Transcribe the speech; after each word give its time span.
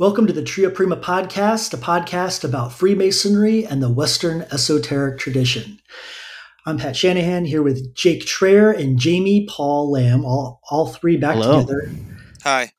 Welcome 0.00 0.26
to 0.28 0.32
the 0.32 0.42
Tria 0.42 0.70
Prima 0.70 0.96
podcast, 0.96 1.74
a 1.74 1.76
podcast 1.76 2.42
about 2.42 2.72
Freemasonry 2.72 3.66
and 3.66 3.82
the 3.82 3.90
Western 3.92 4.46
esoteric 4.50 5.18
tradition. 5.18 5.78
I'm 6.64 6.78
Pat 6.78 6.96
Shanahan 6.96 7.44
here 7.44 7.62
with 7.62 7.94
Jake 7.94 8.24
Traer 8.24 8.72
and 8.74 8.98
Jamie 8.98 9.44
Paul 9.46 9.90
Lamb, 9.90 10.24
all, 10.24 10.62
all 10.70 10.86
three 10.86 11.18
back 11.18 11.34
Hello. 11.34 11.60
together. 11.60 11.90
Hi. 12.44 12.72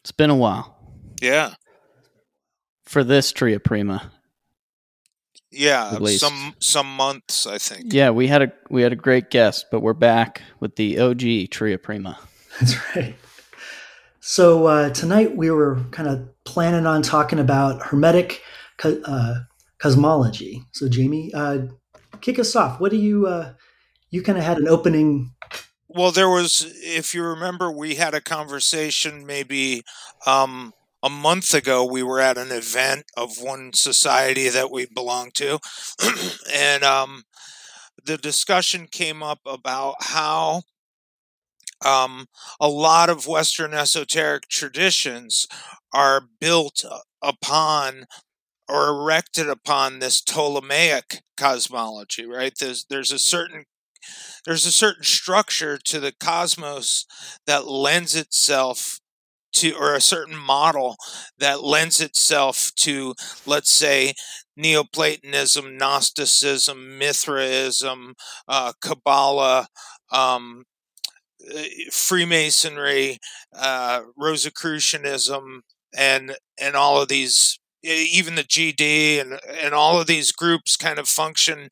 It's 0.00 0.10
been 0.10 0.30
a 0.30 0.34
while 0.34 0.76
Yeah. 1.22 1.54
for 2.84 3.04
this 3.04 3.30
Tria 3.30 3.60
Prima. 3.60 4.10
Yeah. 5.52 5.96
Some 6.16 6.56
some 6.58 6.88
months, 6.96 7.46
I 7.46 7.58
think. 7.58 7.92
Yeah, 7.92 8.10
we 8.10 8.26
had 8.26 8.42
a 8.42 8.52
we 8.68 8.82
had 8.82 8.92
a 8.92 8.96
great 8.96 9.30
guest, 9.30 9.66
but 9.70 9.78
we're 9.78 9.92
back 9.92 10.42
with 10.58 10.74
the 10.74 10.98
OG 10.98 11.50
Tria 11.52 11.78
Prima. 11.78 12.18
That's 12.58 12.96
right. 12.96 13.14
So 14.26 14.68
uh, 14.68 14.88
tonight 14.88 15.36
we 15.36 15.50
were 15.50 15.84
kind 15.90 16.08
of 16.08 16.26
planning 16.44 16.86
on 16.86 17.02
talking 17.02 17.38
about 17.38 17.82
Hermetic 17.82 18.40
co- 18.78 19.02
uh, 19.04 19.40
cosmology. 19.78 20.62
So 20.72 20.88
Jamie, 20.88 21.30
uh, 21.34 21.66
kick 22.22 22.38
us 22.38 22.56
off. 22.56 22.80
What 22.80 22.90
do 22.90 22.96
you, 22.96 23.26
uh, 23.26 23.52
you 24.08 24.22
kind 24.22 24.38
of 24.38 24.44
had 24.44 24.56
an 24.56 24.66
opening 24.66 25.34
Well, 25.88 26.10
there 26.10 26.30
was 26.30 26.66
if 26.82 27.12
you 27.12 27.22
remember 27.22 27.70
we 27.70 27.96
had 27.96 28.14
a 28.14 28.20
conversation 28.22 29.26
maybe 29.26 29.82
um 30.26 30.72
a 31.02 31.10
month 31.10 31.52
ago 31.52 31.84
we 31.84 32.02
were 32.02 32.18
at 32.18 32.38
an 32.38 32.50
event 32.50 33.04
of 33.18 33.36
one 33.42 33.74
society 33.74 34.48
that 34.48 34.70
we 34.70 34.86
belong 34.86 35.32
to 35.32 35.58
and 36.50 36.82
um 36.82 37.24
the 38.02 38.16
discussion 38.16 38.86
came 38.90 39.22
up 39.22 39.40
about 39.44 39.96
how 40.00 40.62
um, 41.84 42.26
a 42.60 42.68
lot 42.68 43.10
of 43.10 43.26
Western 43.26 43.74
esoteric 43.74 44.48
traditions 44.48 45.46
are 45.92 46.22
built 46.40 46.84
upon 47.22 48.06
or 48.68 48.88
erected 48.88 49.48
upon 49.48 49.98
this 49.98 50.20
Ptolemaic 50.22 51.22
cosmology, 51.36 52.26
right? 52.26 52.54
There's 52.58 52.86
there's 52.88 53.12
a 53.12 53.18
certain 53.18 53.64
there's 54.44 54.66
a 54.66 54.72
certain 54.72 55.04
structure 55.04 55.78
to 55.78 56.00
the 56.00 56.12
cosmos 56.12 57.06
that 57.46 57.66
lends 57.66 58.14
itself 58.14 59.00
to 59.54 59.72
or 59.72 59.94
a 59.94 60.00
certain 60.00 60.36
model 60.36 60.96
that 61.38 61.62
lends 61.64 62.00
itself 62.00 62.72
to 62.76 63.14
let's 63.46 63.70
say 63.70 64.14
neoplatonism 64.56 65.76
gnosticism 65.78 66.98
mithraism 66.98 68.14
uh, 68.48 68.72
kabbalah 68.82 69.68
um, 70.12 70.64
Freemasonry, 71.92 73.18
uh, 73.56 74.02
Rosicrucianism, 74.16 75.62
and 75.96 76.36
and 76.60 76.76
all 76.76 77.00
of 77.00 77.08
these, 77.08 77.58
even 77.82 78.34
the 78.34 78.44
GD 78.44 79.20
and 79.20 79.38
and 79.48 79.74
all 79.74 80.00
of 80.00 80.06
these 80.06 80.32
groups 80.32 80.76
kind 80.76 80.98
of 80.98 81.08
function 81.08 81.68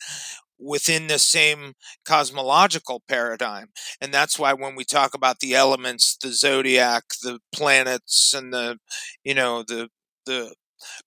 within 0.59 1.09
the 1.09 1.19
same 1.19 1.75
cosmological 2.05 3.03
paradigm, 3.09 3.69
and 4.01 4.13
that's 4.15 4.39
why 4.39 4.53
when 4.53 4.77
we 4.77 4.85
talk 4.85 5.15
about 5.15 5.41
the 5.41 5.55
elements, 5.55 6.17
the 6.17 6.33
zodiac, 6.33 7.05
the 7.23 7.41
planets, 7.53 8.35
and 8.35 8.53
the 8.53 8.79
you 9.25 9.35
know 9.35 9.63
the 9.63 9.89
the 10.27 10.55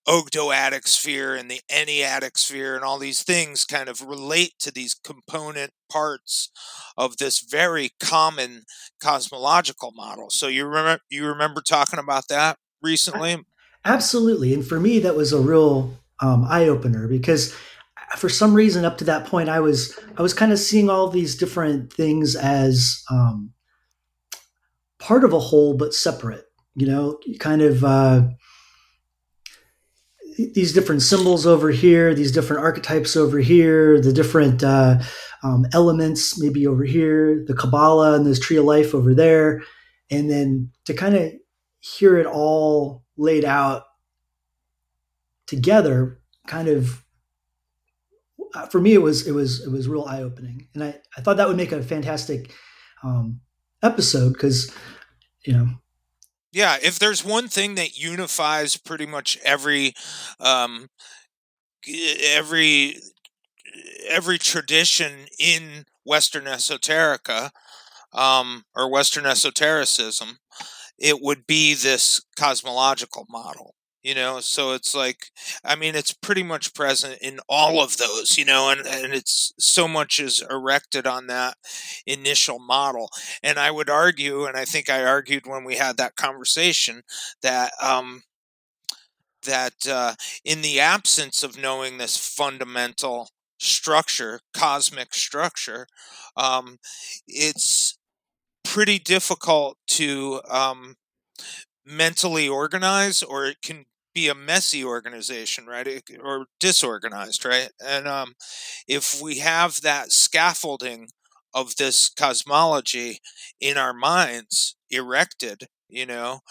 Ogdoadic 0.08 0.88
sphere 0.88 1.36
and 1.36 1.50
the 1.50 1.62
Enneadic 1.72 2.38
sphere 2.38 2.76
and 2.76 2.84
all 2.84 2.98
these 2.98 3.24
things 3.24 3.66
kind 3.66 3.90
of 3.90 4.02
relate 4.02 4.54
to 4.60 4.72
these 4.72 4.94
component 4.94 5.72
parts 5.92 6.50
of 6.98 7.18
this 7.18 7.40
very 7.40 7.92
common 8.00 8.64
cosmological 9.02 9.92
model. 9.96 10.30
So 10.30 10.48
you 10.48 10.66
remember 10.66 11.02
you 11.10 11.26
remember 11.28 11.62
talking 11.62 12.00
about 12.00 12.28
that 12.30 12.58
recently? 12.82 13.38
Absolutely. 13.86 14.54
And 14.54 14.66
for 14.66 14.80
me, 14.80 15.00
that 15.00 15.16
was 15.16 15.32
a 15.32 15.40
real 15.40 15.94
um, 16.22 16.46
eye 16.50 16.68
opener 16.68 17.08
because 17.08 17.56
for 18.18 18.30
some 18.30 18.54
reason 18.54 18.86
up 18.86 18.98
to 19.00 19.04
that 19.06 19.26
point, 19.26 19.50
I 19.50 19.60
was, 19.60 19.98
I 20.18 20.22
was 20.22 20.34
kind 20.34 20.52
of 20.52 20.60
seeing 20.60 20.90
all 20.90 21.10
these 21.10 21.36
different 21.36 21.92
things 21.94 22.36
as 22.36 23.04
um, 23.12 23.52
part 25.00 25.24
of 25.24 25.34
a 25.34 25.40
whole, 25.40 25.76
but 25.76 25.94
separate, 25.94 26.46
you 26.76 26.88
know, 26.88 27.20
kind 27.40 27.62
of, 27.62 27.84
uh, 27.84 28.24
these 30.38 30.74
different 30.74 31.02
symbols 31.02 31.46
over 31.46 31.70
here, 31.70 32.14
these 32.14 32.32
different 32.32 32.62
archetypes 32.62 33.16
over 33.16 33.40
here, 33.40 34.02
the 34.02 34.14
different 34.14 34.64
uh, 34.64 35.00
um, 35.44 35.66
elements 35.74 36.40
maybe 36.40 36.68
over 36.68 36.84
here, 36.84 37.44
the 37.48 37.54
Kabbalah 37.54 38.16
and 38.16 38.26
this 38.26 38.40
tree 38.40 38.58
of 38.58 38.66
life 38.66 38.94
over 38.94 39.14
there, 39.14 39.64
and 40.12 40.30
then 40.30 40.72
to 40.86 40.94
kind 40.94 41.16
of 41.16 41.32
hear 41.80 42.18
it 42.18 42.26
all 42.26 43.04
laid 43.18 43.46
out 43.46 43.84
together, 45.48 46.20
kind 46.48 46.68
of 46.68 47.04
uh, 48.54 48.66
for 48.68 48.80
me 48.80 48.94
it 48.94 49.02
was 49.02 49.28
it 49.28 49.34
was 49.34 49.66
it 49.66 49.72
was 49.72 49.88
real 49.88 50.06
eye 50.06 50.22
opening, 50.22 50.68
and 50.74 50.84
I 50.84 51.00
I 51.18 51.22
thought 51.22 51.38
that 51.38 51.48
would 51.48 51.58
make 51.58 51.72
a 51.72 51.82
fantastic 51.82 52.52
um, 53.04 53.40
episode 53.84 54.34
because 54.34 54.74
you 55.46 55.54
know 55.54 55.70
Yeah, 56.56 56.78
if 56.82 57.00
there's 57.00 57.26
one 57.26 57.50
thing 57.50 57.76
that 57.76 57.98
unifies 58.00 58.78
pretty 58.78 59.06
much 59.06 59.38
every 59.44 59.94
um, 60.40 60.88
every 61.88 62.98
every 64.08 64.38
tradition 64.38 65.28
in 65.40 65.86
Western 66.06 66.46
esoterica 66.46 67.52
um, 68.14 68.64
or 68.76 68.92
Western 68.92 69.26
esotericism, 69.26 70.40
it 71.00 71.22
would 71.22 71.48
be 71.48 71.76
this 71.76 72.22
cosmological 72.38 73.26
model. 73.30 73.75
You 74.06 74.14
know, 74.14 74.40
so 74.40 74.74
it's 74.74 74.94
like, 74.94 75.32
I 75.64 75.76
mean, 75.76 75.96
it's 75.96 76.14
pretty 76.14 76.44
much 76.44 76.76
present 76.76 77.18
in 77.24 77.40
all 77.50 77.82
of 77.82 77.98
those, 77.98 78.38
you 78.38 78.46
know, 78.46 78.70
and, 78.70 78.86
and 78.86 79.16
it's 79.16 79.52
so 79.58 79.88
much 79.88 80.20
is 80.20 80.44
erected 80.48 81.08
on 81.08 81.26
that 81.26 81.58
initial 82.06 82.60
model. 82.60 83.10
And 83.42 83.58
I 83.58 83.72
would 83.72 83.90
argue, 83.90 84.46
and 84.46 84.56
I 84.58 84.64
think 84.64 84.92
I 84.92 85.04
argued 85.04 85.48
when 85.48 85.64
we 85.64 85.78
had 85.78 85.98
that 85.98 86.16
conversation, 86.16 87.02
that 87.42 87.72
um, 87.82 88.22
that 89.46 89.88
uh, 89.88 90.16
in 90.44 90.62
the 90.62 90.80
absence 90.80 91.44
of 91.44 91.58
knowing 91.62 91.98
this 91.98 92.18
fundamental 92.18 93.30
structure, 93.60 94.40
cosmic 94.54 95.14
structure, 95.14 95.88
um, 96.36 96.78
it's 97.28 97.98
pretty 98.64 99.00
difficult 99.00 99.78
to 99.88 100.42
um, 100.50 100.96
mentally 101.86 102.50
organize, 102.50 103.24
or 103.24 103.46
it 103.46 103.58
can 103.64 103.86
be 104.16 104.30
a 104.30 104.36
messy 104.36 104.84
organization, 104.84 105.68
right? 105.68 106.04
Or 106.24 106.48
disorganized, 106.60 107.46
right? 107.46 107.70
And 107.86 108.08
um, 108.08 108.36
if 108.88 109.22
we 109.22 109.40
have 109.40 109.82
that 109.82 110.12
scaffolding 110.14 111.10
of 111.54 111.76
this 111.78 112.10
cosmology 112.10 113.20
in 113.62 113.78
our 113.78 113.94
minds 113.94 114.76
erected, 114.90 115.68
you 115.90 116.06
know, 116.08 116.42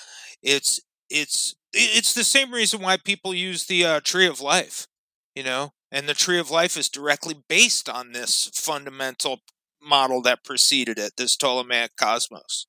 it's 0.42 0.80
it's 1.10 1.54
it's 1.72 2.14
the 2.14 2.24
same 2.24 2.52
reason 2.52 2.80
why 2.80 2.96
people 2.96 3.34
use 3.34 3.66
the 3.66 3.84
uh, 3.84 4.00
tree 4.00 4.26
of 4.26 4.40
life, 4.40 4.86
you 5.34 5.42
know, 5.42 5.72
and 5.90 6.08
the 6.08 6.14
tree 6.14 6.38
of 6.38 6.50
life 6.50 6.76
is 6.76 6.88
directly 6.88 7.34
based 7.48 7.88
on 7.88 8.12
this 8.12 8.50
fundamental 8.54 9.40
model 9.82 10.22
that 10.22 10.44
preceded 10.44 10.98
it, 10.98 11.12
this 11.16 11.36
Ptolemaic 11.36 11.96
cosmos. 11.96 12.66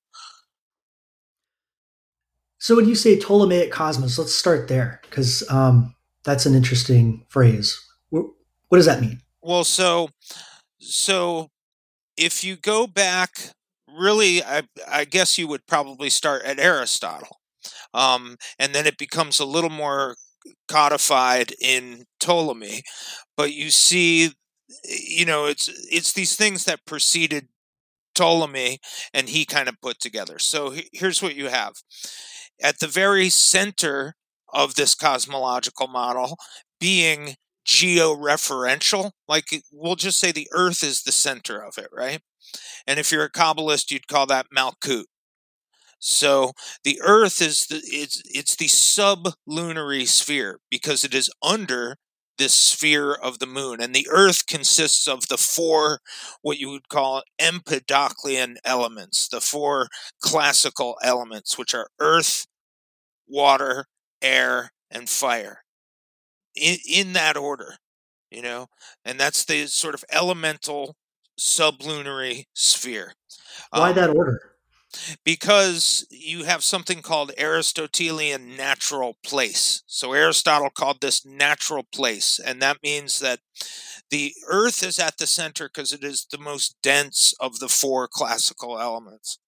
So 2.65 2.75
when 2.75 2.89
you 2.89 2.95
say 2.95 3.19
Ptolemaic 3.19 3.71
cosmos, 3.71 4.17
let's 4.17 4.33
start 4.33 4.67
there 4.67 4.99
because 5.03 5.47
um, 5.51 5.93
that's 6.23 6.47
an 6.47 6.55
interesting 6.55 7.23
phrase. 7.29 7.79
What, 8.09 8.25
does 8.71 8.87
that 8.87 9.01
mean? 9.01 9.21
Well, 9.43 9.63
so 9.63 10.09
so 10.79 11.49
if 12.17 12.43
you 12.43 12.55
go 12.55 12.87
back, 12.87 13.29
really, 13.87 14.43
I, 14.43 14.63
I 14.89 15.05
guess 15.05 15.37
you 15.37 15.47
would 15.47 15.67
probably 15.67 16.09
start 16.09 16.41
at 16.41 16.57
Aristotle, 16.57 17.37
um, 17.93 18.35
and 18.57 18.73
then 18.73 18.87
it 18.87 18.97
becomes 18.97 19.39
a 19.39 19.45
little 19.45 19.69
more 19.69 20.15
codified 20.67 21.53
in 21.61 22.05
Ptolemy. 22.19 22.81
But 23.37 23.53
you 23.53 23.69
see, 23.69 24.31
you 24.89 25.27
know, 25.27 25.45
it's 25.45 25.69
it's 25.91 26.13
these 26.13 26.35
things 26.35 26.65
that 26.65 26.87
preceded 26.87 27.47
Ptolemy, 28.15 28.79
and 29.13 29.29
he 29.29 29.45
kind 29.45 29.69
of 29.69 29.79
put 29.81 29.99
together. 29.99 30.39
So 30.39 30.73
here's 30.91 31.21
what 31.21 31.35
you 31.35 31.49
have 31.49 31.73
at 32.61 32.79
the 32.79 32.87
very 32.87 33.29
center 33.29 34.15
of 34.53 34.75
this 34.75 34.95
cosmological 34.95 35.87
model 35.87 36.37
being 36.79 37.35
georeferential 37.67 39.11
like 39.27 39.45
we'll 39.71 39.95
just 39.95 40.19
say 40.19 40.31
the 40.31 40.47
earth 40.53 40.83
is 40.83 41.03
the 41.03 41.11
center 41.11 41.59
of 41.63 41.77
it 41.77 41.89
right? 41.91 42.21
And 42.87 42.99
if 42.99 43.11
you're 43.11 43.25
a 43.25 43.31
kabbalist 43.31 43.91
you'd 43.91 44.07
call 44.07 44.25
that 44.27 44.47
malkut. 44.55 45.05
So 45.99 46.53
the 46.83 46.99
earth 47.01 47.41
is 47.41 47.67
the 47.67 47.77
it's 47.85 48.21
it's 48.25 48.55
the 48.55 48.67
sublunary 48.67 50.05
sphere 50.05 50.59
because 50.69 51.03
it 51.03 51.13
is 51.15 51.29
under 51.41 51.97
this 52.37 52.53
sphere 52.53 53.13
of 53.13 53.39
the 53.39 53.45
moon 53.45 53.81
and 53.81 53.93
the 53.93 54.07
earth 54.11 54.45
consists 54.47 55.07
of 55.07 55.27
the 55.27 55.37
four 55.37 55.99
what 56.41 56.57
you 56.57 56.69
would 56.69 56.89
call 56.89 57.23
empedoclean 57.39 58.55
elements 58.65 59.27
the 59.27 59.41
four 59.41 59.87
classical 60.21 60.97
elements 61.01 61.57
which 61.57 61.73
are 61.73 61.89
earth 61.99 62.45
water 63.27 63.85
air, 64.21 64.71
and 64.91 65.09
fire 65.09 65.63
in, 66.55 66.77
in 66.89 67.13
that 67.13 67.37
order, 67.37 67.75
you 68.31 68.41
know, 68.41 68.67
and 69.03 69.19
that's 69.19 69.45
the 69.45 69.67
sort 69.67 69.93
of 69.93 70.03
elemental 70.11 70.95
sublunary 71.37 72.45
sphere. 72.53 73.13
Why 73.71 73.89
um, 73.89 73.95
that 73.95 74.09
order? 74.09 74.54
Because 75.23 76.05
you 76.09 76.43
have 76.43 76.63
something 76.63 77.01
called 77.01 77.31
Aristotelian 77.37 78.55
natural 78.55 79.17
place. 79.25 79.83
So 79.87 80.13
Aristotle 80.13 80.69
called 80.69 81.01
this 81.01 81.25
natural 81.25 81.83
place, 81.83 82.39
and 82.43 82.61
that 82.61 82.83
means 82.83 83.19
that 83.19 83.39
the 84.09 84.33
Earth 84.47 84.83
is 84.83 84.99
at 84.99 85.17
the 85.17 85.27
center 85.27 85.67
because 85.67 85.91
it 85.93 86.03
is 86.03 86.27
the 86.29 86.37
most 86.37 86.75
dense 86.81 87.33
of 87.39 87.59
the 87.59 87.69
four 87.69 88.07
classical 88.07 88.79
elements. 88.79 89.39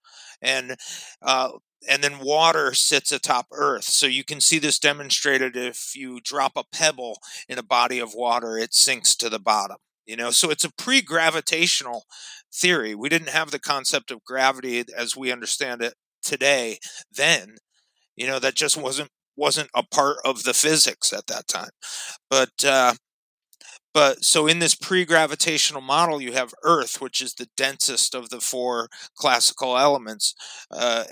And 0.42 0.76
uh, 1.22 1.50
and 1.88 2.04
then 2.04 2.20
water 2.20 2.74
sits 2.74 3.12
atop 3.12 3.48
earth. 3.52 3.86
So 3.86 4.08
you 4.08 4.24
can 4.24 4.42
see 4.42 4.60
this 4.60 4.80
demonstrated 4.80 5.56
if 5.56 5.96
you 5.96 6.20
drop 6.24 6.54
a 6.56 6.64
pebble 6.64 7.20
in 7.48 7.58
a 7.60 7.64
body 7.64 8.00
of 8.00 8.14
water, 8.14 8.58
it 8.58 8.74
sinks 8.74 9.16
to 9.18 9.30
the 9.30 9.40
bottom. 9.40 9.78
You 10.06 10.16
know, 10.16 10.32
so 10.32 10.50
it's 10.50 10.64
a 10.64 10.72
pre-gravitational 10.72 12.06
theory. 12.58 12.96
We 12.96 13.10
didn't 13.10 13.30
have 13.30 13.52
the 13.52 13.60
concept 13.60 14.12
of 14.12 14.24
gravity 14.26 14.84
as 14.96 15.16
we 15.16 15.32
understand 15.32 15.82
it 15.82 15.96
today 16.24 16.80
then. 17.12 17.58
You 18.16 18.28
know, 18.28 18.40
that 18.40 18.56
just 18.56 18.78
wasn't 18.78 19.10
wasn't 19.38 19.70
a 19.76 19.84
part 19.84 20.18
of 20.26 20.44
the 20.44 20.54
physics 20.54 21.14
at 21.14 21.28
that 21.28 21.48
time. 21.48 21.70
But 22.30 22.52
uh, 22.66 22.96
but 23.94 24.24
so 24.24 24.48
in 24.48 24.60
this 24.60 24.76
pre-gravitational 24.76 25.82
model, 25.82 26.22
you 26.22 26.34
have 26.34 26.54
Earth, 26.64 27.02
which 27.02 27.22
is 27.22 27.34
the 27.34 27.48
densest 27.58 28.14
of 28.14 28.30
the 28.30 28.40
four 28.40 28.90
classical 29.16 29.78
elements, 29.78 30.36
uh, 30.72 31.04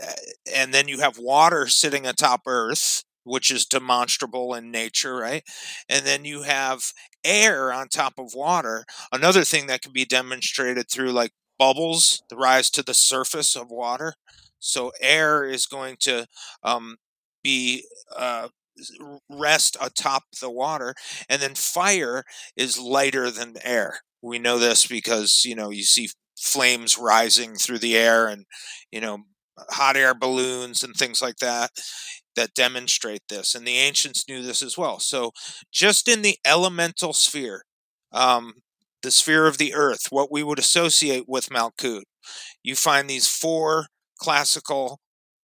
and 0.54 0.74
then 0.74 0.88
you 0.88 1.00
have 1.00 1.18
water 1.18 1.68
sitting 1.68 2.06
atop 2.06 2.42
Earth, 2.46 3.04
which 3.24 3.50
is 3.50 3.66
demonstrable 3.66 4.54
in 4.54 4.70
nature, 4.72 5.16
right? 5.16 5.44
And 5.90 6.06
then 6.06 6.26
you 6.26 6.44
have 6.44 6.92
air 7.26 7.74
on 7.74 7.90
top 7.90 8.14
of 8.20 8.34
water. 8.36 8.86
Another 9.12 9.44
thing 9.44 9.68
that 9.68 9.82
can 9.82 9.92
be 9.94 10.06
demonstrated 10.06 10.90
through 10.90 11.12
like 11.12 11.32
bubbles, 11.60 12.24
the 12.30 12.38
rise 12.38 12.70
to 12.72 12.84
the 12.84 12.94
surface 12.94 13.56
of 13.56 13.72
water. 13.72 14.14
So 14.60 14.92
air 15.02 15.46
is 15.46 15.66
going 15.66 15.98
to 16.02 16.28
um, 16.64 16.98
be 17.44 17.86
uh, 18.16 18.50
rest 19.30 19.78
atop 19.82 20.24
the 20.42 20.50
water 20.52 20.94
and 21.30 21.42
then 21.42 21.56
fire 21.56 22.24
is 22.58 22.80
lighter 22.80 23.32
than 23.32 23.56
air 23.64 24.00
we 24.22 24.38
know 24.40 24.60
this 24.60 24.86
because 24.86 25.44
you 25.46 25.56
know 25.56 25.70
you 25.70 25.84
see 25.84 26.10
flames 26.38 26.98
rising 26.98 27.56
through 27.56 27.80
the 27.80 27.96
air 27.96 28.28
and 28.28 28.46
you 28.92 29.00
know 29.00 29.20
hot 29.70 29.96
air 29.96 30.14
balloons 30.14 30.84
and 30.84 30.94
things 30.96 31.22
like 31.22 31.38
that 31.38 31.72
that 32.36 32.54
demonstrate 32.54 33.22
this 33.30 33.56
and 33.56 33.68
the 33.68 33.78
ancients 33.78 34.28
knew 34.28 34.42
this 34.42 34.62
as 34.64 34.78
well 34.78 35.00
so 35.00 35.32
just 35.72 36.08
in 36.08 36.22
the 36.22 36.38
elemental 36.46 37.14
sphere 37.14 37.64
um, 38.12 38.54
the 39.04 39.12
sphere 39.12 39.48
of 39.48 39.58
the 39.58 39.74
earth 39.74 40.08
what 40.10 40.32
we 40.32 40.44
would 40.44 40.60
associate 40.60 41.26
with 41.28 41.50
malkut 41.50 42.04
you 42.64 42.76
find 42.76 43.10
these 43.10 43.28
four 43.28 43.88
classical 44.20 45.00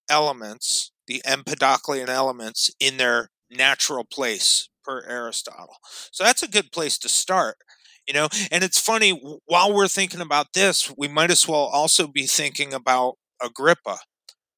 elements 0.09 0.91
the 1.07 1.21
Empedoclean 1.25 2.07
elements 2.09 2.71
in 2.79 2.97
their 2.97 3.29
natural 3.49 4.05
place 4.05 4.69
per 4.83 5.03
Aristotle. 5.07 5.75
So 6.11 6.23
that's 6.23 6.43
a 6.43 6.47
good 6.47 6.71
place 6.71 6.97
to 6.99 7.09
start. 7.09 7.57
You 8.07 8.13
know, 8.13 8.29
and 8.51 8.63
it's 8.63 8.79
funny 8.79 9.11
while 9.45 9.73
we're 9.73 9.87
thinking 9.87 10.21
about 10.21 10.47
this, 10.53 10.93
we 10.97 11.07
might 11.07 11.31
as 11.31 11.47
well 11.47 11.59
also 11.73 12.07
be 12.07 12.27
thinking 12.27 12.73
about 12.73 13.15
Agrippa, 13.43 13.99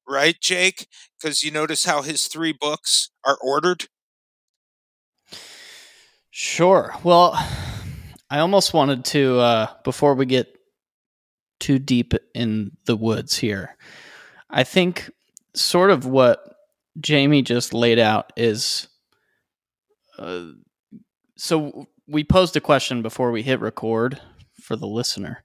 right, 0.08 0.36
Jake? 0.40 0.86
Because 1.18 1.42
you 1.42 1.50
notice 1.50 1.84
how 1.84 2.02
his 2.02 2.26
three 2.26 2.52
books 2.52 3.10
are 3.24 3.38
ordered. 3.42 3.86
Sure. 6.30 6.94
Well, 7.02 7.34
I 8.30 8.38
almost 8.40 8.74
wanted 8.74 9.04
to 9.06 9.38
uh, 9.38 9.66
before 9.84 10.14
we 10.14 10.26
get 10.26 10.56
too 11.60 11.78
deep 11.78 12.14
in 12.34 12.72
the 12.86 12.96
woods 12.96 13.36
here. 13.36 13.76
I 14.50 14.64
think 14.64 15.10
sort 15.54 15.90
of 15.90 16.06
what 16.06 16.40
Jamie 17.00 17.42
just 17.42 17.72
laid 17.72 17.98
out 17.98 18.32
is 18.36 18.88
uh, 20.18 20.46
so 21.36 21.86
we 22.06 22.24
posed 22.24 22.56
a 22.56 22.60
question 22.60 23.02
before 23.02 23.30
we 23.30 23.42
hit 23.42 23.60
record 23.60 24.20
for 24.60 24.76
the 24.76 24.86
listener, 24.86 25.42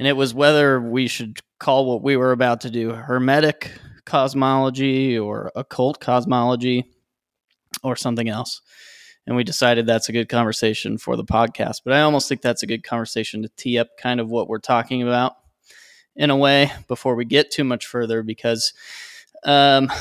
and 0.00 0.08
it 0.08 0.16
was 0.16 0.32
whether 0.32 0.80
we 0.80 1.06
should 1.06 1.40
call 1.58 1.84
what 1.84 2.02
we 2.02 2.16
were 2.16 2.32
about 2.32 2.62
to 2.62 2.70
do 2.70 2.88
hermetic 2.88 3.70
cosmology 4.06 5.18
or 5.18 5.52
occult 5.54 6.00
cosmology 6.00 6.90
or 7.84 7.94
something 7.96 8.26
else. 8.26 8.62
And 9.26 9.36
we 9.36 9.44
decided 9.44 9.84
that's 9.84 10.08
a 10.08 10.12
good 10.12 10.30
conversation 10.30 10.96
for 10.96 11.16
the 11.16 11.24
podcast. 11.24 11.82
But 11.84 11.92
I 11.92 12.00
almost 12.00 12.30
think 12.30 12.40
that's 12.40 12.62
a 12.62 12.66
good 12.66 12.82
conversation 12.82 13.42
to 13.42 13.50
tee 13.58 13.78
up 13.78 13.88
kind 13.98 14.20
of 14.20 14.30
what 14.30 14.48
we're 14.48 14.58
talking 14.58 15.02
about 15.02 15.34
in 16.16 16.30
a 16.30 16.36
way 16.36 16.72
before 16.88 17.14
we 17.14 17.26
get 17.26 17.50
too 17.50 17.64
much 17.64 17.84
further 17.84 18.22
because 18.22 18.72
um, 19.44 19.92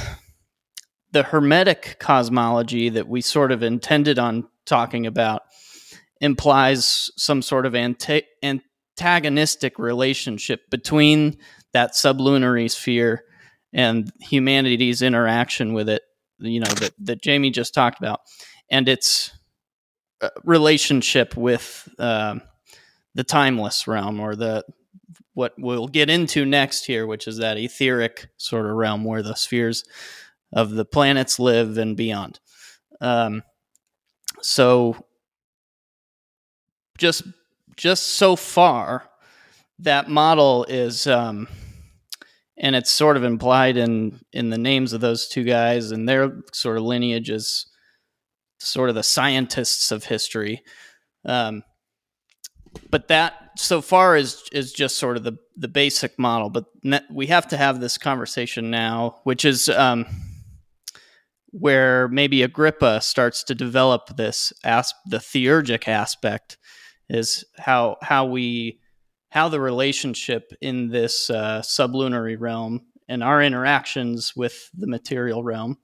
the 1.11 1.23
hermetic 1.23 1.97
cosmology 1.99 2.87
that 2.87 3.09
we 3.09 3.19
sort 3.19 3.51
of 3.51 3.63
intended 3.63 4.17
on 4.17 4.47
talking 4.65 5.05
about 5.05 5.41
implies 6.21 7.11
some 7.17 7.41
sort 7.41 7.65
of 7.65 7.75
antagonistic 8.99 9.79
relationship 9.79 10.69
between 10.69 11.37
that 11.73 11.95
sublunary 11.95 12.67
sphere 12.67 13.23
and 13.71 14.11
humanity's 14.19 15.01
interaction 15.01 15.73
with 15.73 15.87
it 15.87 16.01
you 16.39 16.59
know 16.59 16.71
that, 16.75 16.91
that 16.99 17.21
jamie 17.21 17.51
just 17.51 17.73
talked 17.73 17.99
about 17.99 18.21
and 18.69 18.89
its 18.89 19.31
uh, 20.21 20.29
relationship 20.43 21.37
with 21.37 21.87
uh, 21.97 22.35
the 23.15 23.23
timeless 23.23 23.87
realm 23.87 24.19
or 24.19 24.35
the 24.35 24.63
what 25.33 25.53
we'll 25.57 25.87
get 25.87 26.09
into 26.09 26.45
next 26.45 26.85
here, 26.85 27.07
which 27.07 27.25
is 27.25 27.37
that 27.37 27.57
etheric 27.57 28.27
sort 28.35 28.65
of 28.65 28.73
realm 28.73 29.05
where 29.05 29.23
the 29.23 29.35
spheres 29.35 29.85
of 30.51 30.71
the 30.71 30.83
planets 30.83 31.39
live 31.39 31.77
and 31.77 31.95
beyond. 31.95 32.41
Um, 32.99 33.43
so 34.41 34.97
just 36.97 37.23
just 37.79 38.07
so 38.07 38.35
far, 38.35 39.09
that 39.79 40.09
model 40.09 40.65
is, 40.67 41.07
um, 41.07 41.47
and 42.57 42.75
it's 42.75 42.91
sort 42.91 43.15
of 43.15 43.23
implied 43.23 43.77
in 43.77 44.19
in 44.33 44.49
the 44.49 44.57
names 44.57 44.91
of 44.91 44.99
those 44.99 45.29
two 45.29 45.45
guys 45.45 45.91
and 45.91 46.07
their 46.07 46.41
sort 46.51 46.77
of 46.77 46.83
lineage 46.83 47.29
is 47.29 47.67
sort 48.59 48.89
of 48.89 48.95
the 48.95 49.03
scientists 49.03 49.93
of 49.93 50.03
history. 50.03 50.61
Um, 51.23 51.63
but 52.91 53.07
that 53.07 53.51
so 53.57 53.81
far 53.81 54.17
is 54.17 54.43
is 54.51 54.73
just 54.73 54.97
sort 54.97 55.15
of 55.15 55.23
the 55.23 55.37
the 55.55 55.69
basic 55.69 56.19
model. 56.19 56.49
But 56.49 56.65
we 57.09 57.27
have 57.27 57.47
to 57.47 57.57
have 57.57 57.79
this 57.79 57.97
conversation 57.97 58.69
now, 58.69 59.21
which 59.23 59.45
is 59.45 59.69
um, 59.69 60.05
where 61.51 62.09
maybe 62.09 62.43
Agrippa 62.43 62.99
starts 62.99 63.41
to 63.45 63.55
develop 63.55 64.17
this 64.17 64.51
as 64.65 64.93
the 65.05 65.19
theurgic 65.19 65.87
aspect 65.87 66.57
is 67.09 67.43
how 67.57 67.97
how 68.01 68.25
we 68.25 68.79
how 69.29 69.49
the 69.49 69.59
relationship 69.59 70.51
in 70.61 70.89
this 70.89 71.29
uh, 71.29 71.61
sublunary 71.61 72.35
realm 72.35 72.81
and 73.07 73.23
our 73.23 73.41
interactions 73.41 74.35
with 74.35 74.69
the 74.73 74.87
material 74.87 75.43
realm 75.43 75.77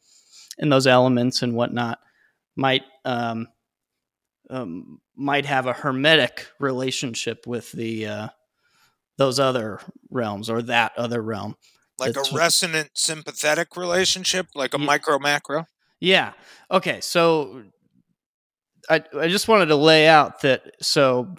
and 0.58 0.72
those 0.72 0.88
elements 0.88 1.41
and 1.41 1.55
whatnot 1.55 2.00
might 2.55 2.84
um, 3.03 3.48
um, 4.50 5.00
might 5.15 5.46
have 5.46 5.65
a 5.65 5.74
hermetic 5.74 6.48
relationship 6.60 7.46
with 7.48 7.72
the 7.72 8.05
uh, 8.05 8.27
those 9.17 9.39
other 9.39 9.79
realms 10.10 10.50
or 10.50 10.62
that 10.63 10.98
other 10.98 11.22
realm. 11.22 11.55
Like 11.98 12.15
a 12.15 12.24
resonant 12.36 12.91
sympathetic 12.94 13.77
relationship, 13.77 14.48
like 14.53 14.74
a 14.74 14.79
yeah, 14.79 14.86
micro 14.86 15.17
macro. 15.17 15.65
Yeah. 16.00 16.34
Okay. 16.70 17.00
So 17.01 17.63
I 18.89 19.04
I 19.20 19.27
just 19.27 19.48
wanted 19.48 19.68
to 19.68 19.75
lay 19.75 20.08
out 20.08 20.42
that 20.42 20.63
so 20.82 21.36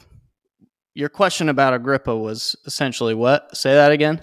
your 0.95 1.09
question 1.09 1.49
about 1.49 1.75
Agrippa 1.75 2.17
was 2.17 2.57
essentially 2.65 3.15
what? 3.15 3.55
Say 3.57 3.75
that 3.75 3.93
again. 3.93 4.21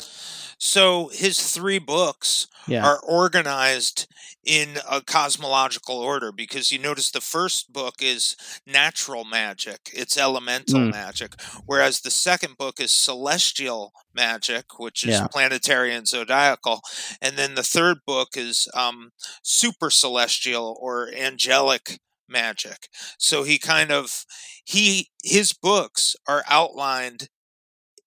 So 0.57 1.09
his 1.13 1.53
three 1.53 1.77
books 1.77 2.47
yeah. 2.67 2.85
are 2.85 2.99
organized 3.01 4.07
in 4.45 4.77
a 4.89 5.01
cosmological 5.01 5.97
order 5.97 6.31
because 6.31 6.71
you 6.71 6.79
notice 6.79 7.11
the 7.11 7.21
first 7.21 7.71
book 7.71 7.95
is 8.01 8.35
natural 8.67 9.23
magic, 9.23 9.89
it's 9.93 10.17
elemental 10.17 10.79
mm. 10.79 10.91
magic, 10.91 11.39
whereas 11.65 12.01
the 12.01 12.11
second 12.11 12.57
book 12.57 12.79
is 12.79 12.91
celestial 12.91 13.93
magic, 14.13 14.79
which 14.79 15.03
is 15.03 15.11
yeah. 15.11 15.27
planetary 15.27 15.93
and 15.93 16.07
zodiacal, 16.07 16.81
and 17.21 17.37
then 17.37 17.55
the 17.55 17.63
third 17.63 17.97
book 18.05 18.29
is 18.35 18.67
um, 18.73 19.11
super 19.43 19.89
celestial 19.89 20.77
or 20.81 21.09
angelic 21.13 21.99
magic. 22.27 22.87
So 23.17 23.43
he 23.43 23.59
kind 23.59 23.91
of 23.91 24.25
he 24.63 25.09
his 25.23 25.53
books 25.53 26.15
are 26.27 26.43
outlined 26.49 27.29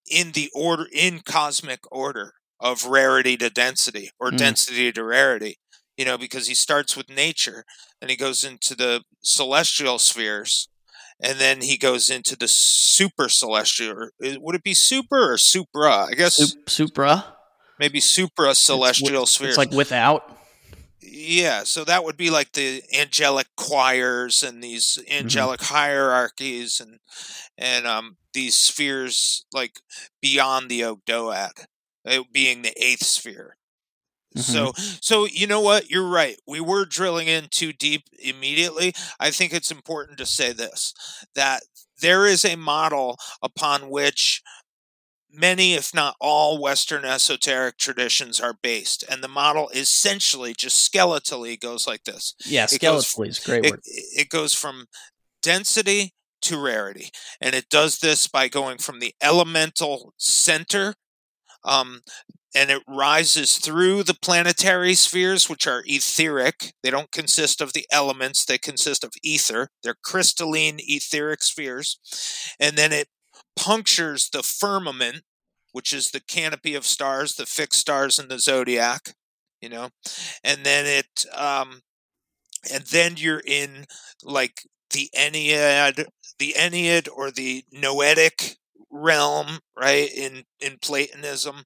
in 0.09 0.31
the 0.31 0.49
order 0.53 0.85
in 0.93 1.19
cosmic 1.19 1.81
order 1.91 2.33
of 2.59 2.85
rarity 2.85 3.37
to 3.37 3.49
density 3.49 4.09
or 4.19 4.31
mm. 4.31 4.37
density 4.37 4.91
to 4.91 5.03
rarity 5.03 5.57
you 5.97 6.05
know, 6.05 6.17
because 6.17 6.47
he 6.47 6.53
starts 6.53 6.95
with 6.95 7.09
nature 7.09 7.65
and 8.01 8.09
he 8.09 8.15
goes 8.15 8.43
into 8.43 8.75
the 8.75 9.03
celestial 9.21 9.99
spheres 9.99 10.69
and 11.19 11.39
then 11.39 11.61
he 11.61 11.77
goes 11.77 12.09
into 12.09 12.35
the 12.37 12.47
super 12.47 13.27
celestial. 13.27 14.09
Would 14.21 14.55
it 14.55 14.63
be 14.63 14.75
super 14.75 15.33
or 15.33 15.37
supra? 15.37 16.05
I 16.05 16.11
guess 16.11 16.55
supra. 16.67 17.25
Maybe 17.79 17.99
supra 17.99 18.53
celestial 18.53 19.25
spheres. 19.25 19.49
It's 19.49 19.57
like 19.57 19.71
without. 19.71 20.36
Yeah, 21.09 21.63
so 21.63 21.83
that 21.85 22.03
would 22.03 22.17
be 22.17 22.29
like 22.29 22.51
the 22.53 22.83
angelic 22.93 23.47
choirs 23.55 24.43
and 24.43 24.63
these 24.63 24.99
Mm-hmm. 25.21 25.23
angelic 25.23 25.59
mm-hmm. 25.61 25.73
hierarchies 25.73 26.79
and 26.81 26.99
and 27.57 27.87
um 27.87 28.17
these 28.33 28.55
spheres 28.55 29.45
like 29.53 29.79
beyond 30.21 30.69
the 30.69 30.81
Ogdoad, 30.81 31.65
being 32.31 32.61
the 32.61 32.73
eighth 32.83 33.05
sphere. 33.05 33.57
Mm-hmm. 34.37 34.41
So 34.41 34.71
so 35.01 35.25
you 35.25 35.47
know 35.47 35.61
what? 35.61 35.89
You're 35.89 36.07
right. 36.07 36.37
We 36.47 36.59
were 36.61 36.85
drilling 36.85 37.27
in 37.27 37.47
too 37.49 37.73
deep 37.73 38.03
immediately. 38.19 38.93
I 39.19 39.31
think 39.31 39.53
it's 39.53 39.71
important 39.71 40.17
to 40.19 40.25
say 40.25 40.53
this 40.53 40.93
that 41.35 41.63
there 42.01 42.25
is 42.25 42.45
a 42.45 42.55
model 42.55 43.17
upon 43.41 43.89
which 43.89 44.41
many, 45.31 45.73
if 45.73 45.93
not 45.93 46.15
all, 46.19 46.61
Western 46.61 47.05
esoteric 47.05 47.77
traditions 47.77 48.39
are 48.39 48.57
based. 48.61 49.03
And 49.09 49.23
the 49.23 49.27
model 49.27 49.69
essentially 49.69 50.53
just 50.53 50.91
skeletally 50.91 51.59
goes 51.59 51.87
like 51.87 52.03
this. 52.03 52.35
Yeah, 52.45 52.65
skeletally 52.65 53.27
is 53.29 53.39
great 53.39 53.65
it, 53.65 53.71
word. 53.71 53.81
It 53.85 54.29
goes 54.29 54.53
from 54.53 54.85
density 55.41 56.13
to 56.43 56.61
rarity. 56.61 57.09
And 57.41 57.55
it 57.55 57.69
does 57.69 57.99
this 57.99 58.27
by 58.27 58.47
going 58.47 58.77
from 58.77 58.99
the 58.99 59.13
elemental 59.21 60.13
center 60.17 60.95
um, 61.63 62.01
and 62.55 62.71
it 62.71 62.81
rises 62.87 63.57
through 63.57 64.03
the 64.03 64.17
planetary 64.19 64.95
spheres, 64.95 65.49
which 65.49 65.67
are 65.67 65.83
etheric. 65.85 66.73
They 66.81 66.89
don't 66.89 67.11
consist 67.11 67.61
of 67.61 67.73
the 67.73 67.85
elements, 67.91 68.45
they 68.45 68.57
consist 68.57 69.03
of 69.03 69.11
ether. 69.21 69.69
They're 69.83 69.97
crystalline 70.01 70.77
etheric 70.79 71.43
spheres. 71.43 71.99
And 72.59 72.77
then 72.77 72.93
it 72.93 73.09
punctures 73.57 74.29
the 74.29 74.43
firmament, 74.43 75.23
which 75.73 75.93
is 75.93 76.11
the 76.11 76.21
canopy 76.21 76.75
of 76.75 76.85
stars, 76.85 77.35
the 77.35 77.45
fixed 77.47 77.81
stars 77.81 78.19
in 78.19 78.29
the 78.29 78.39
zodiac, 78.39 79.15
you 79.61 79.69
know, 79.69 79.89
and 80.43 80.65
then 80.65 80.85
it, 80.85 81.25
um, 81.35 81.81
and 82.73 82.83
then 82.85 83.15
you're 83.17 83.41
in 83.45 83.85
like 84.23 84.61
the 84.91 85.09
Ennead, 85.17 86.05
the 86.39 86.55
Ennead 86.57 87.07
or 87.13 87.31
the 87.31 87.63
Noetic 87.73 88.57
realm, 88.91 89.59
right? 89.77 90.09
In 90.13 90.43
in 90.59 90.77
Platonism, 90.81 91.63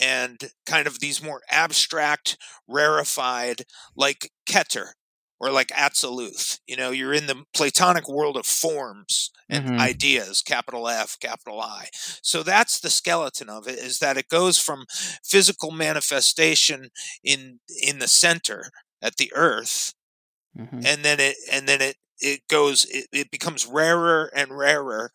and 0.00 0.50
kind 0.66 0.86
of 0.86 1.00
these 1.00 1.22
more 1.22 1.42
abstract, 1.50 2.36
rarefied, 2.68 3.64
like 3.96 4.30
Keter 4.48 4.92
or 5.40 5.50
like 5.50 5.68
Atziluth. 5.68 6.60
You 6.66 6.76
know, 6.76 6.90
you're 6.90 7.14
in 7.14 7.26
the 7.26 7.44
Platonic 7.54 8.08
world 8.08 8.36
of 8.36 8.46
forms 8.46 9.30
and 9.50 9.68
Mhm. 9.68 9.80
ideas, 9.80 10.42
capital 10.42 10.88
F, 10.88 11.18
capital 11.20 11.60
I. 11.60 11.88
So 12.22 12.42
that's 12.42 12.80
the 12.80 12.90
skeleton 12.90 13.48
of 13.48 13.66
it, 13.68 13.78
is 13.78 13.98
that 14.00 14.16
it 14.18 14.28
goes 14.28 14.58
from 14.58 14.86
physical 15.24 15.70
manifestation 15.72 16.90
in 17.24 17.60
in 17.82 17.98
the 18.00 18.08
center 18.08 18.70
at 19.02 19.16
the 19.16 19.32
earth 19.34 19.94
Mhm. 20.54 20.86
and 20.86 21.04
then 21.04 21.20
it 21.20 21.36
and 21.50 21.68
then 21.68 21.80
it 21.80 21.96
it 22.20 22.40
goes 22.48 22.84
it, 22.86 23.06
it 23.12 23.30
becomes 23.30 23.66
rarer 23.66 24.30
and 24.34 24.56
rarer 24.56 25.12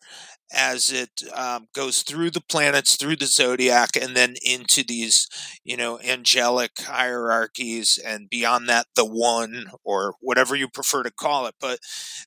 as 0.52 0.92
it 0.92 1.24
um, 1.34 1.66
goes 1.74 2.02
through 2.02 2.30
the 2.30 2.40
planets 2.40 2.96
through 2.96 3.16
the 3.16 3.26
zodiac 3.26 3.96
and 4.00 4.16
then 4.16 4.36
into 4.44 4.84
these 4.84 5.28
you 5.64 5.76
know 5.76 5.98
angelic 6.00 6.72
hierarchies 6.80 7.98
and 8.04 8.30
beyond 8.30 8.68
that 8.68 8.86
the 8.94 9.04
one 9.04 9.66
or 9.84 10.14
whatever 10.20 10.54
you 10.54 10.68
prefer 10.68 11.02
to 11.02 11.10
call 11.10 11.46
it. 11.46 11.54
But 11.60 11.80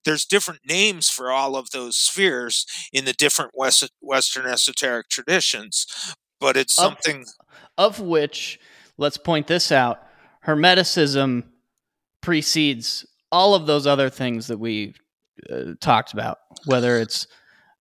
there's 0.06 0.26
different 0.26 0.62
names 0.68 1.10
for 1.10 1.32
all 1.32 1.56
of 1.56 1.72
those 1.72 1.98
spheres 1.98 2.66
in 2.92 3.06
the 3.06 3.14
different 3.14 3.52
West, 3.56 3.90
western 4.02 4.46
esoteric 4.46 5.10
traditions 5.10 6.16
but 6.40 6.56
it's 6.58 6.74
something 6.76 7.26
Of 7.78 8.00
which, 8.00 8.60
let's 8.98 9.18
point 9.18 9.48
this 9.48 9.72
out: 9.72 10.00
Hermeticism 10.46 11.44
precedes 12.22 13.06
all 13.32 13.56
of 13.56 13.66
those 13.66 13.88
other 13.88 14.10
things 14.10 14.48
that 14.48 14.58
we 14.58 14.96
uh, 15.50 15.74
talked 15.80 16.14
about, 16.14 16.40
whether 16.66 16.98
it's 16.98 17.28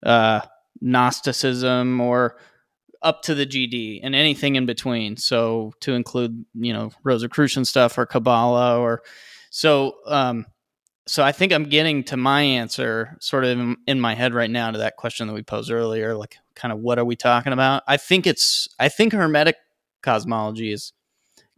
uh, 0.05 0.41
Gnosticism 0.81 2.01
or 2.01 2.37
up 3.03 3.23
to 3.23 3.35
the 3.35 3.47
GD 3.47 4.01
and 4.03 4.15
anything 4.15 4.57
in 4.57 4.67
between. 4.67 5.17
So 5.17 5.73
to 5.81 5.95
include, 5.95 6.45
you 6.55 6.73
know, 6.73 6.91
Rosicrucian 7.05 7.65
stuff 7.65 7.97
or 7.97 8.07
Kabbalah 8.07 8.79
or 8.79 9.03
so. 9.51 9.97
Um, 10.07 10.47
so 11.07 11.25
I 11.25 11.33
think 11.33 11.53
I'm 11.53 11.65
getting 11.65 12.05
to 12.05 12.17
my 12.19 12.43
answer 12.43 13.17
sort 13.21 13.45
of 13.45 13.59
in, 13.59 13.77
in 13.87 14.01
my 14.01 14.15
head 14.15 14.35
right 14.35 14.51
now 14.51 14.71
to 14.71 14.79
that 14.79 14.97
question 14.97 15.27
that 15.27 15.33
we 15.33 15.43
posed 15.43 15.71
earlier, 15.71 16.15
like 16.15 16.37
kind 16.55 16.71
of 16.71 16.81
what 16.81 16.99
are 16.99 17.05
we 17.05 17.17
talking 17.17 17.53
about? 17.53 17.83
I 17.89 17.97
think 17.97 18.27
it's 18.27 18.69
I 18.79 18.89
think 18.89 19.13
Hermetic 19.13 19.57
cosmology 20.03 20.71
is 20.73 20.93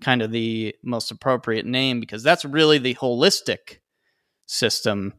kind 0.01 0.23
of 0.23 0.31
the 0.31 0.75
most 0.83 1.11
appropriate 1.11 1.67
name 1.67 2.01
because 2.01 2.23
that's 2.23 2.45
really 2.45 2.79
the 2.79 2.95
holistic 2.95 3.79
system 4.51 5.15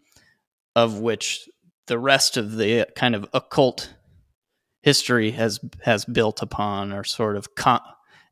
of 0.76 1.00
which 1.00 1.48
the 1.88 1.98
rest 2.00 2.38
of 2.38 2.58
the 2.58 2.88
kind 2.96 3.16
of 3.16 3.26
occult 3.34 3.94
history 4.84 5.32
has 5.32 5.60
has 5.84 6.06
built 6.06 6.42
upon 6.42 6.92
or 6.92 7.04
sort 7.04 7.36
of 7.36 7.56
co- 7.56 7.80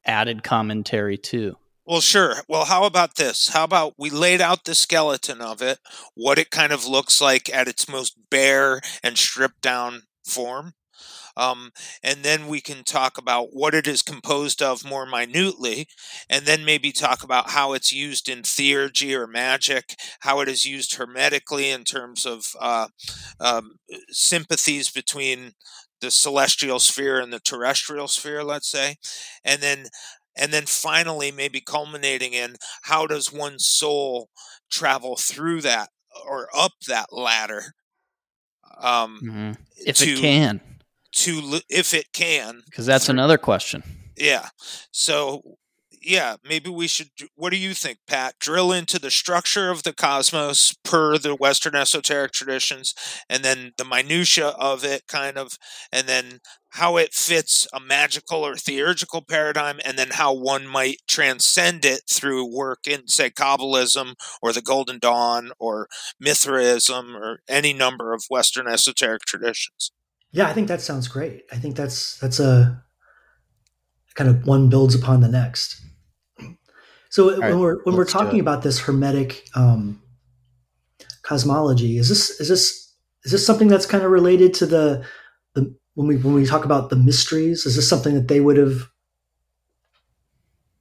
added 0.06 0.44
commentary 0.44 1.18
to. 1.18 1.56
Well, 1.86 2.02
sure. 2.02 2.36
Well, 2.48 2.66
how 2.66 2.84
about 2.84 3.16
this? 3.16 3.50
How 3.50 3.64
about 3.64 3.96
we 3.98 4.12
laid 4.12 4.42
out 4.42 4.66
the 4.66 4.76
skeleton 4.76 5.42
of 5.42 5.62
it, 5.62 5.80
what 6.14 6.38
it 6.38 6.52
kind 6.52 6.72
of 6.72 6.86
looks 6.86 7.20
like 7.20 7.52
at 7.52 7.68
its 7.68 7.90
most 7.90 8.16
bare 8.30 8.80
and 9.02 9.18
stripped 9.18 9.62
down 9.62 10.04
form? 10.24 10.74
Um, 11.38 11.72
and 12.04 12.24
then 12.24 12.48
we 12.48 12.62
can 12.62 12.84
talk 12.84 13.18
about 13.18 13.50
what 13.52 13.74
it 13.74 13.88
is 13.88 14.02
composed 14.02 14.62
of 14.62 14.86
more 14.86 15.06
minutely, 15.06 15.88
and 16.30 16.46
then 16.46 16.66
maybe 16.66 16.92
talk 16.92 17.24
about 17.24 17.52
how 17.52 17.74
it's 17.74 17.92
used 17.92 18.30
in 18.30 18.42
theurgy 18.42 19.14
or 19.14 19.28
magic, 19.28 19.96
how 20.22 20.40
it 20.42 20.48
is 20.48 20.66
used 20.66 20.96
hermetically 20.96 21.70
in 21.70 21.84
terms 21.84 22.26
of 22.26 22.46
uh, 22.60 22.88
um, 23.40 23.74
sympathies 24.10 24.90
between 24.90 25.54
the 26.02 26.12
celestial 26.12 26.80
sphere 26.80 27.20
and 27.20 27.34
the 27.34 27.40
terrestrial 27.40 28.08
sphere, 28.08 28.44
let's 28.44 28.70
say, 28.70 28.96
and 29.44 29.62
then 29.62 29.86
and 30.38 30.54
then 30.54 30.66
finally 30.66 31.32
maybe 31.32 31.60
culminating 31.60 32.34
in 32.34 32.56
how 32.84 33.06
does 33.06 33.34
one 33.34 33.60
soul 33.60 34.30
travel 34.72 35.18
through 35.18 35.60
that 35.60 35.90
or 36.26 36.48
up 36.56 36.72
that 36.88 37.12
ladder 37.12 37.74
um, 38.82 39.20
Mm-hmm. 39.24 39.52
If 39.86 39.98
to, 39.98 40.12
it 40.12 40.20
can, 40.20 40.62
to 41.14 41.60
if 41.70 41.94
it 41.94 42.14
can 42.14 42.62
because 42.66 42.86
that's 42.86 43.06
through- 43.06 43.14
another 43.14 43.38
question. 43.38 43.84
yeah. 44.16 44.50
So 44.92 45.58
yeah 46.02 46.38
maybe 46.48 46.70
we 46.70 46.88
should 46.88 47.10
what 47.36 47.50
do 47.52 47.58
you 47.58 47.74
think 47.74 47.98
pat? 48.08 48.36
Drill 48.40 48.72
into 48.72 48.98
the 49.00 49.12
structure 49.12 49.70
of 49.70 49.84
the 49.84 49.92
cosmos 49.92 50.74
per 50.86 51.18
the 51.18 51.36
western 51.36 51.76
esoteric 51.76 52.32
traditions 52.32 52.94
and 53.30 53.44
then 53.44 53.74
the 53.78 53.84
minutia 53.84 54.48
of 54.48 54.86
it 54.86 55.04
kind 55.10 55.38
of 55.38 55.58
and 55.92 56.08
then 56.08 56.40
how 56.70 56.96
it 56.96 57.14
fits 57.14 57.68
a 57.74 57.82
magical 57.82 58.46
or 58.46 58.56
theurgical 58.56 59.22
paradigm 59.22 59.80
and 59.84 60.00
then 60.00 60.12
how 60.12 60.34
one 60.34 60.66
might 60.66 61.00
transcend 61.06 61.84
it 61.84 62.04
through 62.10 62.46
work 62.56 62.88
in 62.88 63.08
say 63.10 63.30
kabbalism 63.30 64.14
or 64.42 64.54
the 64.54 64.62
golden 64.62 65.00
dawn 65.00 65.52
or 65.60 65.90
mithraism 66.18 67.14
or 67.16 67.40
any 67.50 67.74
number 67.74 68.14
of 68.14 68.24
western 68.30 68.68
esoteric 68.70 69.24
traditions 69.28 69.92
Yeah, 70.32 70.48
I 70.48 70.54
think 70.54 70.68
that 70.68 70.82
sounds 70.82 71.08
great. 71.08 71.44
I 71.52 71.56
think 71.56 71.76
that's 71.76 72.20
that's 72.20 72.40
a 72.40 72.84
kind 74.16 74.30
of 74.30 74.46
one 74.46 74.70
builds 74.70 74.96
upon 74.96 75.22
the 75.22 75.28
next. 75.28 75.82
So 77.10 77.28
when 77.28 77.40
right, 77.40 77.56
we're 77.56 77.84
when 77.84 77.96
we're 77.96 78.06
talking 78.06 78.40
about 78.40 78.62
this 78.62 78.80
hermetic 78.80 79.48
um, 79.56 80.02
cosmology, 81.24 81.98
is 81.98 82.10
this 82.10 82.30
is 82.40 82.48
this 82.48 82.94
is 83.24 83.32
this 83.32 83.46
something 83.46 83.68
that's 83.68 83.88
kind 83.88 84.04
of 84.04 84.12
related 84.12 84.54
to 84.56 84.66
the 84.68 85.06
the 85.56 85.76
when 85.96 86.08
we 86.08 86.18
when 86.18 86.36
we 86.36 86.46
talk 86.46 86.66
about 86.66 86.90
the 86.90 86.96
mysteries? 86.96 87.66
Is 87.66 87.76
this 87.76 87.90
something 87.90 88.14
that 88.14 88.28
they 88.28 88.40
would 88.40 88.58
have 88.58 88.90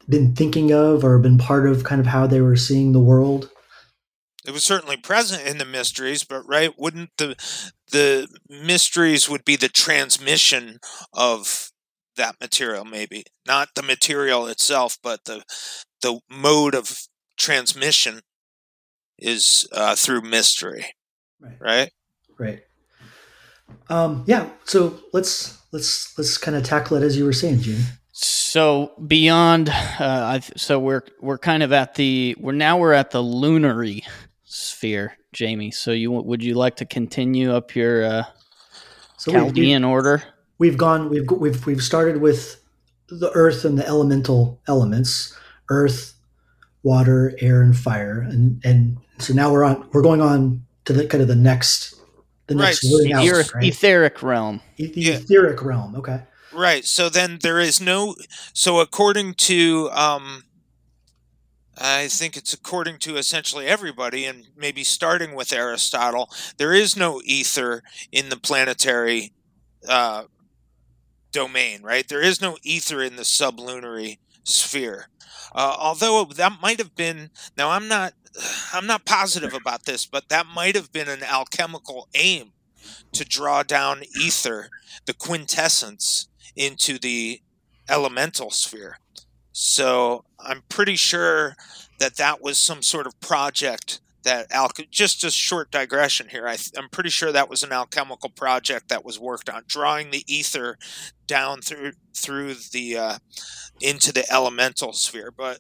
been 0.09 0.35
thinking 0.35 0.73
of 0.73 1.05
or 1.05 1.19
been 1.19 1.39
part 1.39 1.67
of 1.67 1.85
kind 1.85 2.01
of 2.01 2.07
how 2.07 2.27
they 2.27 2.41
were 2.43 2.57
seeing 2.57 2.93
the 2.93 3.01
world? 3.01 3.51
it 4.49 4.53
was 4.53 4.65
certainly 4.65 4.97
present 4.97 5.47
in 5.47 5.59
the 5.59 5.65
mysteries 5.65 6.25
but 6.25 6.41
right 6.49 6.79
wouldn't 6.79 7.11
the 7.19 7.37
the 7.93 8.29
mysteries 8.49 9.29
would 9.29 9.45
be 9.45 9.57
the 9.57 9.69
transmission 9.69 10.79
of 11.13 11.71
that 12.17 12.37
material 12.41 12.85
maybe 12.85 13.25
not 13.47 13.69
the 13.75 13.83
material 13.83 14.47
itself 14.47 14.99
but 15.03 15.25
the 15.25 15.43
the 16.03 16.21
mode 16.29 16.75
of 16.75 17.07
transmission 17.37 18.21
is 19.19 19.69
uh, 19.73 19.95
through 19.95 20.21
mystery 20.21 20.87
Right. 21.41 21.57
right 21.61 21.93
Right. 22.39 22.61
Um, 23.91 24.25
yeah. 24.27 24.49
So 24.65 25.01
let's 25.13 25.59
let's 25.73 26.17
let's 26.17 26.39
kind 26.39 26.57
of 26.57 26.63
tackle 26.63 26.97
it 26.97 27.03
as 27.03 27.17
you 27.17 27.25
were 27.25 27.33
saying, 27.33 27.61
Gene. 27.61 27.83
So 28.13 28.93
beyond, 29.07 29.69
uh, 29.69 30.41
so 30.57 30.79
we're 30.79 31.03
we're 31.21 31.39
kind 31.39 31.63
of 31.63 31.73
at 31.73 31.95
the 31.95 32.37
we're 32.39 32.53
now 32.53 32.79
we're 32.79 32.93
at 32.93 33.11
the 33.11 33.23
lunary 33.23 34.03
sphere, 34.49 35.17
Jamie. 35.33 35.71
So 35.71 35.93
you 35.93 36.11
would 36.11 36.43
you 36.43 36.55
like 36.55 36.77
to 36.77 36.85
continue 36.85 37.53
up 37.53 37.75
your 37.75 38.05
uh, 38.05 38.25
so 39.17 39.33
Chaldean 39.33 39.83
we've, 39.83 39.91
order? 39.91 40.23
We've 40.59 40.79
gone. 40.79 41.09
We've 41.11 41.31
we've 41.31 41.65
we've 41.67 41.83
started 41.83 42.21
with 42.21 42.61
the 43.09 43.31
earth 43.33 43.65
and 43.65 43.79
the 43.79 43.87
elemental 43.87 44.61
elements: 44.67 45.37
earth, 45.69 46.15
water, 46.83 47.37
air, 47.41 47.63
and 47.63 47.77
fire, 47.77 48.21
and 48.21 48.61
and 48.65 48.99
so 49.19 49.35
now 49.35 49.53
we're 49.53 49.65
on. 49.65 49.89
We're 49.93 50.03
going 50.03 50.21
on 50.21 50.65
to 50.87 50.93
the 50.93 51.07
kind 51.07 51.23
of 51.23 51.29
the 51.29 51.37
next 51.37 51.95
the 52.47 52.55
next 52.55 52.85
right. 52.85 53.13
House, 53.13 53.55
right? 53.55 53.65
etheric 53.65 54.23
realm. 54.23 54.61
E- 54.77 54.87
the 54.87 55.01
yeah. 55.01 55.15
etheric 55.15 55.63
realm. 55.63 55.95
Okay. 55.97 56.23
Right. 56.53 56.85
So 56.85 57.09
then 57.09 57.39
there 57.43 57.61
is 57.61 57.81
no. 57.81 58.17
So 58.53 58.81
according 58.81 59.35
to, 59.35 59.91
um, 59.93 60.45
I 61.81 62.09
think 62.09 62.37
it's 62.37 62.53
according 62.53 62.99
to 63.01 63.17
essentially 63.17 63.67
everybody, 63.67 64.25
and 64.25 64.49
maybe 64.57 64.85
starting 64.85 65.35
with 65.35 65.53
Aristotle, 65.53 66.31
there 66.57 66.73
is 66.73 66.97
no 66.97 67.21
ether 67.25 67.83
in 68.11 68.29
the 68.29 68.37
planetary 68.37 69.33
uh, 69.89 70.25
domain. 71.33 71.83
Right. 71.83 72.07
There 72.09 72.23
is 72.23 72.41
no 72.41 72.57
ether 72.63 73.03
in 73.03 73.17
the 73.17 73.25
sublunary 73.25 74.19
sphere. 74.45 75.09
Uh, 75.55 75.77
although 75.79 76.25
that 76.25 76.61
might 76.61 76.79
have 76.79 76.95
been 76.95 77.31
now, 77.57 77.71
I'm 77.71 77.89
not. 77.89 78.15
I'm 78.73 78.87
not 78.87 79.07
positive 79.07 79.55
about 79.55 79.85
this, 79.85 80.07
but 80.07 80.29
that 80.29 80.47
might 80.47 80.77
have 80.77 80.93
been 80.93 81.09
an 81.09 81.23
alchemical 81.23 82.09
aim 82.15 82.53
to 83.13 83.25
draw 83.25 83.63
down 83.63 84.03
ether, 84.21 84.69
the 85.07 85.15
quintessence, 85.15 86.29
into 86.55 86.99
the 86.99 87.41
elemental 87.89 88.51
sphere. 88.51 88.99
So 89.61 90.25
I'm 90.39 90.63
pretty 90.69 90.95
sure 90.95 91.57
that 91.99 92.15
that 92.15 92.41
was 92.41 92.59
some 92.59 92.81
sort 92.81 93.09
of 93.09 93.21
project 93.21 94.01
that 94.23 94.47
al- 94.53 94.71
just 94.89 95.25
a 95.25 95.33
short 95.33 95.73
digression 95.73 96.29
here. 96.29 96.47
I 96.47 96.59
am 96.77 96.89
pretty 96.93 97.11
sure 97.11 97.33
that 97.33 97.51
was 97.51 97.65
an 97.65 97.73
alchemical 97.73 98.31
project 98.31 98.89
that 98.89 99.05
was 99.05 99.19
worked 99.19 99.51
on 99.51 99.65
drawing 99.67 100.13
the 100.13 100.23
ether 100.33 100.79
down 101.27 101.61
through 101.61 101.95
through 102.15 102.55
the 102.71 102.97
uh, 102.97 103.19
into 103.81 104.13
the 104.13 104.33
elemental 104.33 104.93
sphere. 104.93 105.33
But 105.37 105.59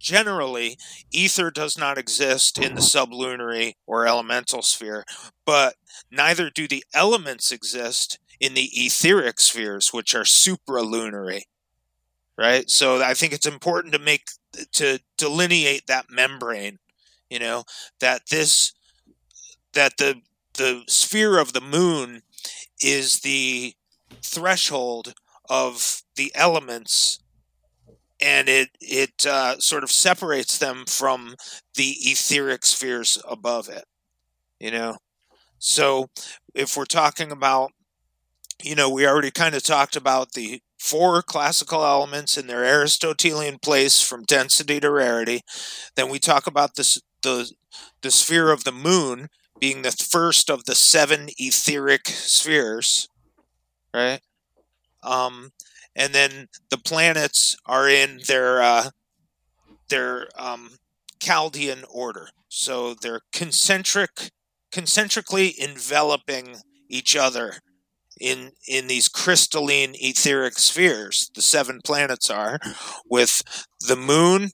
generally, 0.00 0.76
ether 1.12 1.52
does 1.52 1.78
not 1.78 1.98
exist 1.98 2.58
in 2.58 2.74
the 2.74 2.82
sublunary 2.82 3.76
or 3.86 4.08
elemental 4.08 4.62
sphere, 4.62 5.04
but 5.46 5.76
neither 6.10 6.50
do 6.50 6.66
the 6.66 6.82
elements 6.92 7.52
exist 7.52 8.18
in 8.40 8.54
the 8.54 8.70
etheric 8.72 9.38
spheres, 9.38 9.92
which 9.92 10.16
are 10.16 10.24
supralunary. 10.24 11.42
Right? 12.38 12.70
So 12.70 13.02
I 13.02 13.14
think 13.14 13.32
it's 13.32 13.46
important 13.46 13.92
to 13.94 13.98
make 13.98 14.28
to 14.72 15.00
delineate 15.16 15.86
that 15.88 16.06
membrane, 16.10 16.78
you 17.28 17.38
know, 17.38 17.64
that 18.00 18.22
this 18.30 18.72
that 19.74 19.96
the 19.98 20.20
the 20.54 20.84
sphere 20.88 21.38
of 21.38 21.52
the 21.52 21.60
moon 21.60 22.22
is 22.80 23.20
the 23.20 23.74
threshold 24.22 25.14
of 25.48 26.02
the 26.16 26.32
elements 26.34 27.20
and 28.20 28.48
it 28.48 28.70
it 28.80 29.26
uh, 29.26 29.58
sort 29.58 29.84
of 29.84 29.90
separates 29.90 30.58
them 30.58 30.84
from 30.86 31.36
the 31.76 31.94
etheric 32.00 32.64
spheres 32.64 33.22
above 33.28 33.68
it 33.68 33.84
you 34.60 34.70
know 34.70 34.96
so 35.58 36.08
if 36.54 36.76
we're 36.76 36.84
talking 36.84 37.32
about 37.32 37.72
you 38.62 38.74
know, 38.74 38.90
we 38.90 39.06
already 39.06 39.30
kind 39.30 39.54
of 39.54 39.62
talked 39.62 39.96
about 39.96 40.32
the 40.32 40.60
four 40.78 41.22
classical 41.22 41.84
elements 41.84 42.38
in 42.38 42.46
their 42.46 42.64
Aristotelian 42.64 43.58
place 43.58 44.00
from 44.00 44.24
density 44.24 44.80
to 44.80 44.90
rarity. 44.90 45.42
Then 45.96 46.08
we 46.08 46.18
talk 46.18 46.46
about 46.46 46.76
this, 46.76 47.00
the 47.22 47.50
the 48.02 48.10
sphere 48.10 48.50
of 48.50 48.64
the 48.64 48.72
moon 48.72 49.28
being 49.60 49.82
the 49.82 49.90
first 49.90 50.50
of 50.50 50.64
the 50.64 50.74
seven 50.74 51.28
etheric 51.38 52.06
spheres, 52.06 53.08
right? 53.92 54.20
Um, 55.02 55.50
and 55.96 56.12
then 56.12 56.48
the 56.70 56.78
planets 56.78 57.56
are 57.66 57.88
in 57.88 58.20
their 58.26 58.62
uh, 58.62 58.90
their 59.88 60.28
um, 60.36 60.76
Chaldean 61.20 61.84
order, 61.90 62.28
so 62.48 62.94
they're 62.94 63.22
concentric, 63.32 64.30
concentrically 64.70 65.54
enveloping 65.60 66.56
each 66.88 67.16
other 67.16 67.56
in 68.20 68.52
in 68.66 68.86
these 68.86 69.08
crystalline 69.08 69.94
etheric 69.94 70.58
spheres 70.58 71.30
the 71.34 71.42
seven 71.42 71.80
planets 71.84 72.30
are 72.30 72.58
with 73.08 73.42
the 73.86 73.96
moon 73.96 74.50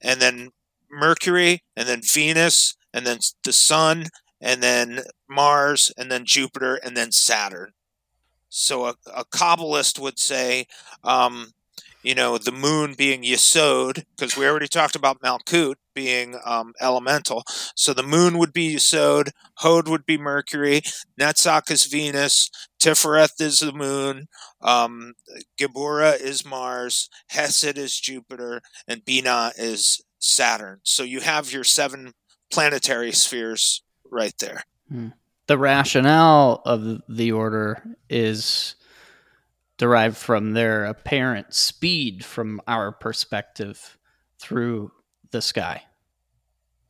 and 0.00 0.20
then 0.20 0.50
mercury 0.90 1.62
and 1.76 1.88
then 1.88 2.00
venus 2.02 2.74
and 2.92 3.06
then 3.06 3.18
the 3.44 3.52
sun 3.52 4.06
and 4.40 4.62
then 4.62 5.00
mars 5.28 5.92
and 5.96 6.10
then 6.10 6.24
jupiter 6.24 6.76
and 6.76 6.96
then 6.96 7.12
saturn. 7.12 7.72
So 8.48 8.86
a, 8.86 8.94
a 9.14 9.24
kabbalist 9.24 9.98
would 9.98 10.18
say 10.18 10.66
um, 11.04 11.52
you 12.06 12.14
know, 12.14 12.38
the 12.38 12.52
moon 12.52 12.94
being 12.96 13.24
Yesod, 13.24 14.04
because 14.16 14.36
we 14.36 14.46
already 14.46 14.68
talked 14.68 14.94
about 14.94 15.20
Malkut 15.22 15.74
being 15.92 16.38
um, 16.44 16.72
elemental. 16.80 17.42
So 17.74 17.92
the 17.92 18.04
moon 18.04 18.38
would 18.38 18.52
be 18.52 18.76
Yesod, 18.76 19.30
Hod 19.54 19.88
would 19.88 20.06
be 20.06 20.16
Mercury, 20.16 20.82
Netzach 21.20 21.68
is 21.68 21.86
Venus, 21.86 22.48
Tifereth 22.80 23.40
is 23.40 23.58
the 23.58 23.72
moon, 23.72 24.28
um, 24.62 25.14
is 25.58 26.46
Mars, 26.46 27.10
Hesed 27.30 27.76
is 27.76 27.98
Jupiter, 27.98 28.60
and 28.86 29.04
Binah 29.04 29.50
is 29.58 30.00
Saturn. 30.20 30.78
So 30.84 31.02
you 31.02 31.18
have 31.20 31.52
your 31.52 31.64
seven 31.64 32.12
planetary 32.52 33.10
spheres 33.10 33.82
right 34.08 34.34
there. 34.38 34.62
Hmm. 34.88 35.08
The 35.48 35.58
rationale 35.58 36.62
of 36.64 37.02
the 37.08 37.32
order 37.32 37.82
is 38.08 38.76
derived 39.78 40.16
from 40.16 40.52
their 40.52 40.84
apparent 40.84 41.54
speed 41.54 42.24
from 42.24 42.60
our 42.66 42.92
perspective 42.92 43.98
through 44.40 44.90
the 45.30 45.42
sky. 45.42 45.82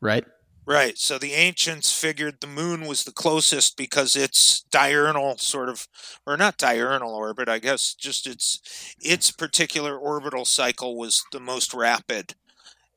Right? 0.01 0.25
Right. 0.67 0.99
So 0.99 1.17
the 1.17 1.33
ancients 1.33 1.99
figured 1.99 2.41
the 2.41 2.49
moon 2.49 2.87
was 2.87 3.05
the 3.05 3.13
closest 3.13 3.77
because 3.77 4.17
its 4.17 4.63
diurnal 4.63 5.39
sort 5.39 5.69
of 5.69 5.87
or 6.27 6.37
not 6.37 6.59
diurnal 6.59 7.15
orbit, 7.15 7.49
I 7.49 7.61
guess 7.61 7.95
just 7.95 8.27
its 8.27 8.95
its 9.01 9.31
particular 9.31 9.97
orbital 9.97 10.45
cycle 10.45 10.97
was 10.97 11.23
the 11.31 11.39
most 11.39 11.73
rapid. 11.73 12.35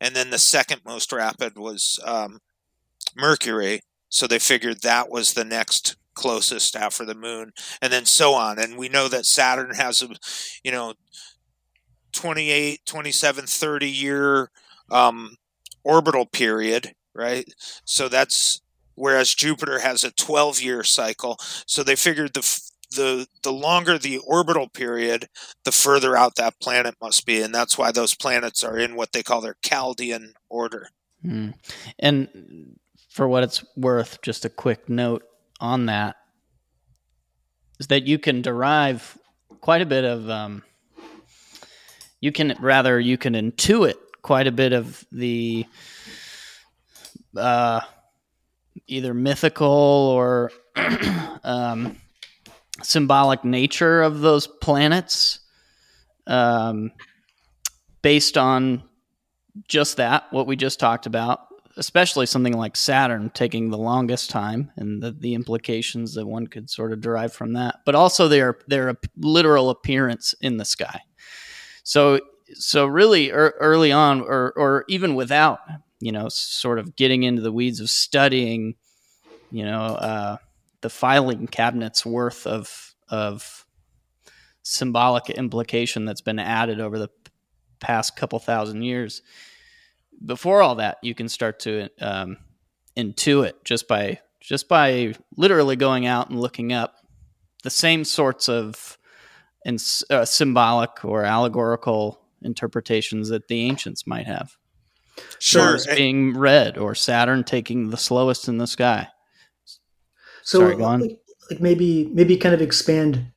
And 0.02 0.16
then 0.16 0.32
the 0.32 0.40
second 0.40 0.82
most 0.84 1.12
rapid 1.12 1.60
was 1.60 2.00
um, 2.04 2.40
Mercury. 3.16 3.82
So 4.10 4.26
they 4.26 4.40
figured 4.40 4.82
that 4.82 5.12
was 5.12 5.34
the 5.34 5.46
next 5.46 5.96
closest 6.20 6.76
after 6.76 7.06
the 7.06 7.16
moon 7.16 7.52
and 7.82 7.92
then 7.92 8.06
so 8.06 8.34
on. 8.34 8.60
And 8.60 8.78
we 8.78 8.90
know 8.90 9.08
that 9.08 9.26
saturn 9.26 9.74
has 9.76 10.02
a 10.02 10.10
you 10.64 10.72
know 10.72 10.94
28 12.12 12.86
27 12.86 13.46
30 13.46 13.90
year 13.90 14.52
um, 14.92 15.36
orbital 15.84 16.26
period 16.26 16.94
right? 17.20 17.46
So 17.86 18.08
that's 18.08 18.62
whereas 18.96 19.34
jupiter 19.34 19.80
has 19.80 20.04
a 20.04 20.12
12 20.12 20.62
year 20.62 20.84
cycle. 20.84 21.38
So 21.66 21.84
they 21.84 21.96
figured 21.96 22.34
the 22.34 22.62
the 22.96 23.28
the 23.44 23.52
longer 23.52 24.00
the 24.00 24.18
orbital 24.20 24.68
period 24.68 25.28
the 25.64 25.72
further 25.72 26.16
out 26.16 26.36
that 26.36 26.60
planet 26.60 26.96
must 27.02 27.26
be. 27.26 27.42
And 27.42 27.54
that's 27.54 27.78
why 27.78 27.92
those 27.92 28.16
planets 28.16 28.64
are 28.64 28.78
in 28.78 28.96
what 28.96 29.12
they 29.12 29.24
call 29.24 29.42
their 29.42 29.58
chaldean 29.64 30.34
order. 30.50 30.90
Mm. 31.26 31.54
and 32.00 32.78
for 33.10 33.28
what 33.28 33.44
it's 33.44 33.62
worth 33.76 34.22
just 34.22 34.46
a 34.46 34.50
quick 34.50 34.88
note 34.88 35.24
on 35.60 35.88
that 35.88 36.16
is 37.80 37.88
that 37.88 38.06
you 38.06 38.20
can 38.20 38.42
derive 38.42 39.18
quite 39.62 39.82
a 39.82 39.86
bit 39.86 40.04
of 40.04 40.30
um, 40.30 40.64
you 42.22 42.32
can 42.32 42.56
rather 42.60 43.00
you 43.00 43.18
can 43.18 43.34
intuit 43.34 43.96
quite 44.22 44.48
a 44.48 44.52
bit 44.52 44.74
of 44.74 45.06
the 45.12 45.66
uh, 47.36 47.82
either 48.88 49.14
mythical 49.14 49.68
or 49.68 50.52
um, 51.44 51.96
symbolic 52.82 53.44
nature 53.44 54.02
of 54.02 54.20
those 54.20 54.48
planets 54.48 55.40
um, 56.28 56.92
based 58.02 58.38
on 58.38 58.84
just 59.68 59.98
that 59.98 60.32
what 60.32 60.48
we 60.48 60.56
just 60.56 60.80
talked 60.80 61.06
about 61.06 61.49
especially 61.80 62.26
something 62.26 62.54
like 62.54 62.76
Saturn 62.76 63.32
taking 63.34 63.70
the 63.70 63.78
longest 63.78 64.30
time 64.30 64.70
and 64.76 65.02
the, 65.02 65.12
the 65.12 65.34
implications 65.34 66.14
that 66.14 66.28
one 66.28 66.46
could 66.46 66.70
sort 66.70 66.92
of 66.92 67.02
derive 67.02 67.34
from 67.34 67.54
that, 67.54 67.78
but 67.86 67.96
also 67.96 68.28
their 68.28 68.60
their 68.68 68.96
literal 69.18 69.70
appearance 69.70 70.36
in 70.42 70.58
the 70.58 70.66
sky. 70.66 71.02
So 71.84 72.20
so 72.54 72.86
really 72.86 73.32
er, 73.32 73.56
early 73.60 73.92
on, 73.92 74.22
or 74.22 74.54
or 74.56 74.86
even 74.90 75.16
without 75.16 75.60
you 76.00 76.12
know 76.12 76.28
sort 76.30 76.80
of 76.80 76.96
getting 76.96 77.24
into 77.24 77.42
the 77.42 77.52
weeds 77.52 77.80
of 77.80 77.90
studying, 77.90 78.76
you 79.50 79.64
know, 79.64 79.82
uh, 79.82 80.38
the 80.82 80.90
filing 80.90 81.48
cabinets 81.48 82.06
worth 82.06 82.46
of 82.46 82.94
of 83.08 83.66
symbolic 84.64 85.30
implication 85.30 86.06
that's 86.06 86.22
been 86.22 86.40
added 86.40 86.80
over 86.80 87.00
the 87.00 87.10
past 87.80 88.18
couple 88.18 88.38
thousand 88.38 88.82
years. 88.84 89.22
Before 90.26 90.62
all 90.62 90.76
that, 90.76 90.98
you 91.02 91.16
can 91.16 91.30
start 91.30 91.60
to 91.62 91.90
um, 92.02 92.38
intuit 92.98 93.54
just 93.64 93.88
by 93.88 94.20
just 94.42 94.68
by 94.68 95.14
literally 95.38 95.76
going 95.76 96.06
out 96.06 96.30
and 96.30 96.40
looking 96.40 96.74
up 96.74 96.96
the 97.64 97.70
same 97.70 98.04
sorts 98.04 98.50
of 98.50 98.98
and 99.66 99.82
uh, 100.10 100.26
symbolic 100.26 101.04
or 101.04 101.24
allegorical 101.24 102.22
interpretations 102.42 103.30
that 103.30 103.48
the 103.48 103.64
ancients 103.64 104.08
might 104.08 104.26
have. 104.26 104.56
Sure, 105.40 105.64
Mars 105.64 105.86
being 105.86 106.38
red 106.38 106.78
or 106.78 106.96
Saturn 106.96 107.44
taking 107.44 107.90
the 107.90 107.98
slowest 107.98 108.48
in 108.48 108.58
the 108.58 108.68
sky. 108.68 109.10
So, 110.44 110.60
Sorry. 110.60 110.76
Like, 110.76 111.20
like 111.52 111.62
maybe 111.62 112.10
maybe 112.14 112.38
kind 112.38 112.56
of 112.56 112.62
expand 112.62 113.32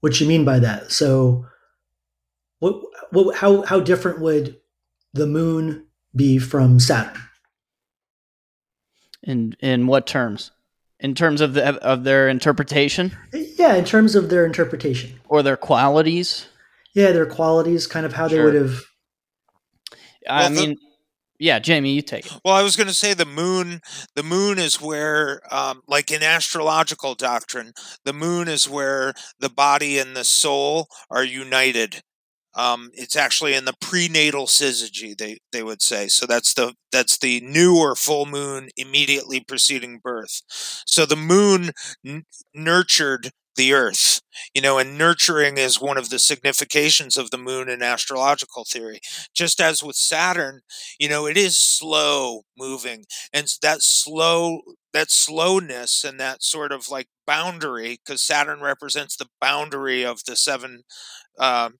what 0.00 0.20
you 0.20 0.28
mean 0.28 0.44
by 0.44 0.58
that. 0.58 0.92
So, 0.92 1.46
what 2.58 2.82
what 3.10 3.36
how 3.36 3.62
how 3.62 3.80
different 3.80 4.20
would 4.20 4.60
the 5.14 5.26
moon 5.26 5.86
be 6.14 6.38
from 6.38 6.78
Saturn? 6.80 7.20
In 9.22 9.54
in 9.60 9.86
what 9.86 10.06
terms? 10.06 10.50
In 11.00 11.14
terms 11.14 11.40
of 11.40 11.54
the 11.54 11.76
of 11.82 12.04
their 12.04 12.28
interpretation 12.28 13.16
Yeah, 13.32 13.74
in 13.74 13.84
terms 13.84 14.14
of 14.14 14.30
their 14.30 14.44
interpretation. 14.46 15.20
or 15.28 15.42
their 15.42 15.56
qualities? 15.56 16.46
Yeah, 16.94 17.12
their 17.12 17.26
qualities, 17.26 17.86
kind 17.86 18.04
of 18.04 18.12
how 18.12 18.28
they 18.28 18.42
would 18.42 18.54
have. 18.54 18.80
I 20.28 20.40
Well, 20.42 20.50
the- 20.50 20.54
mean, 20.68 20.76
yeah, 21.38 21.58
Jamie, 21.58 21.94
you 21.94 22.02
take 22.02 22.26
it. 22.26 22.32
Well, 22.44 22.54
I 22.54 22.62
was 22.62 22.76
going 22.76 22.86
to 22.88 22.94
say 22.94 23.14
the 23.14 23.24
moon. 23.24 23.80
The 24.14 24.22
moon 24.22 24.58
is 24.58 24.80
where, 24.80 25.40
um, 25.52 25.82
like 25.88 26.10
in 26.12 26.22
astrological 26.22 27.14
doctrine, 27.14 27.72
the 28.04 28.12
moon 28.12 28.46
is 28.46 28.68
where 28.68 29.14
the 29.40 29.48
body 29.48 29.98
and 29.98 30.14
the 30.14 30.22
soul 30.24 30.86
are 31.10 31.24
united. 31.24 32.02
Um, 32.54 32.90
it's 32.94 33.16
actually 33.16 33.54
in 33.54 33.64
the 33.64 33.74
prenatal 33.80 34.46
syzygy. 34.46 35.16
They 35.16 35.38
they 35.52 35.62
would 35.62 35.82
say 35.82 36.08
so. 36.08 36.26
That's 36.26 36.54
the 36.54 36.74
that's 36.90 37.18
the 37.18 37.40
new 37.40 37.76
or 37.78 37.94
full 37.94 38.26
moon 38.26 38.68
immediately 38.76 39.40
preceding 39.40 39.98
birth. 40.02 40.42
So 40.86 41.06
the 41.06 41.16
moon 41.16 41.70
n- 42.06 42.24
nurtured 42.54 43.30
the 43.56 43.72
earth. 43.74 44.20
You 44.54 44.62
know, 44.62 44.78
and 44.78 44.96
nurturing 44.96 45.58
is 45.58 45.80
one 45.80 45.98
of 45.98 46.08
the 46.08 46.18
significations 46.18 47.16
of 47.16 47.30
the 47.30 47.38
moon 47.38 47.68
in 47.68 47.82
astrological 47.82 48.64
theory. 48.64 49.00
Just 49.34 49.60
as 49.60 49.82
with 49.82 49.96
Saturn, 49.96 50.60
you 50.98 51.08
know 51.08 51.26
it 51.26 51.36
is 51.36 51.56
slow 51.56 52.42
moving 52.58 53.04
and 53.32 53.46
that 53.62 53.82
slow 53.82 54.60
that 54.92 55.10
slowness 55.10 56.04
and 56.04 56.20
that 56.20 56.42
sort 56.42 56.72
of 56.72 56.90
like 56.90 57.06
boundary 57.26 57.98
because 58.04 58.22
saturn 58.22 58.60
represents 58.60 59.16
the 59.16 59.26
boundary 59.40 60.04
of 60.04 60.20
the 60.26 60.36
seven 60.36 60.82
um, 61.38 61.74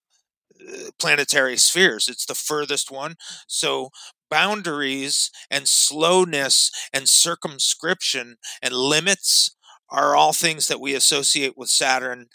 planetary 0.99 1.57
spheres 1.57 2.09
it's 2.09 2.27
the 2.27 2.35
furthest 2.35 2.91
one. 2.91 3.15
So 3.47 3.91
boundaries 4.31 5.31
and 5.51 5.69
slowness 5.69 6.71
and 6.93 7.09
circumscription 7.09 8.37
and 8.63 8.75
limits 8.75 9.55
are 9.91 10.17
all 10.17 10.33
things 10.33 10.69
that 10.69 10.81
we 10.81 10.95
associate 10.95 11.53
with 11.57 11.69
saturn 11.69 12.27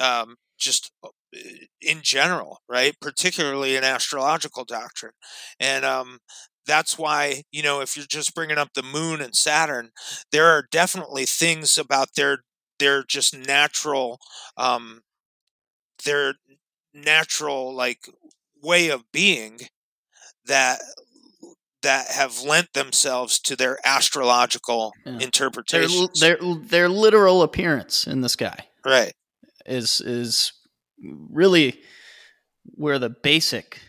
um, 0.00 0.36
just 0.58 0.92
uh, 1.04 1.08
in 1.80 2.00
general 2.02 2.60
right? 2.68 2.94
Particularly 3.00 3.76
in 3.76 3.84
astrological 3.84 4.64
doctrine. 4.64 5.12
And 5.60 5.84
um, 5.84 6.18
that's 6.66 6.98
why 6.98 7.42
you 7.52 7.62
know 7.62 7.80
if 7.80 7.96
you're 7.96 8.06
just 8.08 8.34
bringing 8.34 8.58
up 8.58 8.70
the 8.74 8.82
moon 8.82 9.20
and 9.20 9.34
saturn 9.36 9.90
there 10.32 10.46
are 10.46 10.66
definitely 10.70 11.24
things 11.26 11.78
about 11.78 12.08
their 12.16 12.38
their 12.80 13.04
just 13.04 13.36
natural 13.36 14.18
um 14.56 15.02
their 16.04 16.34
natural 16.96 17.74
like 17.74 18.08
way 18.62 18.88
of 18.88 19.04
being 19.12 19.60
that 20.46 20.80
that 21.82 22.08
have 22.08 22.42
lent 22.42 22.72
themselves 22.72 23.38
to 23.38 23.54
their 23.54 23.78
astrological 23.84 24.92
Yeah. 25.04 25.12
Their, 25.12 25.20
interpretations 25.20 26.20
their 26.20 26.38
their 26.62 26.88
literal 26.88 27.42
appearance 27.42 28.06
in 28.06 28.22
the 28.22 28.28
sky 28.28 28.66
right 28.84 29.12
is 29.66 30.00
is 30.00 30.52
really 31.30 31.80
where 32.64 32.98
the 32.98 33.10
basic 33.10 33.80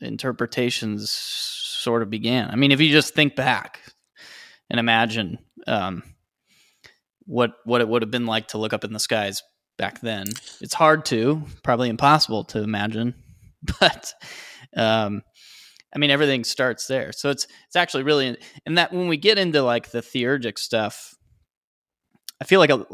interpretations 0.00 1.10
sort 1.10 2.02
of 2.02 2.10
began. 2.10 2.50
I 2.50 2.56
mean, 2.56 2.72
if 2.72 2.80
you 2.80 2.90
just 2.90 3.14
think 3.14 3.36
back 3.36 3.80
and 4.70 4.80
imagine 4.80 5.38
um, 5.66 6.02
what 7.24 7.52
what 7.64 7.80
it 7.80 7.88
would 7.88 8.02
have 8.02 8.10
been 8.10 8.26
like 8.26 8.48
to 8.48 8.58
look 8.58 8.72
up 8.72 8.84
in 8.84 8.92
the 8.92 8.98
skies 8.98 9.42
back 9.78 10.00
then, 10.00 10.26
it's 10.60 10.74
hard 10.74 11.06
to, 11.06 11.42
probably 11.62 11.88
impossible 11.88 12.44
to 12.44 12.62
imagine, 12.62 13.14
but 13.80 14.12
um, 14.76 15.22
I 15.94 15.98
mean, 15.98 16.10
everything 16.10 16.44
starts 16.44 16.86
there. 16.86 17.12
So 17.12 17.30
it's 17.30 17.46
it's 17.66 17.76
actually 17.76 18.02
really, 18.02 18.36
and 18.66 18.78
that 18.78 18.92
when 18.92 19.08
we 19.08 19.16
get 19.16 19.38
into 19.38 19.62
like 19.62 19.90
the 19.90 20.00
theurgic 20.00 20.58
stuff, 20.58 21.14
I 22.40 22.44
feel 22.44 22.60
like 22.60 22.70
a, 22.70 22.84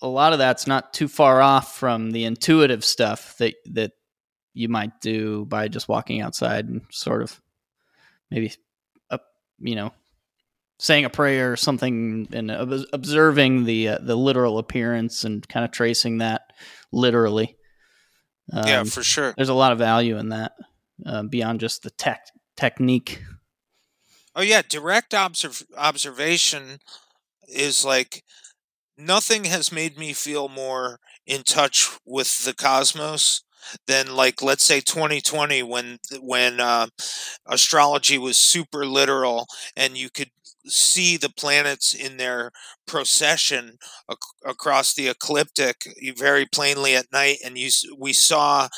a 0.00 0.08
lot 0.08 0.32
of 0.32 0.38
that's 0.38 0.66
not 0.66 0.92
too 0.92 1.08
far 1.08 1.42
off 1.42 1.76
from 1.76 2.10
the 2.10 2.24
intuitive 2.24 2.84
stuff 2.84 3.36
that 3.38 3.54
that 3.72 3.92
you 4.54 4.68
might 4.68 5.00
do 5.00 5.44
by 5.46 5.68
just 5.68 5.88
walking 5.88 6.20
outside 6.20 6.68
and 6.68 6.82
sort 6.90 7.22
of 7.22 7.40
maybe 8.30 8.52
up, 9.10 9.22
you 9.58 9.74
know, 9.74 9.92
saying 10.82 11.04
a 11.04 11.10
prayer 11.10 11.52
or 11.52 11.56
something 11.56 12.26
and 12.32 12.50
ob- 12.50 12.86
observing 12.92 13.64
the 13.64 13.88
uh, 13.88 13.98
the 14.02 14.16
literal 14.16 14.58
appearance 14.58 15.22
and 15.22 15.48
kind 15.48 15.64
of 15.64 15.70
tracing 15.70 16.18
that 16.18 16.42
literally. 16.90 17.56
Um, 18.52 18.66
yeah 18.66 18.82
for 18.82 19.04
sure 19.04 19.32
there's 19.36 19.48
a 19.48 19.54
lot 19.54 19.70
of 19.70 19.78
value 19.78 20.18
in 20.18 20.30
that 20.30 20.52
uh, 21.06 21.22
beyond 21.22 21.60
just 21.60 21.84
the 21.84 21.90
tech 21.90 22.26
technique. 22.56 23.22
Oh 24.34 24.42
yeah, 24.42 24.62
direct 24.68 25.14
observ- 25.14 25.62
observation 25.78 26.78
is 27.46 27.84
like 27.84 28.24
nothing 28.98 29.44
has 29.44 29.70
made 29.70 29.96
me 29.96 30.12
feel 30.12 30.48
more 30.48 30.98
in 31.26 31.44
touch 31.44 31.96
with 32.04 32.44
the 32.44 32.54
cosmos 32.54 33.42
than 33.86 34.16
like 34.16 34.42
let's 34.42 34.64
say 34.64 34.80
2020 34.80 35.62
when 35.62 35.98
when 36.20 36.58
uh, 36.58 36.88
astrology 37.46 38.18
was 38.18 38.36
super 38.36 38.84
literal 38.84 39.46
and 39.76 39.96
you 39.96 40.10
could 40.10 40.30
see 40.66 41.16
the 41.16 41.30
planets 41.30 41.94
in 41.94 42.16
their 42.18 42.52
procession 42.86 43.78
ac- 44.10 44.18
across 44.44 44.94
the 44.94 45.08
ecliptic 45.08 45.88
very 46.16 46.46
plainly 46.46 46.94
at 46.94 47.10
night 47.12 47.38
and 47.44 47.58
you 47.58 47.70
we 47.98 48.12
saw 48.12 48.68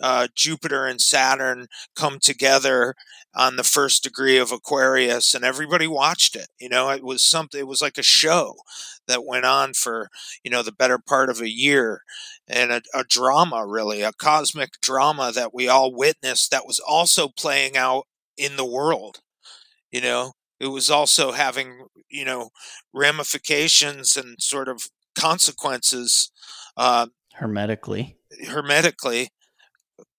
uh, 0.00 0.28
Jupiter 0.34 0.86
and 0.86 1.00
Saturn 1.00 1.66
come 1.96 2.18
together 2.20 2.94
on 3.34 3.56
the 3.56 3.64
first 3.64 4.02
degree 4.02 4.38
of 4.38 4.52
Aquarius, 4.52 5.34
and 5.34 5.44
everybody 5.44 5.86
watched 5.86 6.34
it. 6.34 6.48
You 6.58 6.68
know, 6.68 6.90
it 6.90 7.04
was 7.04 7.22
something. 7.22 7.60
It 7.60 7.66
was 7.66 7.82
like 7.82 7.98
a 7.98 8.02
show 8.02 8.54
that 9.06 9.24
went 9.24 9.44
on 9.44 9.74
for 9.74 10.08
you 10.42 10.50
know 10.50 10.62
the 10.62 10.72
better 10.72 10.98
part 10.98 11.30
of 11.30 11.40
a 11.40 11.50
year, 11.50 12.02
and 12.46 12.72
a, 12.72 12.82
a 12.94 13.04
drama, 13.04 13.66
really, 13.66 14.02
a 14.02 14.12
cosmic 14.12 14.80
drama 14.80 15.32
that 15.34 15.54
we 15.54 15.68
all 15.68 15.94
witnessed. 15.94 16.50
That 16.50 16.66
was 16.66 16.80
also 16.80 17.28
playing 17.28 17.76
out 17.76 18.04
in 18.36 18.56
the 18.56 18.64
world. 18.66 19.20
You 19.92 20.00
know, 20.02 20.32
it 20.60 20.68
was 20.68 20.90
also 20.90 21.32
having 21.32 21.86
you 22.10 22.24
know 22.24 22.50
ramifications 22.92 24.16
and 24.16 24.40
sort 24.40 24.68
of 24.68 24.88
consequences 25.18 26.30
uh, 26.76 27.06
Hermetically, 27.34 28.16
hermetically 28.48 29.28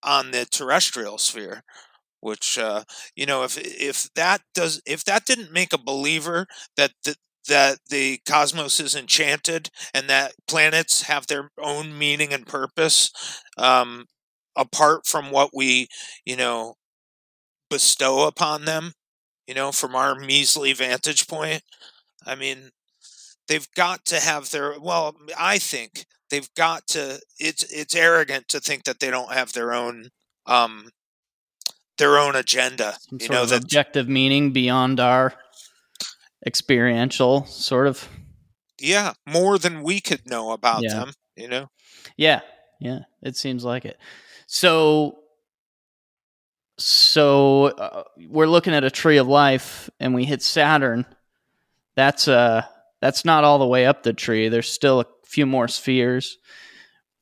on 0.04 0.32
the 0.32 0.46
terrestrial 0.46 1.18
sphere 1.18 1.64
which 2.22 2.58
uh, 2.58 2.84
you 3.16 3.26
know 3.26 3.44
if 3.44 3.58
if 3.58 4.10
that 4.16 4.42
does 4.54 4.82
if 4.86 5.04
that 5.06 5.26
didn't 5.26 5.54
make 5.54 5.74
a 5.74 5.78
believer 5.78 6.46
that 6.78 6.92
the, 7.06 7.16
that 7.48 7.80
the 7.90 8.20
cosmos 8.28 8.80
is 8.80 8.96
enchanted 8.96 9.70
and 9.94 10.10
that 10.10 10.34
planets 10.48 11.04
have 11.04 11.28
their 11.28 11.50
own 11.62 11.98
meaning 11.98 12.34
and 12.34 12.46
purpose 12.46 13.12
um, 13.58 14.06
apart 14.56 15.06
from 15.06 15.32
what 15.32 15.52
we 15.54 15.88
you 16.26 16.36
know 16.36 16.76
bestow 17.70 18.28
upon 18.28 18.66
them 18.66 18.92
you 19.50 19.56
know 19.56 19.72
from 19.72 19.96
our 19.96 20.14
measly 20.14 20.74
vantage 20.74 21.28
point 21.28 21.64
i 22.26 22.36
mean 22.36 22.70
they've 23.48 23.68
got 23.76 24.06
to 24.06 24.20
have 24.20 24.52
their 24.52 24.80
well 24.80 25.16
i 25.38 25.58
think 25.58 26.06
they've 26.30 26.54
got 26.56 26.86
to 26.88 27.20
it's 27.40 27.64
it's 27.74 27.96
arrogant 27.96 28.48
to 28.48 28.60
think 28.60 28.84
that 28.84 29.00
they 29.00 29.10
don't 29.10 29.34
have 29.34 29.54
their 29.54 29.74
own 29.74 30.10
um 30.46 30.90
their 31.98 32.18
own 32.20 32.36
agenda 32.36 32.94
some 33.10 33.18
you 33.20 33.28
know 33.30 33.46
that 33.48 33.64
objective 33.64 34.08
meaning 34.08 34.52
beyond 34.52 35.00
our 35.00 35.34
experiential 36.46 37.46
sort 37.46 37.88
of. 37.88 38.08
yeah 38.80 39.14
more 39.28 39.58
than 39.58 39.82
we 39.84 40.00
could 40.00 40.30
know 40.30 40.52
about 40.52 40.84
Yeah. 40.84 41.00
them 41.00 41.14
you 41.36 41.48
know 41.48 41.70
Yeah, 42.18 42.42
yeah, 42.80 43.00
it 43.22 43.36
seems 43.36 43.64
like 43.66 43.84
it. 43.86 43.98
So, 44.48 45.19
so 46.80 47.66
uh, 47.66 48.04
we're 48.30 48.48
looking 48.48 48.74
at 48.74 48.84
a 48.84 48.90
tree 48.92 49.18
of 49.18 49.28
life, 49.28 49.90
and 50.00 50.16
we 50.16 50.26
hit 50.26 50.42
Saturn. 50.42 51.06
That's 51.96 52.28
uh, 52.28 52.64
that's 53.02 53.26
not 53.26 53.44
all 53.44 53.60
the 53.60 53.68
way 53.68 53.86
up 53.86 54.04
the 54.04 54.14
tree. 54.14 54.50
There's 54.50 54.72
still 54.72 55.02
a 55.02 55.06
few 55.26 55.46
more 55.46 55.68
spheres. 55.68 56.38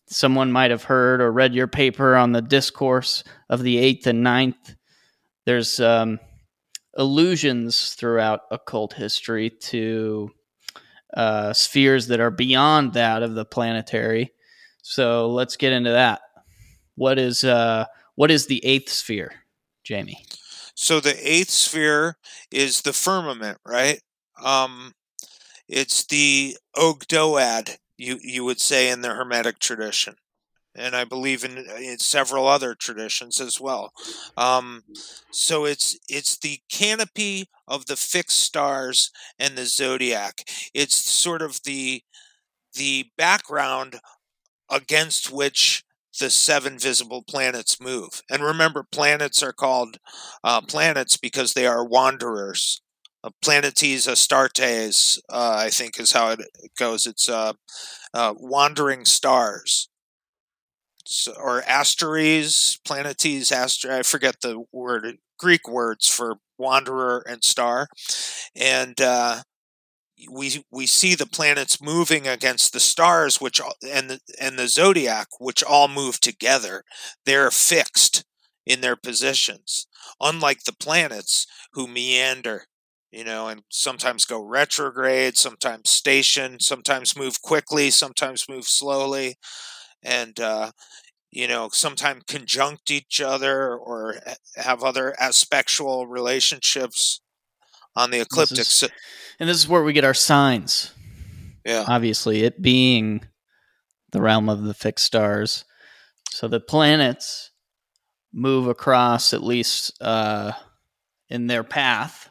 someone 0.09 0.51
might 0.51 0.71
have 0.71 0.83
heard 0.83 1.21
or 1.21 1.31
read 1.31 1.53
your 1.53 1.67
paper 1.67 2.15
on 2.15 2.31
the 2.31 2.41
discourse 2.41 3.23
of 3.49 3.61
the 3.63 3.77
eighth 3.77 4.07
and 4.07 4.23
ninth. 4.23 4.75
There's 5.45 5.79
um, 5.79 6.19
allusions 6.95 7.93
throughout 7.93 8.41
occult 8.51 8.93
history 8.93 9.49
to 9.49 10.31
uh, 11.13 11.53
spheres 11.53 12.07
that 12.07 12.19
are 12.19 12.31
beyond 12.31 12.93
that 12.93 13.23
of 13.23 13.35
the 13.35 13.45
planetary. 13.45 14.31
So 14.81 15.29
let's 15.29 15.57
get 15.57 15.73
into 15.73 15.91
that. 15.91 16.21
What 16.95 17.19
is 17.19 17.43
uh, 17.43 17.85
what 18.15 18.31
is 18.31 18.47
the 18.47 18.63
eighth 18.65 18.89
sphere, 18.89 19.31
Jamie? 19.87 20.25
So 20.75 20.99
the 20.99 21.15
eighth 21.27 21.49
sphere 21.49 22.17
is 22.51 22.81
the 22.81 22.93
firmament, 22.93 23.59
right? 23.65 24.01
Um, 24.43 24.93
it's 25.67 26.05
the 26.05 26.57
Ogdoad, 26.75 27.77
you 27.97 28.19
you 28.21 28.43
would 28.43 28.59
say 28.59 28.89
in 28.89 29.01
the 29.01 29.09
Hermetic 29.13 29.59
tradition, 29.59 30.15
and 30.75 30.95
I 30.95 31.05
believe 31.05 31.43
in, 31.43 31.57
in 31.57 31.99
several 31.99 32.47
other 32.47 32.75
traditions 32.75 33.41
as 33.41 33.59
well. 33.59 33.91
Um, 34.37 34.83
so 35.31 35.65
it's 35.65 35.97
it's 36.09 36.37
the 36.37 36.59
canopy 36.69 37.49
of 37.67 37.85
the 37.87 37.97
fixed 37.97 38.39
stars 38.39 39.11
and 39.39 39.57
the 39.57 39.65
zodiac. 39.65 40.43
It's 40.73 40.95
sort 40.95 41.41
of 41.41 41.61
the 41.63 42.03
the 42.73 43.09
background 43.17 43.99
against 44.69 45.31
which 45.31 45.83
the 46.19 46.29
seven 46.29 46.77
visible 46.79 47.23
planets 47.23 47.79
move. 47.79 48.21
And 48.29 48.43
remember, 48.43 48.85
planets 48.91 49.41
are 49.43 49.53
called 49.53 49.97
uh, 50.43 50.61
planets 50.61 51.17
because 51.17 51.53
they 51.53 51.65
are 51.65 51.85
wanderers. 51.85 52.81
Uh, 53.23 53.31
planetes 53.43 54.07
Astartes, 54.07 55.19
uh, 55.29 55.55
I 55.57 55.69
think 55.69 55.99
is 55.99 56.11
how 56.11 56.29
it 56.31 56.41
goes. 56.77 57.05
It's 57.05 57.27
uh, 57.29 57.53
uh 58.13 58.33
wandering 58.37 59.05
stars. 59.05 59.89
So, 61.05 61.33
or 61.33 61.61
Asteres, 61.61 62.79
planetes, 62.85 63.51
Aster. 63.51 63.91
I 63.91 64.03
forget 64.03 64.41
the 64.41 64.63
word, 64.71 65.17
Greek 65.39 65.67
words 65.67 66.07
for 66.07 66.37
wanderer 66.57 67.23
and 67.27 67.43
star. 67.43 67.87
And 68.55 68.99
uh, 68.99 69.41
we 70.31 70.63
we 70.71 70.85
see 70.85 71.15
the 71.15 71.25
planets 71.27 71.81
moving 71.81 72.27
against 72.27 72.73
the 72.73 72.79
stars 72.79 73.39
which 73.39 73.61
and 73.87 74.09
the, 74.09 74.19
and 74.39 74.57
the 74.57 74.67
zodiac 74.67 75.27
which 75.39 75.63
all 75.63 75.87
move 75.87 76.19
together. 76.19 76.83
They're 77.25 77.51
fixed 77.51 78.23
in 78.65 78.81
their 78.81 78.95
positions. 78.95 79.87
Unlike 80.19 80.63
the 80.63 80.73
planets 80.73 81.45
who 81.73 81.87
meander 81.87 82.65
you 83.11 83.23
know 83.23 83.47
and 83.47 83.61
sometimes 83.69 84.25
go 84.25 84.41
retrograde 84.41 85.37
sometimes 85.37 85.89
station 85.89 86.59
sometimes 86.59 87.15
move 87.15 87.41
quickly 87.41 87.89
sometimes 87.89 88.49
move 88.49 88.65
slowly 88.65 89.37
and 90.03 90.39
uh, 90.39 90.71
you 91.31 91.47
know 91.47 91.69
sometimes 91.71 92.23
conjunct 92.27 92.91
each 92.91 93.21
other 93.21 93.75
or 93.77 94.15
have 94.55 94.83
other 94.83 95.15
aspectual 95.19 96.07
relationships 96.07 97.21
on 97.97 98.11
the 98.11 98.21
ecliptic 98.21 98.57
this 98.57 98.83
is, 98.83 98.89
and 99.39 99.49
this 99.49 99.57
is 99.57 99.67
where 99.67 99.83
we 99.83 99.91
get 99.91 100.05
our 100.05 100.13
signs. 100.13 100.93
Yeah. 101.65 101.83
Obviously, 101.87 102.43
it 102.43 102.61
being 102.61 103.21
the 104.11 104.21
realm 104.21 104.47
of 104.47 104.63
the 104.63 104.73
fixed 104.73 105.05
stars. 105.05 105.65
So 106.29 106.47
the 106.47 106.59
planets 106.59 107.51
move 108.31 108.67
across 108.67 109.33
at 109.33 109.43
least 109.43 110.01
uh, 110.01 110.53
in 111.29 111.47
their 111.47 111.63
path, 111.63 112.29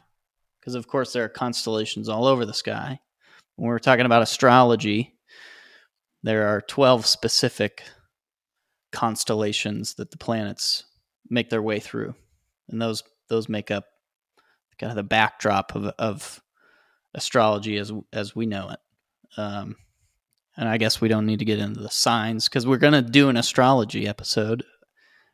because 0.59 0.73
of 0.73 0.87
course 0.87 1.13
there 1.13 1.25
are 1.25 1.29
constellations 1.29 2.09
all 2.09 2.25
over 2.25 2.45
the 2.45 2.53
sky. 2.53 2.99
When 3.57 3.67
we're 3.67 3.79
talking 3.79 4.05
about 4.05 4.21
astrology, 4.21 5.15
there 6.23 6.47
are 6.47 6.61
12 6.61 7.05
specific 7.05 7.83
constellations 8.91 9.95
that 9.95 10.11
the 10.11 10.17
planets 10.17 10.85
make 11.29 11.49
their 11.49 11.61
way 11.61 11.79
through. 11.79 12.15
And 12.69 12.81
those 12.81 13.03
those 13.29 13.49
make 13.49 13.71
up 13.71 13.85
kind 14.79 14.91
of 14.91 14.95
the 14.95 15.03
backdrop 15.03 15.75
of, 15.75 15.85
of 15.99 16.41
astrology 17.13 17.77
as 17.77 17.91
as 18.13 18.35
we 18.35 18.45
know 18.45 18.69
it. 18.69 18.79
Um, 19.39 19.75
and 20.55 20.67
I 20.67 20.77
guess 20.77 20.99
we 20.99 21.07
don't 21.07 21.25
need 21.25 21.39
to 21.39 21.45
get 21.45 21.59
into 21.59 21.81
the 21.81 21.89
signs 21.89 22.49
because 22.49 22.65
we're 22.65 22.77
going 22.77 22.93
to 22.93 23.01
do 23.01 23.29
an 23.29 23.37
astrology 23.37 24.07
episode. 24.07 24.63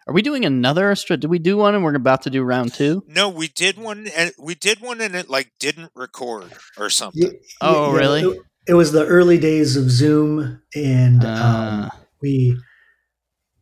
Are 0.05 0.13
we 0.13 0.21
doing 0.21 0.43
another 0.43 0.91
astro? 0.91 1.15
Did 1.15 1.29
we 1.29 1.39
do 1.39 1.55
one 1.55 1.75
and 1.75 1.83
we're 1.83 1.95
about 1.95 2.23
to 2.23 2.29
do 2.29 2.43
round 2.43 2.73
two? 2.73 3.03
No, 3.07 3.29
we 3.29 3.47
did 3.47 3.77
one 3.77 4.07
and 4.07 4.33
we 4.37 4.53
did 4.53 4.81
one 4.81 4.99
and 4.99 5.15
it 5.15 5.29
like 5.29 5.51
didn't 5.59 5.91
record 5.95 6.51
or 6.77 6.89
something. 6.89 7.21
Yeah, 7.21 7.29
oh, 7.61 7.93
yeah, 7.93 7.99
really? 7.99 8.21
It, 8.21 8.37
it, 8.67 8.73
was 8.73 8.91
the 8.91 9.05
early 9.05 9.37
days 9.37 9.77
of 9.77 9.89
Zoom, 9.89 10.61
and 10.75 11.23
uh, 11.23 11.89
um, 11.89 11.91
we 12.21 12.57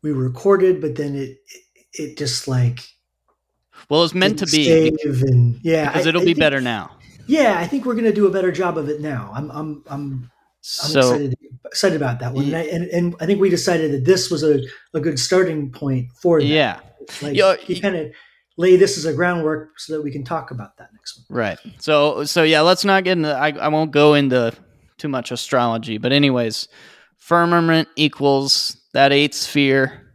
we 0.02 0.12
recorded, 0.12 0.82
but 0.82 0.96
then 0.96 1.16
it 1.16 1.38
it 1.94 2.18
just 2.18 2.48
like 2.48 2.80
well, 3.92 4.06
it's 4.06 4.14
meant 4.14 4.40
to 4.40 4.46
be. 4.46 4.88
And, 4.88 5.60
yeah, 5.64 5.92
because 5.92 6.06
it'll 6.06 6.22
I, 6.22 6.26
be 6.26 6.34
better 6.34 6.62
now. 6.62 6.96
Yeah, 7.28 7.58
I 7.60 7.68
think 7.68 7.86
we're 7.86 7.94
going 7.94 8.06
to 8.06 8.14
do 8.14 8.26
a 8.26 8.32
better 8.32 8.50
job 8.50 8.78
of 8.78 8.88
it 8.88 9.02
now. 9.02 9.30
I'm 9.36 9.52
I'm 9.52 9.84
I'm, 9.88 9.92
I'm 9.92 10.32
so, 10.62 11.00
excited, 11.00 11.38
excited 11.66 11.96
about 11.98 12.20
that 12.22 12.34
one, 12.34 12.46
yeah. 12.46 12.60
and, 12.60 12.70
I, 12.70 12.76
and, 12.76 12.90
and 12.92 13.16
I 13.20 13.26
think 13.26 13.42
we 13.42 13.50
decided 13.50 13.92
that 13.92 14.06
this 14.06 14.32
was 14.32 14.44
a, 14.44 14.62
a 14.94 15.02
good 15.02 15.20
starting 15.20 15.72
point 15.72 16.08
for 16.14 16.40
that. 16.40 16.48
Yeah, 16.48 16.80
like 17.22 17.36
you, 17.36 17.56
you 17.68 17.82
kind 17.82 17.98
of 17.98 18.12
lay 18.56 18.78
this 18.78 18.98
as 18.98 19.04
a 19.04 19.14
groundwork 19.14 19.78
so 19.78 19.92
that 19.94 20.02
we 20.02 20.10
can 20.10 20.24
talk 20.24 20.52
about 20.52 20.78
that 20.78 20.88
next 20.94 21.26
one. 21.28 21.38
Right. 21.38 21.60
So 21.80 22.24
so 22.24 22.44
yeah, 22.44 22.62
let's 22.62 22.86
not 22.86 23.04
get 23.04 23.18
into. 23.18 23.36
I 23.36 23.50
I 23.50 23.68
won't 23.68 23.92
go 23.92 24.14
into 24.14 24.54
too 24.98 25.10
much 25.10 25.32
astrology, 25.32 25.98
but 25.98 26.14
anyways, 26.14 26.70
firmament 27.18 27.90
equals 27.98 28.78
that 28.94 29.12
eighth 29.12 29.36
sphere 29.36 30.11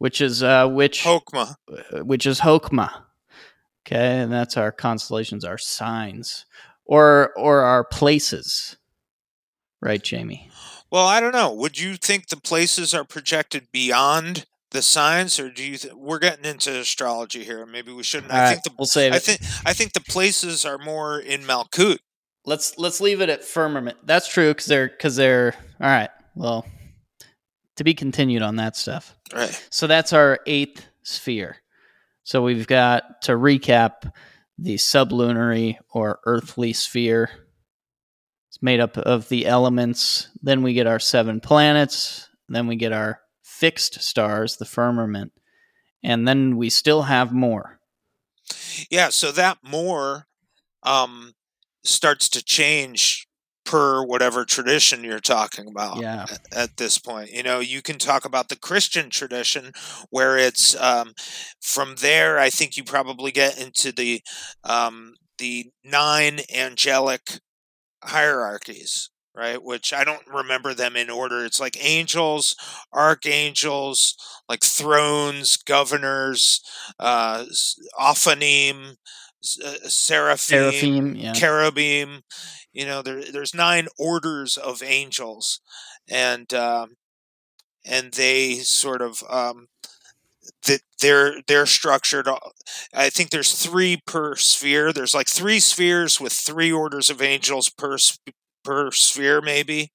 which 0.00 0.22
is 0.22 0.42
uh, 0.42 0.66
which 0.66 1.02
Hokma, 1.04 1.54
uh, 1.70 1.98
which 2.04 2.24
is 2.24 2.40
Hokma. 2.40 2.90
Okay, 3.86 4.18
and 4.20 4.32
that's 4.32 4.56
our 4.56 4.72
constellations, 4.72 5.44
our 5.44 5.58
signs, 5.58 6.46
or 6.86 7.32
or 7.36 7.60
our 7.60 7.84
places, 7.84 8.78
right, 9.82 10.02
Jamie? 10.02 10.50
Well, 10.90 11.06
I 11.06 11.20
don't 11.20 11.32
know. 11.32 11.52
Would 11.52 11.78
you 11.78 11.96
think 11.96 12.28
the 12.28 12.38
places 12.38 12.94
are 12.94 13.04
projected 13.04 13.68
beyond 13.72 14.46
the 14.70 14.80
signs, 14.80 15.38
or 15.38 15.50
do 15.50 15.62
you? 15.62 15.76
Th- 15.76 15.92
we're 15.92 16.18
getting 16.18 16.46
into 16.46 16.78
astrology 16.78 17.44
here. 17.44 17.66
Maybe 17.66 17.92
we 17.92 18.02
shouldn't. 18.02 18.32
All 18.32 18.38
I 18.38 18.42
right, 18.42 18.50
think 18.52 18.62
the 18.62 18.70
we'll 18.78 18.86
save 18.86 19.12
I 19.12 19.18
think 19.18 19.42
I 19.66 19.74
think 19.74 19.92
the 19.92 20.00
places 20.00 20.64
are 20.64 20.78
more 20.78 21.20
in 21.20 21.42
Malkut. 21.42 21.98
Let's 22.46 22.78
let's 22.78 23.02
leave 23.02 23.20
it 23.20 23.28
at 23.28 23.44
firmament. 23.44 23.98
That's 24.04 24.28
true 24.28 24.48
because 24.48 24.66
they're 24.66 24.88
because 24.88 25.16
they're 25.16 25.54
all 25.78 25.90
right. 25.90 26.10
Well, 26.34 26.64
to 27.80 27.84
be 27.84 27.94
continued 27.94 28.42
on 28.42 28.56
that 28.56 28.76
stuff. 28.76 29.16
Right. 29.34 29.66
So 29.70 29.86
that's 29.86 30.12
our 30.12 30.40
eighth 30.44 30.84
sphere. 31.02 31.56
So 32.24 32.42
we've 32.42 32.66
got 32.66 33.22
to 33.22 33.32
recap 33.32 34.12
the 34.58 34.76
sublunary 34.76 35.78
or 35.88 36.20
earthly 36.26 36.74
sphere. 36.74 37.30
It's 38.50 38.60
made 38.60 38.80
up 38.80 38.98
of 38.98 39.30
the 39.30 39.46
elements. 39.46 40.28
Then 40.42 40.62
we 40.62 40.74
get 40.74 40.86
our 40.86 40.98
seven 40.98 41.40
planets. 41.40 42.28
Then 42.50 42.66
we 42.66 42.76
get 42.76 42.92
our 42.92 43.22
fixed 43.42 44.02
stars, 44.02 44.58
the 44.58 44.66
firmament. 44.66 45.32
And 46.04 46.28
then 46.28 46.58
we 46.58 46.68
still 46.68 47.04
have 47.04 47.32
more. 47.32 47.80
Yeah, 48.90 49.08
so 49.08 49.32
that 49.32 49.56
more 49.62 50.26
um, 50.82 51.32
starts 51.82 52.28
to 52.28 52.44
change 52.44 53.26
per 53.70 54.02
whatever 54.02 54.44
tradition 54.44 55.04
you're 55.04 55.20
talking 55.20 55.68
about 55.68 56.00
yeah. 56.00 56.26
at, 56.28 56.40
at, 56.52 56.76
this 56.76 56.98
point. 56.98 57.30
You 57.30 57.44
know, 57.44 57.60
you 57.60 57.82
can 57.82 57.98
talk 57.98 58.24
about 58.24 58.48
the 58.48 58.58
Christian 58.58 59.10
tradition 59.10 59.70
where 60.10 60.36
it's 60.36 60.74
um, 60.80 61.12
from 61.60 61.94
there. 62.00 62.36
I 62.36 62.50
think 62.50 62.76
you 62.76 62.82
probably 62.82 63.30
get 63.30 63.62
into 63.62 63.92
the 63.92 64.22
um, 64.64 65.14
the 65.38 65.70
nine 65.84 66.40
angelic 66.52 67.38
hierarchies, 68.02 69.10
right? 69.36 69.62
Which 69.62 69.92
I 69.92 70.02
don't 70.02 70.26
remember 70.26 70.74
them 70.74 70.96
in 70.96 71.08
order. 71.08 71.44
It's 71.44 71.60
like 71.60 71.76
angels, 71.80 72.56
archangels, 72.92 74.16
like 74.48 74.64
thrones, 74.64 75.56
governors, 75.58 76.60
uh, 76.98 77.44
Ophanim, 77.96 78.96
uh, 79.64 79.88
seraphim, 79.88 80.70
seraphim 80.70 81.16
yeah. 81.16 81.32
cherubim 81.32 82.22
you 82.72 82.84
know 82.84 83.02
there, 83.02 83.22
there's 83.32 83.54
nine 83.54 83.88
orders 83.98 84.56
of 84.56 84.82
angels 84.82 85.60
and 86.08 86.52
um, 86.54 86.96
and 87.84 88.12
they 88.12 88.54
sort 88.56 89.00
of 89.02 89.22
um, 89.28 89.68
that 90.66 90.80
they're 91.00 91.36
they're 91.46 91.66
structured 91.66 92.28
i 92.94 93.08
think 93.08 93.30
there's 93.30 93.52
three 93.52 94.00
per 94.06 94.36
sphere 94.36 94.92
there's 94.92 95.14
like 95.14 95.28
three 95.28 95.60
spheres 95.60 96.20
with 96.20 96.32
three 96.32 96.72
orders 96.72 97.10
of 97.10 97.22
angels 97.22 97.70
per 97.70 97.96
per 98.62 98.90
sphere 98.90 99.40
maybe 99.40 99.90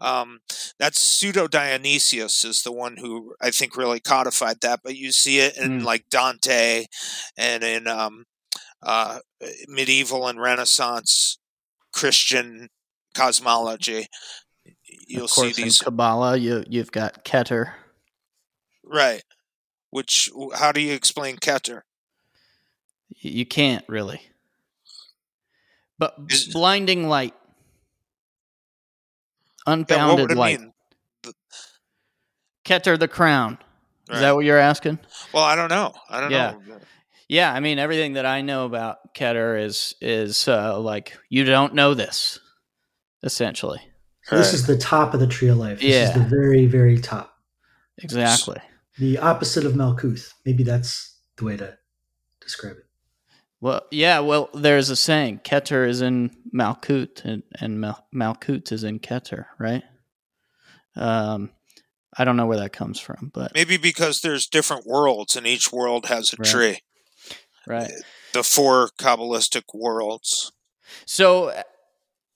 um, 0.00 0.40
that's 0.78 1.00
pseudo 1.00 1.46
dionysius 1.46 2.44
is 2.44 2.62
the 2.62 2.72
one 2.72 2.96
who 2.96 3.34
i 3.40 3.50
think 3.50 3.76
really 3.76 4.00
codified 4.00 4.60
that 4.62 4.80
but 4.82 4.96
you 4.96 5.12
see 5.12 5.38
it 5.38 5.56
in 5.56 5.80
mm. 5.80 5.84
like 5.84 6.04
dante 6.10 6.86
and 7.36 7.62
in 7.62 7.86
um, 7.86 8.24
uh, 8.82 9.18
medieval 9.68 10.26
and 10.26 10.40
renaissance 10.40 11.38
Christian 11.92 12.68
cosmology. 13.14 14.06
you'll 15.08 15.24
of 15.24 15.30
course, 15.30 15.54
see 15.56 15.62
these 15.64 15.80
in 15.80 15.84
Kabbalah, 15.84 16.36
you 16.36 16.64
you've 16.68 16.92
got 16.92 17.24
Keter. 17.24 17.72
right. 18.84 19.22
Which 19.90 20.30
how 20.54 20.70
do 20.72 20.80
you 20.80 20.92
explain 20.92 21.36
Keter? 21.36 21.80
You 23.18 23.44
can't 23.44 23.84
really. 23.88 24.22
But 25.98 26.14
Is- 26.28 26.46
blinding 26.52 27.08
light, 27.08 27.34
Yeah, 29.66 29.72
what 29.74 29.80
unbounded 29.90 30.30
it 30.30 30.36
light. 30.38 30.60
mean? 30.60 30.72
Keter 32.64 32.98
the 32.98 33.08
crown. 33.08 33.58
Is 34.10 34.20
that 34.20 34.34
what 34.34 34.44
you're 34.44 34.58
asking? 34.58 34.98
Well, 35.32 35.44
I 35.44 35.54
don't 35.56 35.68
know. 35.68 35.92
I 36.08 36.20
don't 36.20 36.30
Yeah. 36.30 36.52
know. 36.66 36.80
Yeah, 37.30 37.52
I 37.54 37.60
mean 37.60 37.78
everything 37.78 38.14
that 38.14 38.26
I 38.26 38.40
know 38.42 38.64
about 38.64 39.14
Keter 39.14 39.64
is 39.64 39.94
is 40.00 40.48
uh, 40.48 40.80
like 40.80 41.16
you 41.28 41.44
don't 41.44 41.74
know 41.74 41.94
this, 41.94 42.40
essentially. 43.22 43.80
So 44.24 44.36
this 44.36 44.48
Right. 44.48 44.54
is 44.54 44.66
the 44.66 44.76
top 44.76 45.14
of 45.14 45.20
the 45.20 45.28
tree 45.28 45.46
of 45.46 45.56
life. 45.56 45.78
This 45.78 45.94
Yeah. 45.94 46.08
is 46.08 46.14
the 46.14 46.28
very, 46.28 46.66
very 46.66 46.98
top. 46.98 47.32
Exactly. 47.98 48.58
The 48.98 49.18
opposite 49.18 49.64
of 49.64 49.74
Malkuth. 49.74 50.32
Maybe 50.44 50.64
that's 50.64 51.18
the 51.36 51.44
way 51.44 51.56
to 51.56 51.78
describe 52.40 52.78
it. 52.78 52.86
Well, 53.60 53.82
yeah. 53.92 54.18
Well, 54.18 54.50
there's 54.52 54.90
a 54.90 54.96
saying: 54.96 55.42
Keter 55.44 55.88
is 55.88 56.00
in 56.00 56.34
Malkut, 56.52 57.24
and 57.24 57.44
and 57.60 57.80
Mal- 57.80 58.08
Malkut 58.12 58.72
is 58.72 58.82
in 58.82 58.98
Keter, 58.98 59.46
right? 59.60 59.84
Um, 60.96 61.50
I 62.18 62.24
don't 62.24 62.36
know 62.36 62.46
where 62.46 62.58
that 62.58 62.72
comes 62.72 62.98
from, 62.98 63.30
but 63.32 63.54
Maybe 63.54 63.76
because 63.76 64.20
there's 64.20 64.48
different 64.48 64.84
worlds 64.84 65.36
and 65.36 65.46
each 65.46 65.70
world 65.72 66.06
has 66.06 66.32
a 66.32 66.36
Right. 66.36 66.50
tree. 66.50 66.78
Right. 67.70 67.92
The 68.32 68.42
four 68.42 68.90
Kabbalistic 68.98 69.64
worlds. 69.74 70.52
So 71.06 71.52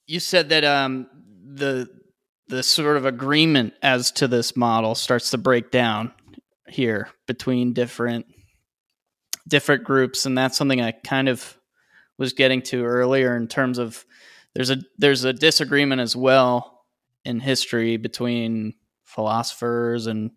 you 0.06 0.20
said 0.20 0.48
that 0.50 0.64
um, 0.64 1.06
the 1.54 1.88
the 2.48 2.62
sort 2.62 2.96
of 2.96 3.06
agreement 3.06 3.74
as 3.82 4.12
to 4.12 4.28
this 4.28 4.56
model 4.56 4.94
starts 4.94 5.30
to 5.30 5.38
break 5.38 5.70
down 5.70 6.12
here 6.68 7.08
between 7.26 7.72
different 7.72 8.26
different 9.48 9.84
groups, 9.84 10.26
and 10.26 10.36
that's 10.36 10.56
something 10.56 10.80
I 10.80 10.92
kind 10.92 11.28
of 11.28 11.58
was 12.18 12.32
getting 12.32 12.62
to 12.62 12.84
earlier 12.84 13.36
in 13.36 13.48
terms 13.48 13.78
of 13.78 14.04
there's 14.54 14.70
a 14.70 14.78
there's 14.98 15.24
a 15.24 15.32
disagreement 15.32 16.00
as 16.00 16.14
well 16.14 16.84
in 17.24 17.40
history 17.40 17.96
between 17.96 18.74
philosophers 19.04 20.06
and 20.06 20.30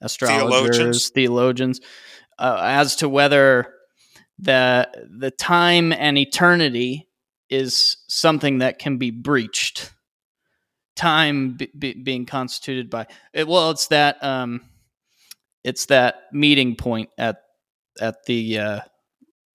astrologers, 0.00 0.76
Theologians. 0.76 1.10
theologians, 1.10 1.80
uh, 2.38 2.60
as 2.62 2.96
to 2.96 3.08
whether 3.08 3.74
the 4.40 4.88
the 5.08 5.30
time 5.30 5.92
and 5.92 6.18
eternity 6.18 7.08
is 7.48 7.96
something 8.08 8.58
that 8.58 8.78
can 8.78 8.96
be 8.96 9.10
breached. 9.10 9.92
Time 10.96 11.52
be, 11.56 11.70
be, 11.78 11.94
being 11.94 12.26
constituted 12.26 12.90
by 12.90 13.06
it, 13.32 13.48
well, 13.48 13.70
it's 13.70 13.86
that 13.88 14.22
um, 14.22 14.60
it's 15.64 15.86
that 15.86 16.24
meeting 16.32 16.76
point 16.76 17.10
at 17.18 17.42
at 18.00 18.24
the 18.26 18.58
uh, 18.58 18.80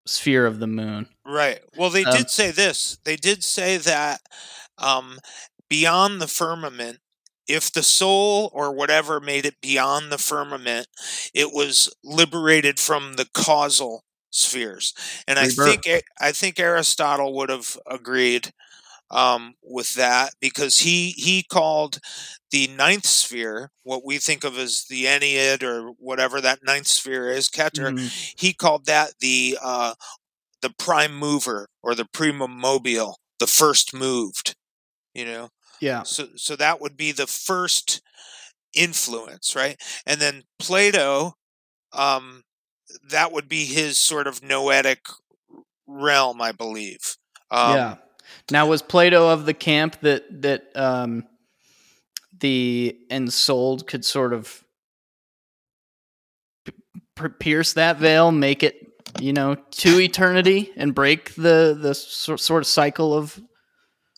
sphere 0.06 0.46
of 0.46 0.58
the 0.58 0.66
moon. 0.66 1.08
Right. 1.26 1.60
Well, 1.76 1.90
they 1.90 2.04
Um, 2.04 2.16
did 2.16 2.30
say 2.30 2.50
this. 2.50 2.98
They 3.04 3.16
did 3.16 3.44
say 3.44 3.76
that 3.78 4.20
um, 4.78 5.18
beyond 5.68 6.20
the 6.20 6.28
firmament, 6.28 7.00
if 7.46 7.70
the 7.72 7.82
soul 7.82 8.50
or 8.54 8.72
whatever 8.72 9.20
made 9.20 9.44
it 9.44 9.60
beyond 9.60 10.10
the 10.10 10.18
firmament, 10.18 10.86
it 11.34 11.52
was 11.52 11.94
liberated 12.02 12.78
from 12.78 13.14
the 13.14 13.26
causal 13.34 14.04
spheres. 14.34 14.94
And 15.28 15.38
I 15.38 15.48
think 15.48 15.82
I 16.20 16.32
think 16.32 16.58
Aristotle 16.58 17.34
would 17.36 17.50
have 17.50 17.76
agreed 17.86 18.52
um, 19.10 19.54
with 19.62 19.94
that 19.94 20.34
because 20.40 20.78
he 20.78 21.10
he 21.12 21.42
called 21.44 22.00
the 22.50 22.68
ninth 22.68 23.06
sphere, 23.06 23.70
what 23.84 24.04
we 24.04 24.18
think 24.18 24.44
of 24.44 24.58
as 24.58 24.84
the 24.88 25.04
Ennead 25.06 25.62
or 25.62 25.90
whatever 25.98 26.40
that 26.40 26.60
ninth 26.64 26.86
sphere 26.88 27.28
is, 27.30 27.48
Keter, 27.50 27.92
Mhm. 27.92 28.34
he 28.36 28.52
called 28.54 28.86
that 28.86 29.14
the 29.20 29.58
uh, 29.62 29.94
the 30.62 30.70
prime 30.78 31.14
mover 31.14 31.68
or 31.82 31.94
the 31.94 32.06
primum 32.06 32.52
mobile, 32.58 33.18
the 33.38 33.46
first 33.46 33.94
moved. 33.94 34.54
You 35.14 35.26
know, 35.26 35.48
Yeah, 35.80 36.02
so 36.04 36.28
so 36.36 36.56
that 36.56 36.80
would 36.80 36.96
be 36.96 37.12
the 37.12 37.26
first 37.26 38.02
influence, 38.74 39.54
right? 39.56 39.80
And 40.06 40.20
then 40.20 40.42
Plato, 40.58 41.34
um, 41.92 42.42
that 43.10 43.32
would 43.32 43.48
be 43.48 43.64
his 43.64 43.98
sort 43.98 44.26
of 44.26 44.42
noetic 44.42 45.06
realm, 45.86 46.40
I 46.40 46.52
believe. 46.52 47.16
Um, 47.50 47.76
yeah. 47.76 47.94
Now, 48.50 48.66
was 48.66 48.82
Plato 48.82 49.28
of 49.28 49.46
the 49.46 49.54
camp 49.54 50.00
that 50.00 50.42
that 50.42 50.76
um, 50.76 51.24
the 52.38 52.96
ensouled 53.10 53.86
could 53.86 54.04
sort 54.04 54.32
of 54.32 54.64
p- 56.64 57.28
pierce 57.38 57.72
that 57.74 57.98
veil, 57.98 58.32
make 58.32 58.62
it 58.62 58.76
you 59.20 59.32
know 59.32 59.54
to 59.54 60.00
eternity, 60.00 60.72
and 60.76 60.94
break 60.94 61.34
the 61.34 61.76
the 61.80 61.94
sor- 61.94 62.38
sort 62.38 62.62
of 62.62 62.66
cycle 62.66 63.14
of 63.14 63.40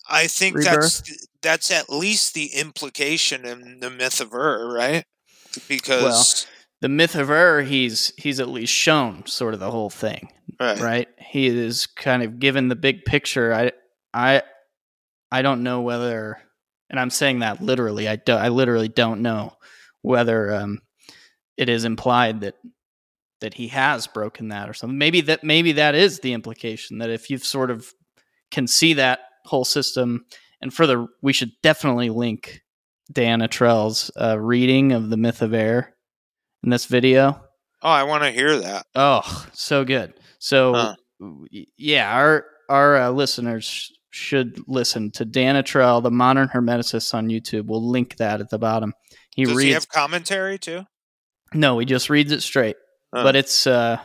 I 0.09 0.27
think 0.27 0.61
that's 0.61 1.03
that's 1.41 1.71
at 1.71 1.89
least 1.89 2.33
the 2.33 2.47
implication 2.47 3.45
in 3.45 3.79
the 3.79 3.89
myth 3.89 4.19
of 4.19 4.33
Ur, 4.33 4.73
right? 4.73 5.03
Because 5.67 6.47
the 6.81 6.89
myth 6.89 7.15
of 7.15 7.29
Ur? 7.29 7.61
He's 7.61 8.13
he's 8.17 8.39
at 8.39 8.49
least 8.49 8.73
shown 8.73 9.25
sort 9.25 9.53
of 9.53 9.59
the 9.59 9.71
whole 9.71 9.89
thing. 9.89 10.29
right, 10.59 10.79
right? 10.79 11.07
He 11.17 11.47
is 11.47 11.87
kind 11.87 12.23
of 12.23 12.39
given 12.39 12.67
the 12.67 12.75
big 12.75 13.05
picture. 13.05 13.53
I, 13.53 13.71
I, 14.13 14.43
I 15.31 15.41
don't 15.41 15.63
know 15.63 15.81
whether, 15.81 16.37
and 16.89 16.99
I'm 16.99 17.09
saying 17.09 17.39
that 17.39 17.61
literally. 17.61 18.07
I 18.07 18.15
do, 18.15 18.33
I 18.33 18.49
literally 18.49 18.87
don't 18.87 19.21
know 19.21 19.53
whether 20.01 20.53
um, 20.53 20.79
it 21.57 21.69
is 21.69 21.85
implied 21.85 22.41
that 22.41 22.55
that 23.41 23.53
he 23.53 23.67
has 23.67 24.07
broken 24.07 24.47
that 24.49 24.69
or 24.69 24.73
something. 24.73 24.97
Maybe 24.97 25.21
that 25.21 25.43
maybe 25.43 25.73
that 25.73 25.95
is 25.95 26.19
the 26.19 26.33
implication 26.33 26.99
that 26.99 27.09
if 27.09 27.29
you've 27.29 27.43
sort 27.43 27.69
of 27.69 27.91
can 28.51 28.67
see 28.67 28.93
that 28.93 29.19
whole 29.45 29.65
system, 29.65 30.25
and 30.61 30.73
further, 30.73 31.07
we 31.21 31.33
should 31.33 31.51
definitely 31.61 32.09
link 32.09 32.61
Dan 33.11 33.41
Attrell's 33.41 34.11
uh, 34.19 34.39
reading 34.39 34.91
of 34.91 35.09
the 35.09 35.17
Myth 35.17 35.41
of 35.41 35.53
Air 35.53 35.95
in 36.63 36.69
this 36.69 36.85
video. 36.85 37.41
Oh, 37.81 37.89
I 37.89 38.03
want 38.03 38.23
to 38.23 38.31
hear 38.31 38.57
that. 38.59 38.85
Oh, 38.95 39.47
so 39.53 39.85
good. 39.85 40.13
So 40.39 40.73
Huh. 40.73 40.95
yeah, 41.77 42.11
our 42.13 42.45
our 42.69 42.97
uh, 42.97 43.09
listeners 43.11 43.91
should 44.09 44.59
listen 44.67 45.11
to 45.11 45.25
Dan 45.25 45.55
Attrell, 45.55 46.01
the 46.01 46.11
Modern 46.11 46.47
Hermeticist 46.49 47.13
on 47.13 47.27
YouTube. 47.29 47.65
We'll 47.67 47.87
link 47.87 48.17
that 48.17 48.41
at 48.41 48.49
the 48.49 48.57
bottom. 48.57 48.93
He 49.35 49.45
Does 49.45 49.55
reads. 49.55 49.63
he 49.67 49.71
have 49.73 49.89
commentary 49.89 50.57
too? 50.57 50.85
no, 51.53 51.79
he 51.79 51.85
just 51.85 52.09
reads 52.09 52.31
it 52.31 52.41
straight. 52.41 52.75
Huh. 53.13 53.23
But 53.23 53.35
it's. 53.35 53.67
uh 53.67 53.97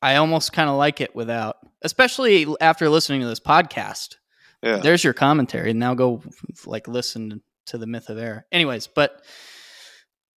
I 0.00 0.14
almost 0.16 0.52
kind 0.52 0.70
of 0.70 0.76
like 0.76 1.00
it 1.00 1.12
without, 1.16 1.56
especially 1.82 2.46
after 2.60 2.88
listening 2.88 3.20
to 3.22 3.26
this 3.26 3.40
podcast. 3.40 4.14
Yeah. 4.62 4.76
There's 4.76 5.02
your 5.02 5.12
commentary. 5.12 5.72
Now 5.72 5.94
go 5.94 6.22
like 6.66 6.86
listen 6.86 7.42
to 7.66 7.78
the 7.78 7.86
Myth 7.88 8.08
of 8.08 8.16
Air. 8.16 8.46
Anyways, 8.52 8.86
but 8.86 9.20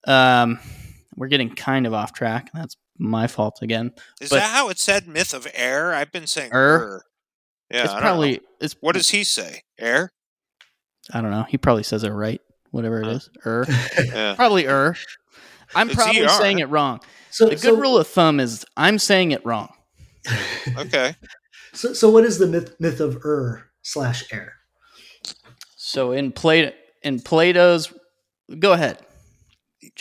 um, 0.07 0.59
we're 1.15 1.27
getting 1.27 1.53
kind 1.53 1.85
of 1.85 1.93
off 1.93 2.13
track. 2.13 2.49
That's 2.53 2.77
my 2.97 3.27
fault 3.27 3.59
again. 3.61 3.91
Is 4.21 4.29
but- 4.29 4.37
that 4.37 4.51
how 4.55 4.69
it 4.69 4.79
said 4.79 5.07
myth 5.07 5.33
of 5.33 5.47
air? 5.53 5.93
I've 5.93 6.11
been 6.11 6.27
saying 6.27 6.51
Ur? 6.53 6.77
Ur. 6.79 7.03
Yeah, 7.71 7.83
it's 7.83 7.89
I 7.91 7.93
don't 7.95 8.01
probably 8.01 8.31
know. 8.33 8.39
it's 8.61 8.75
What 8.81 8.95
does 8.95 9.09
he 9.09 9.23
say? 9.23 9.61
Air? 9.79 10.11
I 11.13 11.21
don't 11.21 11.31
know. 11.31 11.43
He 11.49 11.57
probably 11.57 11.83
says 11.83 12.03
it 12.03 12.09
right, 12.09 12.41
whatever 12.71 13.01
it 13.01 13.05
Huh. 13.05 13.11
is. 13.11 13.29
Er, 13.45 13.65
Yeah. 14.05 14.35
probably 14.35 14.67
er. 14.67 14.95
I'm 15.73 15.87
It's 15.89 15.95
probably 15.95 16.21
ER. 16.21 16.29
saying 16.29 16.59
it 16.59 16.69
wrong. 16.69 16.99
So, 17.29 17.45
The 17.45 17.51
good 17.51 17.61
so, 17.61 17.75
rule 17.77 17.97
of 17.97 18.07
thumb 18.07 18.39
is 18.41 18.65
I'm 18.75 18.99
saying 18.99 19.31
it 19.31 19.45
wrong. 19.45 19.73
Okay. 20.77 21.15
so, 21.73 21.93
so 21.93 22.09
what 22.09 22.23
is 22.25 22.37
the 22.39 22.45
myth, 22.47 22.75
myth 22.79 22.99
of 22.99 23.17
Ur 23.25 23.63
slash 23.81 24.25
air? 24.33 24.53
So 25.77 26.11
in 26.11 26.31
Plato, 26.31 26.71
in 27.03 27.19
Plato's, 27.21 27.91
go 28.59 28.73
ahead. 28.73 28.99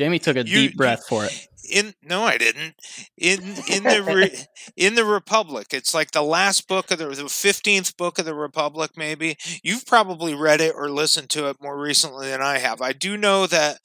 Jamie 0.01 0.19
took 0.19 0.37
a 0.39 0.47
You- 0.47 0.69
deep 0.69 0.77
breath 0.79 1.07
for 1.07 1.27
it. 1.27 1.49
In 1.69 1.95
no, 2.03 2.23
I 2.25 2.39
didn't. 2.39 2.75
In 3.17 3.41
in 3.69 3.83
the 3.85 4.03
re, 4.03 4.31
in 4.77 4.95
the 4.95 5.05
Republic, 5.05 5.69
it's 5.73 5.95
like 5.95 6.11
the 6.11 6.23
last 6.23 6.67
book 6.67 6.91
of 6.91 6.99
the 6.99 7.09
the 7.09 7.29
fifteenth 7.29 7.97
book 7.97 8.19
of 8.19 8.25
the 8.25 8.35
Republic. 8.35 8.93
Maybe 8.97 9.37
you've 9.63 9.87
probably 9.87 10.35
read 10.35 10.61
it 10.61 10.75
or 10.75 10.89
listened 10.89 11.31
to 11.31 11.49
it 11.49 11.59
more 11.61 11.79
recently 11.79 12.29
than 12.29 12.41
I 12.43 12.59
have. 12.59 12.81
I 12.81 12.93
do 12.93 13.17
know 13.17 13.47
that 13.47 13.79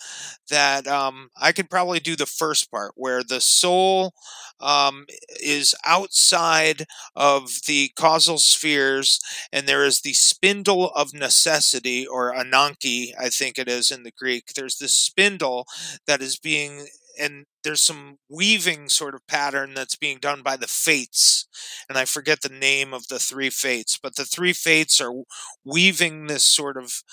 that 0.50 0.88
um, 0.88 1.30
I 1.40 1.52
could 1.52 1.70
probably 1.70 2.00
do 2.00 2.16
the 2.16 2.26
first 2.26 2.72
part 2.72 2.94
where 2.96 3.24
the 3.24 3.42
soul 3.42 4.14
um, 4.60 5.06
is 5.42 5.76
outside 5.86 6.86
of 7.16 7.50
the 7.68 7.90
causal 7.96 8.38
spheres, 8.38 9.20
and 9.52 9.68
there 9.68 9.84
is 9.86 10.02
the 10.02 10.14
spindle 10.14 10.90
of 10.92 11.14
necessity, 11.14 12.08
or 12.08 12.34
ananke, 12.34 13.12
I 13.20 13.30
think 13.30 13.58
it 13.58 13.68
is 13.68 13.92
in 13.92 14.04
the 14.04 14.12
Greek. 14.12 14.54
There's 14.56 14.78
this 14.78 14.94
spindle 14.94 15.68
that 16.08 16.22
is 16.22 16.38
being 16.38 16.88
and 17.20 17.45
there's 17.63 17.82
some 17.82 18.18
weaving 18.30 18.89
sort 18.89 19.16
of 19.16 19.26
pattern 19.28 19.74
that's 19.74 19.95
being 19.95 20.18
done 20.20 20.41
by 20.43 20.55
the 20.55 20.68
fates 20.68 21.47
and 21.89 21.97
i 21.97 22.05
forget 22.05 22.41
the 22.41 22.49
name 22.49 22.93
of 22.93 23.07
the 23.07 23.20
three 23.20 23.49
fates 23.49 23.97
but 24.01 24.16
the 24.16 24.26
three 24.26 24.53
fates 24.53 24.99
are 25.01 25.13
weaving 25.63 26.28
this 26.28 26.45
sort 26.47 26.78
of 26.78 27.03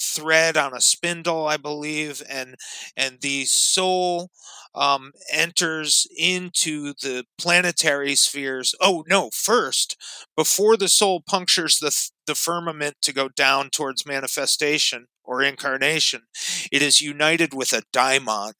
thread 0.00 0.56
on 0.56 0.74
a 0.74 0.80
spindle 0.80 1.46
i 1.46 1.56
believe 1.56 2.22
and 2.28 2.56
and 2.96 3.18
the 3.20 3.44
soul 3.44 4.30
um, 4.74 5.10
enters 5.32 6.06
into 6.16 6.92
the 7.02 7.24
planetary 7.38 8.14
spheres 8.14 8.74
oh 8.80 9.04
no 9.08 9.30
first 9.32 9.96
before 10.36 10.76
the 10.76 10.88
soul 10.88 11.22
punctures 11.26 11.78
the 11.78 11.94
the 12.26 12.34
firmament 12.34 12.96
to 13.02 13.12
go 13.12 13.28
down 13.28 13.70
towards 13.70 14.06
manifestation 14.06 15.06
or 15.24 15.42
incarnation 15.42 16.22
it 16.70 16.82
is 16.82 17.00
united 17.00 17.54
with 17.54 17.72
a 17.72 17.82
daimon 17.92 18.52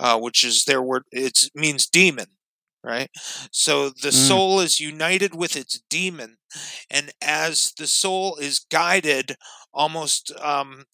uh, 0.00 0.18
which 0.18 0.42
is 0.42 0.64
their 0.64 0.82
word. 0.82 1.04
It 1.12 1.50
means 1.54 1.86
demon, 1.86 2.26
right? 2.82 3.10
So 3.52 3.90
the 3.90 4.08
mm. 4.08 4.28
soul 4.28 4.60
is 4.60 4.80
united 4.80 5.34
with 5.34 5.56
its 5.56 5.80
demon, 5.90 6.38
and 6.90 7.12
as 7.22 7.72
the 7.78 7.86
soul 7.86 8.36
is 8.36 8.66
guided, 8.70 9.36
almost, 9.72 10.32
um, 10.40 10.84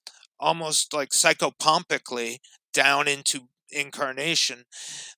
almost 0.40 0.92
like 0.92 1.10
psychopompically 1.10 2.38
down 2.74 3.08
into 3.08 3.48
incarnation, 3.70 4.64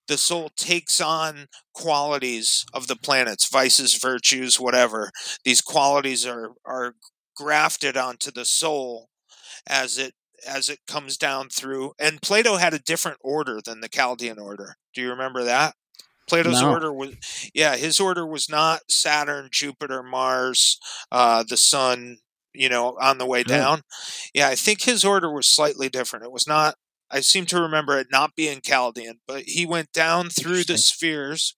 the 0.07 0.19
soul 0.19 0.51
takes 0.57 1.01
on 1.01 1.47
qualities 1.75 2.65
of 2.75 2.87
the 2.87 2.97
planets, 2.97 3.49
vices, 3.51 3.95
virtues, 3.97 4.61
whatever. 4.61 5.11
These 5.45 5.63
qualities 5.63 6.27
are 6.27 6.53
are 6.65 6.95
grafted 7.35 7.97
onto 7.97 8.31
the 8.31 8.45
soul 8.45 9.09
as 9.67 9.97
it 9.97 10.13
as 10.47 10.69
it 10.69 10.81
comes 10.87 11.17
down 11.17 11.49
through. 11.49 11.93
And 11.99 12.23
Plato 12.23 12.57
had 12.57 12.75
a 12.75 12.79
different 12.79 13.19
order 13.23 13.61
than 13.65 13.81
the 13.81 13.89
Chaldean 13.89 14.39
order. 14.39 14.77
Do 14.95 15.01
you 15.01 15.11
remember 15.11 15.45
that? 15.45 15.75
Plato's 16.29 16.61
no. 16.61 16.71
order 16.71 16.93
was, 16.93 17.15
yeah, 17.55 17.77
his 17.77 17.99
order 17.99 18.27
was 18.27 18.49
not 18.51 18.81
Saturn, 18.91 19.49
Jupiter, 19.51 20.03
Mars, 20.03 20.79
uh, 21.11 21.43
the 21.49 21.57
Sun, 21.57 22.19
you 22.53 22.69
know, 22.69 22.97
on 23.01 23.19
the 23.19 23.27
way 23.27 23.43
down. 23.43 23.83
Yeah, 24.35 24.49
I 24.49 24.55
think 24.55 24.83
his 24.83 25.05
order 25.05 25.33
was 25.33 25.49
slightly 25.49 25.89
different. 25.89 26.25
It 26.25 26.33
was 26.33 26.47
not. 26.47 26.75
I 27.11 27.21
seem 27.21 27.47
to 27.47 27.63
remember 27.63 27.99
it 27.99 28.09
not 28.13 28.37
being 28.37 28.61
Chaldean, 28.61 29.21
but 29.27 29.45
he 29.45 29.65
went 29.65 29.93
down 29.93 30.29
through 30.29 30.65
the 30.65 30.77
spheres, 30.77 31.57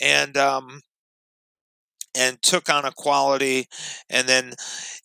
and 0.00 0.36
um, 0.36 0.82
and 2.18 2.42
took 2.42 2.68
on 2.68 2.84
a 2.84 2.92
quality. 2.92 3.68
And 4.10 4.28
then 4.28 4.54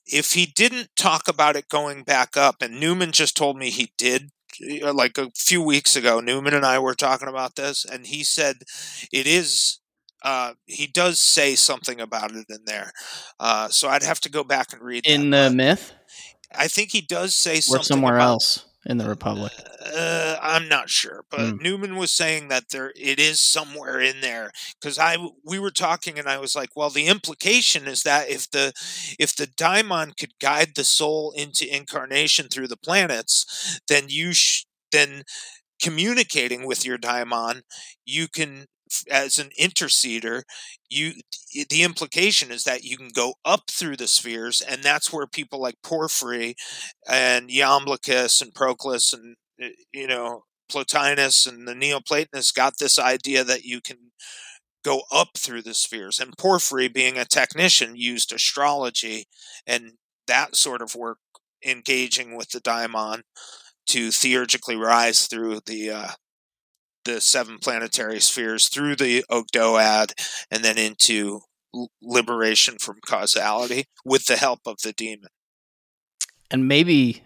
if 0.05 0.33
he 0.33 0.45
didn't 0.45 0.89
talk 0.97 1.27
about 1.27 1.55
it 1.55 1.69
going 1.69 2.03
back 2.03 2.35
up, 2.35 2.61
and 2.61 2.79
Newman 2.79 3.11
just 3.11 3.37
told 3.37 3.57
me 3.57 3.69
he 3.69 3.93
did 3.97 4.31
uh, 4.83 4.93
like 4.93 5.17
a 5.17 5.31
few 5.35 5.61
weeks 5.61 5.95
ago, 5.95 6.19
Newman 6.19 6.53
and 6.53 6.65
I 6.65 6.79
were 6.79 6.95
talking 6.95 7.27
about 7.27 7.55
this, 7.55 7.85
and 7.85 8.07
he 8.07 8.23
said 8.23 8.57
it 9.11 9.27
is. 9.27 9.79
Uh, 10.25 10.53
he 10.65 10.87
does 10.87 11.19
say 11.19 11.53
something 11.53 11.99
about 11.99 12.31
it 12.31 12.45
in 12.49 12.59
there, 12.65 12.93
uh, 13.41 13.67
so 13.67 13.89
I'd 13.89 14.03
have 14.03 14.21
to 14.21 14.31
go 14.31 14.45
back 14.45 14.71
and 14.71 14.81
read 14.81 15.05
in 15.05 15.31
the 15.31 15.49
myth. 15.49 15.91
I 16.55 16.69
think 16.69 16.91
he 16.91 17.01
does 17.01 17.35
say 17.35 17.57
or 17.57 17.61
something 17.61 17.83
somewhere 17.83 18.19
else 18.19 18.63
in 18.85 18.97
the 18.97 19.07
Republic? 19.07 19.51
Uh, 19.95 20.37
I'm 20.41 20.67
not 20.67 20.89
sure, 20.89 21.25
but 21.29 21.39
mm. 21.39 21.61
Newman 21.61 21.95
was 21.95 22.11
saying 22.11 22.47
that 22.49 22.69
there 22.69 22.91
it 22.95 23.19
is 23.19 23.41
somewhere 23.41 23.99
in 23.99 24.21
there 24.21 24.51
because 24.79 24.99
I 24.99 25.17
we 25.45 25.59
were 25.59 25.71
talking 25.71 26.19
and 26.19 26.27
I 26.27 26.37
was 26.37 26.55
like, 26.55 26.69
well, 26.75 26.89
the 26.89 27.07
implication 27.07 27.87
is 27.87 28.03
that 28.03 28.29
if 28.29 28.49
the 28.51 28.73
if 29.19 29.35
the 29.35 29.47
daimon 29.47 30.13
could 30.17 30.33
guide 30.39 30.71
the 30.75 30.83
soul 30.83 31.33
into 31.35 31.73
incarnation 31.73 32.47
through 32.47 32.67
the 32.67 32.77
planets, 32.77 33.79
then 33.87 34.05
you 34.09 34.33
sh- 34.33 34.65
then 34.91 35.23
communicating 35.81 36.65
with 36.65 36.85
your 36.85 36.97
daimon, 36.97 37.63
you 38.05 38.27
can 38.27 38.67
as 39.09 39.39
an 39.39 39.49
interceder, 39.59 40.43
you 40.89 41.13
the 41.69 41.83
implication 41.83 42.51
is 42.51 42.63
that 42.63 42.83
you 42.83 42.97
can 42.97 43.09
go 43.09 43.35
up 43.45 43.69
through 43.71 43.97
the 43.97 44.07
spheres, 44.07 44.61
and 44.61 44.83
that's 44.83 45.11
where 45.13 45.27
people 45.27 45.61
like 45.61 45.75
Porphyry 45.83 46.55
and 47.07 47.49
Iamblichus 47.49 48.41
and 48.41 48.53
Proclus 48.53 49.13
and 49.13 49.35
eh, 49.61 49.69
you 49.93 50.07
know 50.07 50.43
Plotinus 50.71 51.47
and 51.47 51.67
the 51.67 51.75
Neoplatonists 51.75 52.51
got 52.51 52.73
this 52.79 52.97
idea 52.99 53.43
that 53.43 53.63
you 53.63 53.81
can 53.81 53.97
go 54.83 55.03
up 55.11 55.29
through 55.37 55.61
the 55.61 55.73
spheres. 55.73 56.19
And 56.19 56.37
Porphyry, 56.37 56.87
being 56.87 57.17
a 57.17 57.25
technician, 57.25 57.95
used 57.95 58.33
astrology 58.33 59.25
and 59.65 59.93
that 60.27 60.55
sort 60.55 60.81
of 60.81 60.95
work, 60.95 61.19
engaging 61.65 62.35
with 62.35 62.49
the 62.49 62.59
daimon 62.59 63.23
to 63.87 64.11
theurgically 64.11 64.75
rise 64.75 65.27
through 65.27 65.61
the 65.65 65.91
uh, 65.91 66.07
the 67.05 67.21
seven 67.21 67.57
planetary 67.59 68.19
spheres 68.19 68.69
through 68.69 68.95
the 68.95 69.23
Ogdoad 69.29 70.13
and 70.51 70.63
then 70.63 70.77
into 70.77 71.41
liberation 72.01 72.77
from 72.79 72.99
causality 73.05 73.85
with 74.05 74.25
the 74.25 74.37
help 74.37 74.59
of 74.65 74.77
the 74.83 74.93
demon. 74.93 75.29
And 76.51 76.67
maybe 76.67 77.23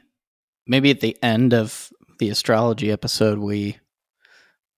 maybe 0.66 0.90
at 0.90 1.02
the 1.02 1.18
end 1.22 1.54
of 1.54 1.90
the 2.20 2.30
astrology 2.30 2.92
episode 2.92 3.40
we 3.40 3.78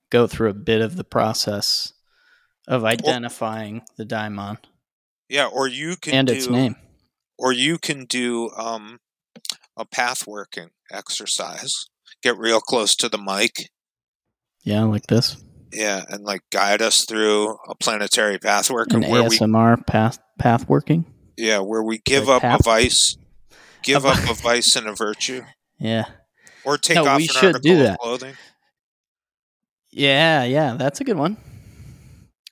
go 0.10 0.28
through 0.28 0.50
a 0.50 0.56
bit 0.56 0.82
of 0.82 0.96
the 0.96 1.04
process 1.04 1.94
of 2.68 2.84
identifying 2.84 3.78
or, 3.78 3.86
the 3.98 4.06
daimon. 4.06 4.58
Yeah, 5.28 5.48
or 5.48 5.68
you 5.68 5.96
can 5.96 6.14
and 6.14 6.28
do, 6.28 6.34
its 6.34 6.48
name. 6.48 6.76
Or 7.38 7.52
you 7.52 7.78
can 7.78 8.06
do 8.06 8.50
um, 8.52 9.00
a 9.78 9.86
path 9.86 10.28
working 10.28 10.70
exercise. 10.92 11.86
Get 12.22 12.38
real 12.38 12.60
close 12.60 12.96
to 12.98 13.10
the 13.10 13.18
mic 13.18 13.70
yeah, 14.64 14.84
like 14.84 15.08
this. 15.08 15.38
Yeah, 15.72 16.04
and 16.10 16.24
like 16.24 16.42
guide 16.52 16.82
us 16.82 17.06
through 17.06 17.58
a 17.68 17.76
planetary 17.76 18.40
path 18.40 18.72
work. 18.72 18.92
An 18.92 19.02
where 19.02 19.24
ASMR 19.24 19.78
we, 19.78 19.84
path 19.84 20.20
path 20.38 20.68
working. 20.68 21.06
Yeah, 21.38 21.60
where 21.60 21.84
we 21.84 22.00
give 22.00 22.28
like 22.28 22.44
up 22.44 22.60
a 22.60 22.64
vice, 22.64 23.18
give 23.84 24.06
up 24.06 24.18
a 24.30 24.34
vice 24.34 24.76
and 24.76 24.88
a 24.88 24.94
virtue. 24.94 25.44
Yeah. 25.82 26.04
Or 26.66 26.78
take 26.78 26.96
no, 26.96 27.06
off 27.06 27.20
we 27.20 27.24
an 27.24 27.30
should 27.30 27.56
article 27.56 27.62
do 27.62 27.78
that. 27.84 27.94
of 27.94 28.00
clothing. 28.00 28.36
Yeah, 29.92 30.44
yeah, 30.44 30.76
that's 30.78 31.00
a 31.00 31.06
good 31.06 31.16
one. 31.16 31.38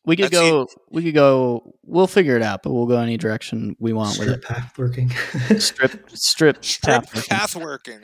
We 0.06 0.16
could 0.16 0.32
that's 0.32 0.40
go. 0.40 0.62
It. 0.62 0.70
We 0.90 1.04
could 1.04 1.14
go. 1.14 1.74
We'll 1.84 2.08
figure 2.08 2.38
it 2.38 2.42
out, 2.42 2.64
but 2.64 2.72
we'll 2.72 2.86
go 2.86 2.98
any 2.98 3.18
direction 3.18 3.76
we 3.80 3.92
want 3.92 4.14
strip 4.14 4.28
with 4.30 4.38
it. 4.38 4.44
Path 4.44 4.78
working. 4.78 5.10
strip, 5.60 6.10
strip, 6.14 6.64
strip 6.64 7.04
path 7.04 7.14
working. 7.14 7.30
Path 7.30 7.56
working. 7.58 8.00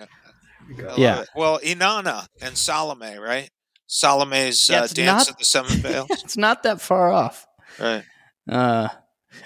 Yeah. 0.97 1.23
Well, 1.35 1.59
Inanna 1.59 2.25
and 2.41 2.57
Salome, 2.57 3.17
right? 3.17 3.49
Salome's 3.93 4.69
yeah, 4.69 4.81
uh, 4.81 4.87
dance 4.87 4.97
not, 4.97 5.29
of 5.29 5.37
the 5.37 5.45
seven 5.45 5.77
veils. 5.77 6.07
it's 6.09 6.35
not 6.35 6.63
that 6.63 6.81
far 6.81 7.11
off. 7.11 7.45
Right. 7.79 8.03
Uh, 8.49 8.87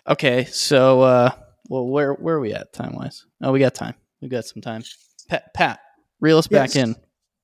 okay. 0.07 0.45
So, 0.45 1.01
uh, 1.01 1.31
well, 1.67 1.85
where 1.85 2.13
where 2.13 2.35
are 2.35 2.39
we 2.39 2.53
at 2.53 2.71
time 2.71 2.95
wise? 2.95 3.25
Oh, 3.41 3.51
we 3.51 3.59
got 3.59 3.75
time. 3.75 3.95
We 4.21 4.29
got 4.29 4.45
some 4.45 4.61
time. 4.61 4.83
Pat, 5.27 5.53
Pat 5.53 5.81
reel 6.21 6.37
us 6.37 6.47
yes. 6.49 6.73
back 6.73 6.81
in. 6.81 6.95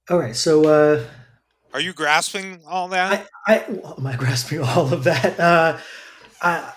All 0.09 0.17
right. 0.17 0.33
So, 0.33 0.65
uh, 0.65 1.03
are 1.73 1.81
you 1.81 1.91
grasping 1.91 2.61
all 2.65 2.87
that? 2.89 3.27
I, 3.47 3.55
I 3.55 3.63
am 3.97 4.07
I 4.07 4.15
grasping 4.15 4.61
all 4.61 4.93
of 4.93 5.03
that? 5.03 5.37
Uh, 5.37 5.77
I, 6.41 6.73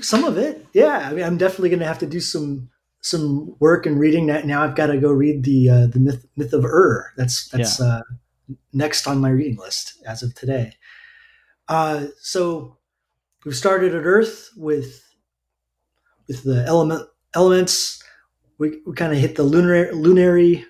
some 0.00 0.24
of 0.24 0.38
it, 0.38 0.66
yeah. 0.72 1.06
I 1.06 1.12
mean, 1.12 1.22
I'm 1.22 1.36
definitely 1.36 1.68
going 1.68 1.80
to 1.80 1.86
have 1.86 1.98
to 1.98 2.06
do 2.06 2.20
some 2.20 2.70
some 3.02 3.54
work 3.60 3.84
and 3.84 4.00
reading. 4.00 4.28
That 4.28 4.46
now, 4.46 4.64
I've 4.64 4.74
got 4.74 4.86
to 4.86 4.96
go 4.96 5.12
read 5.12 5.44
the 5.44 5.68
uh, 5.68 5.86
the 5.88 6.00
myth 6.00 6.24
myth 6.34 6.54
of 6.54 6.64
Ur. 6.64 7.12
That's 7.18 7.50
that's 7.50 7.78
yeah. 7.78 7.86
uh, 7.86 8.02
next 8.72 9.06
on 9.06 9.20
my 9.20 9.30
reading 9.30 9.56
list 9.56 10.02
as 10.06 10.22
of 10.22 10.34
today. 10.34 10.74
Uh, 11.68 12.06
so 12.20 12.76
we've 13.44 13.56
started 13.56 13.94
at 13.94 14.04
Earth 14.04 14.50
with 14.56 15.02
with 16.28 16.42
the 16.44 16.64
element 16.66 17.08
elements. 17.34 18.02
We, 18.58 18.80
we 18.86 18.94
kind 18.94 19.12
of 19.12 19.18
hit 19.18 19.36
the 19.36 19.42
lunar 19.42 19.92
lunary 19.92 20.64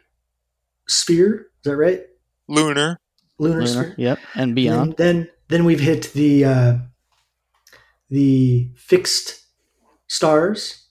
sphere. 0.89 1.49
Is 1.59 1.71
that 1.71 1.77
right? 1.77 2.03
Lunar. 2.49 2.99
Lunar, 3.39 3.57
lunar 3.57 3.67
sphere. 3.67 3.95
Yep, 3.99 4.19
and 4.35 4.55
beyond. 4.55 4.91
And 4.91 4.97
then 4.97 5.29
then 5.49 5.65
we've 5.65 5.81
hit 5.81 6.13
the 6.13 6.45
uh, 6.45 6.77
the 8.09 8.71
fixed 8.77 9.45
stars, 10.07 10.87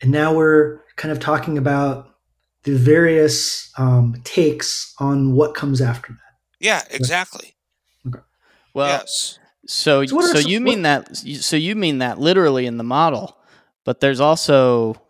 and 0.00 0.10
now 0.10 0.34
we're 0.34 0.80
kind 0.96 1.12
of 1.12 1.20
talking 1.20 1.58
about 1.58 2.11
the 2.64 2.76
various 2.76 3.72
um, 3.78 4.20
takes 4.24 4.94
on 4.98 5.32
what 5.32 5.54
comes 5.54 5.80
after 5.80 6.12
that. 6.12 6.18
Yeah, 6.60 6.82
exactly. 6.90 7.54
Okay. 8.06 8.20
Well, 8.74 8.88
yes. 8.88 9.38
So, 9.66 10.04
so, 10.06 10.20
so 10.20 10.38
you 10.38 10.60
mean 10.60 10.82
what? 10.82 11.06
that? 11.06 11.16
So 11.16 11.56
you 11.56 11.74
mean 11.76 11.98
that 11.98 12.18
literally 12.18 12.66
in 12.66 12.76
the 12.76 12.84
model, 12.84 13.36
but 13.84 14.00
there's 14.00 14.20
also 14.20 15.00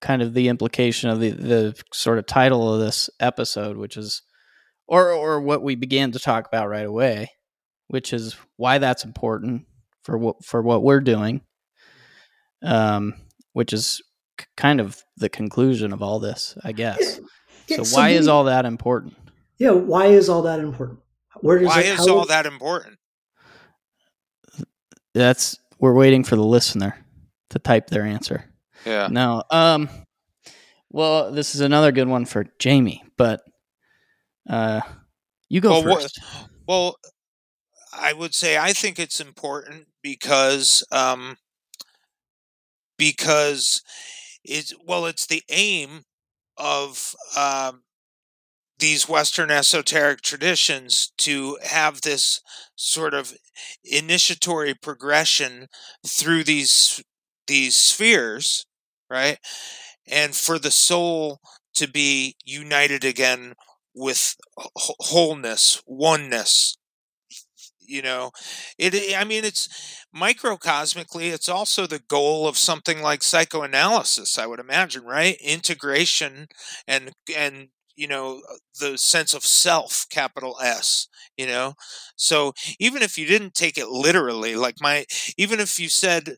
kind 0.00 0.22
of 0.22 0.34
the 0.34 0.48
implication 0.48 1.10
of 1.10 1.20
the 1.20 1.30
the 1.30 1.82
sort 1.92 2.18
of 2.18 2.26
title 2.26 2.72
of 2.74 2.80
this 2.80 3.10
episode, 3.20 3.76
which 3.76 3.96
is, 3.96 4.22
or 4.86 5.12
or 5.12 5.40
what 5.40 5.62
we 5.62 5.74
began 5.74 6.12
to 6.12 6.18
talk 6.18 6.46
about 6.46 6.68
right 6.68 6.86
away, 6.86 7.30
which 7.88 8.12
is 8.12 8.36
why 8.56 8.78
that's 8.78 9.04
important 9.04 9.66
for 10.02 10.18
what 10.18 10.44
for 10.44 10.62
what 10.62 10.82
we're 10.82 11.00
doing. 11.00 11.40
Um, 12.64 13.14
which 13.54 13.72
is 13.72 14.00
kind 14.56 14.80
of 14.80 15.02
the 15.16 15.28
conclusion 15.28 15.92
of 15.92 16.02
all 16.02 16.18
this, 16.18 16.56
I 16.64 16.72
guess. 16.72 17.20
Yeah, 17.68 17.82
so 17.82 17.96
why 17.96 18.10
is 18.10 18.28
all 18.28 18.44
that 18.44 18.64
important? 18.64 19.14
Yeah, 19.58 19.70
why 19.70 20.06
is 20.06 20.28
all 20.28 20.42
that 20.42 20.58
important? 20.58 21.00
Where 21.40 21.58
does 21.58 21.68
why 21.68 21.80
it, 21.80 21.98
is 21.98 22.08
all 22.08 22.26
that 22.26 22.46
important? 22.46 22.98
That's 25.14 25.58
we're 25.78 25.94
waiting 25.94 26.24
for 26.24 26.36
the 26.36 26.44
listener 26.44 26.96
to 27.50 27.58
type 27.58 27.88
their 27.88 28.04
answer. 28.04 28.44
Yeah. 28.84 29.08
No. 29.10 29.42
Um. 29.50 29.88
Well, 30.90 31.32
this 31.32 31.54
is 31.54 31.60
another 31.60 31.90
good 31.92 32.08
one 32.08 32.26
for 32.26 32.46
Jamie, 32.58 33.02
but 33.16 33.40
uh, 34.48 34.82
you 35.48 35.60
go 35.60 35.80
well, 35.82 35.94
first. 36.00 36.20
well, 36.66 36.96
I 37.92 38.12
would 38.12 38.34
say 38.34 38.58
I 38.58 38.72
think 38.72 38.98
it's 38.98 39.20
important 39.20 39.86
because 40.02 40.84
um, 40.92 41.36
because 42.98 43.82
it's 44.44 44.72
well, 44.86 45.06
it's 45.06 45.26
the 45.26 45.42
aim 45.50 46.02
of 46.56 47.14
um, 47.36 47.82
these 48.78 49.08
Western 49.08 49.50
esoteric 49.50 50.22
traditions 50.22 51.12
to 51.18 51.58
have 51.64 52.00
this 52.02 52.40
sort 52.74 53.14
of 53.14 53.32
initiatory 53.84 54.74
progression 54.74 55.68
through 56.06 56.44
these 56.44 57.02
these 57.46 57.76
spheres, 57.76 58.66
right? 59.10 59.38
And 60.08 60.34
for 60.34 60.58
the 60.58 60.70
soul 60.70 61.40
to 61.74 61.88
be 61.88 62.36
united 62.44 63.04
again 63.04 63.54
with 63.94 64.36
wholeness, 64.76 65.82
oneness. 65.86 66.76
You 67.84 68.00
know, 68.02 68.30
it. 68.78 69.16
I 69.16 69.24
mean, 69.24 69.44
it's 69.44 69.68
microcosmically. 70.14 71.32
It's 71.32 71.48
also 71.48 71.86
the 71.86 71.98
goal 72.00 72.46
of 72.48 72.58
something 72.58 73.02
like 73.02 73.22
psychoanalysis. 73.22 74.38
I 74.38 74.46
would 74.46 74.60
imagine, 74.60 75.04
right? 75.04 75.36
Integration 75.40 76.48
and 76.86 77.12
and 77.36 77.68
you 77.96 78.08
know 78.08 78.40
uh, 78.50 78.54
the 78.80 78.96
sense 78.98 79.34
of 79.34 79.44
self 79.44 80.06
capital 80.10 80.56
s 80.62 81.08
you 81.36 81.46
know 81.46 81.74
so 82.16 82.54
even 82.80 83.02
if 83.02 83.18
you 83.18 83.26
didn't 83.26 83.54
take 83.54 83.76
it 83.76 83.88
literally 83.88 84.56
like 84.56 84.76
my 84.80 85.04
even 85.36 85.60
if 85.60 85.78
you 85.78 85.88
said 85.90 86.36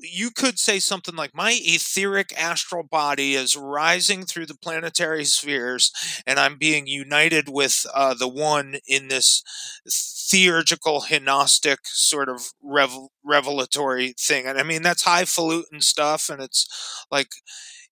you 0.00 0.30
could 0.30 0.58
say 0.58 0.80
something 0.80 1.14
like 1.14 1.34
my 1.34 1.52
etheric 1.62 2.32
astral 2.36 2.82
body 2.82 3.34
is 3.34 3.54
rising 3.56 4.24
through 4.24 4.46
the 4.46 4.56
planetary 4.56 5.24
spheres 5.24 5.92
and 6.26 6.38
i'm 6.40 6.56
being 6.56 6.86
united 6.86 7.48
with 7.48 7.86
uh, 7.94 8.12
the 8.14 8.28
one 8.28 8.76
in 8.86 9.08
this 9.08 9.42
theurgical 10.30 11.04
gnostic 11.22 11.80
sort 11.84 12.28
of 12.28 12.52
revel- 12.62 13.12
revelatory 13.24 14.14
thing. 14.18 14.46
And 14.46 14.58
i 14.58 14.62
mean 14.62 14.82
that's 14.82 15.04
highfalutin 15.04 15.80
stuff 15.80 16.28
and 16.28 16.42
it's 16.42 16.68
like 17.10 17.28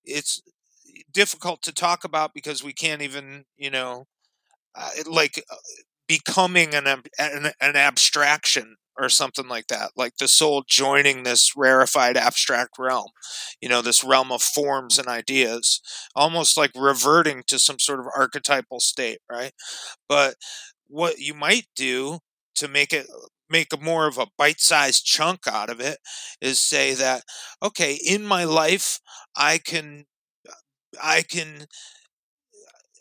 it's 0.04 0.40
difficult 1.12 1.62
to 1.62 1.72
talk 1.72 2.04
about 2.04 2.34
because 2.34 2.64
we 2.64 2.72
can't 2.72 3.02
even 3.02 3.44
you 3.56 3.70
know 3.70 4.06
uh, 4.74 4.90
like 5.06 5.42
uh, 5.50 5.56
becoming 6.08 6.74
an, 6.74 6.86
an, 6.86 7.52
an 7.60 7.76
abstraction 7.76 8.76
or 8.98 9.08
something 9.08 9.48
like 9.48 9.66
that, 9.68 9.90
like 9.96 10.16
the 10.18 10.28
soul 10.28 10.64
joining 10.68 11.22
this 11.22 11.52
rarefied 11.56 12.16
abstract 12.16 12.72
realm, 12.78 13.08
you 13.60 13.68
know, 13.68 13.82
this 13.82 14.04
realm 14.04 14.32
of 14.32 14.42
forms 14.42 14.98
and 14.98 15.08
ideas, 15.08 15.80
almost 16.14 16.56
like 16.56 16.70
reverting 16.76 17.42
to 17.46 17.58
some 17.58 17.78
sort 17.78 18.00
of 18.00 18.06
archetypal 18.16 18.80
state, 18.80 19.18
right? 19.30 19.52
But 20.08 20.36
what 20.88 21.18
you 21.18 21.34
might 21.34 21.66
do 21.76 22.20
to 22.56 22.68
make 22.68 22.92
it 22.92 23.06
make 23.48 23.72
a 23.72 23.76
more 23.76 24.06
of 24.08 24.18
a 24.18 24.26
bite-sized 24.38 25.04
chunk 25.04 25.46
out 25.46 25.70
of 25.70 25.80
it 25.80 25.98
is 26.40 26.60
say 26.60 26.94
that 26.94 27.22
okay 27.62 27.94
in 28.04 28.24
my 28.24 28.44
life 28.44 29.00
i 29.36 29.58
can 29.58 30.04
i 31.02 31.22
can 31.22 31.66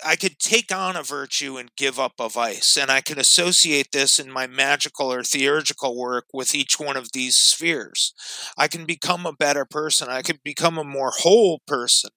I 0.03 0.15
could 0.15 0.39
take 0.39 0.73
on 0.73 0.95
a 0.95 1.03
virtue 1.03 1.57
and 1.57 1.71
give 1.77 1.99
up 1.99 2.13
a 2.19 2.29
vice, 2.29 2.77
and 2.77 2.91
I 2.91 3.01
can 3.01 3.19
associate 3.19 3.91
this 3.91 4.19
in 4.19 4.31
my 4.31 4.47
magical 4.47 5.11
or 5.11 5.23
theurgical 5.23 5.97
work 5.97 6.25
with 6.33 6.53
each 6.55 6.79
one 6.79 6.97
of 6.97 7.11
these 7.13 7.35
spheres. 7.35 8.13
I 8.57 8.67
can 8.67 8.85
become 8.85 9.25
a 9.25 9.33
better 9.33 9.65
person. 9.65 10.09
I 10.09 10.21
can 10.21 10.39
become 10.43 10.77
a 10.77 10.83
more 10.83 11.11
whole 11.19 11.61
person. 11.67 12.09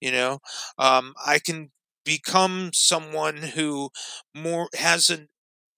You 0.00 0.12
know, 0.12 0.38
um, 0.78 1.14
I 1.24 1.38
can 1.38 1.70
become 2.04 2.70
someone 2.74 3.36
who 3.38 3.90
more 4.34 4.68
has 4.74 5.10
a 5.10 5.26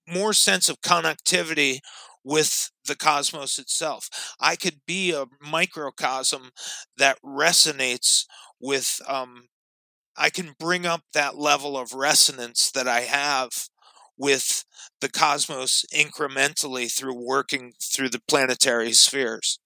more 0.08 0.32
sense 0.32 0.68
of 0.68 0.80
connectivity 0.80 1.80
with 2.24 2.70
the 2.86 2.96
cosmos 2.96 3.58
itself. 3.58 4.08
I 4.40 4.56
could 4.56 4.80
be 4.86 5.12
a 5.12 5.26
microcosm 5.40 6.50
that 6.96 7.18
resonates 7.24 8.24
with 8.60 9.00
um, 9.08 9.48
I 10.16 10.30
can 10.30 10.54
bring 10.58 10.86
up 10.86 11.02
that 11.14 11.36
level 11.38 11.76
of 11.78 11.92
resonance 11.94 12.70
that 12.72 12.88
I 12.88 13.02
have 13.02 13.50
with 14.18 14.64
the 15.00 15.08
cosmos 15.10 15.84
incrementally 15.94 16.92
through 16.92 17.14
working 17.14 17.72
through 17.82 18.10
the 18.10 18.20
planetary 18.28 18.92
spheres 18.92 19.58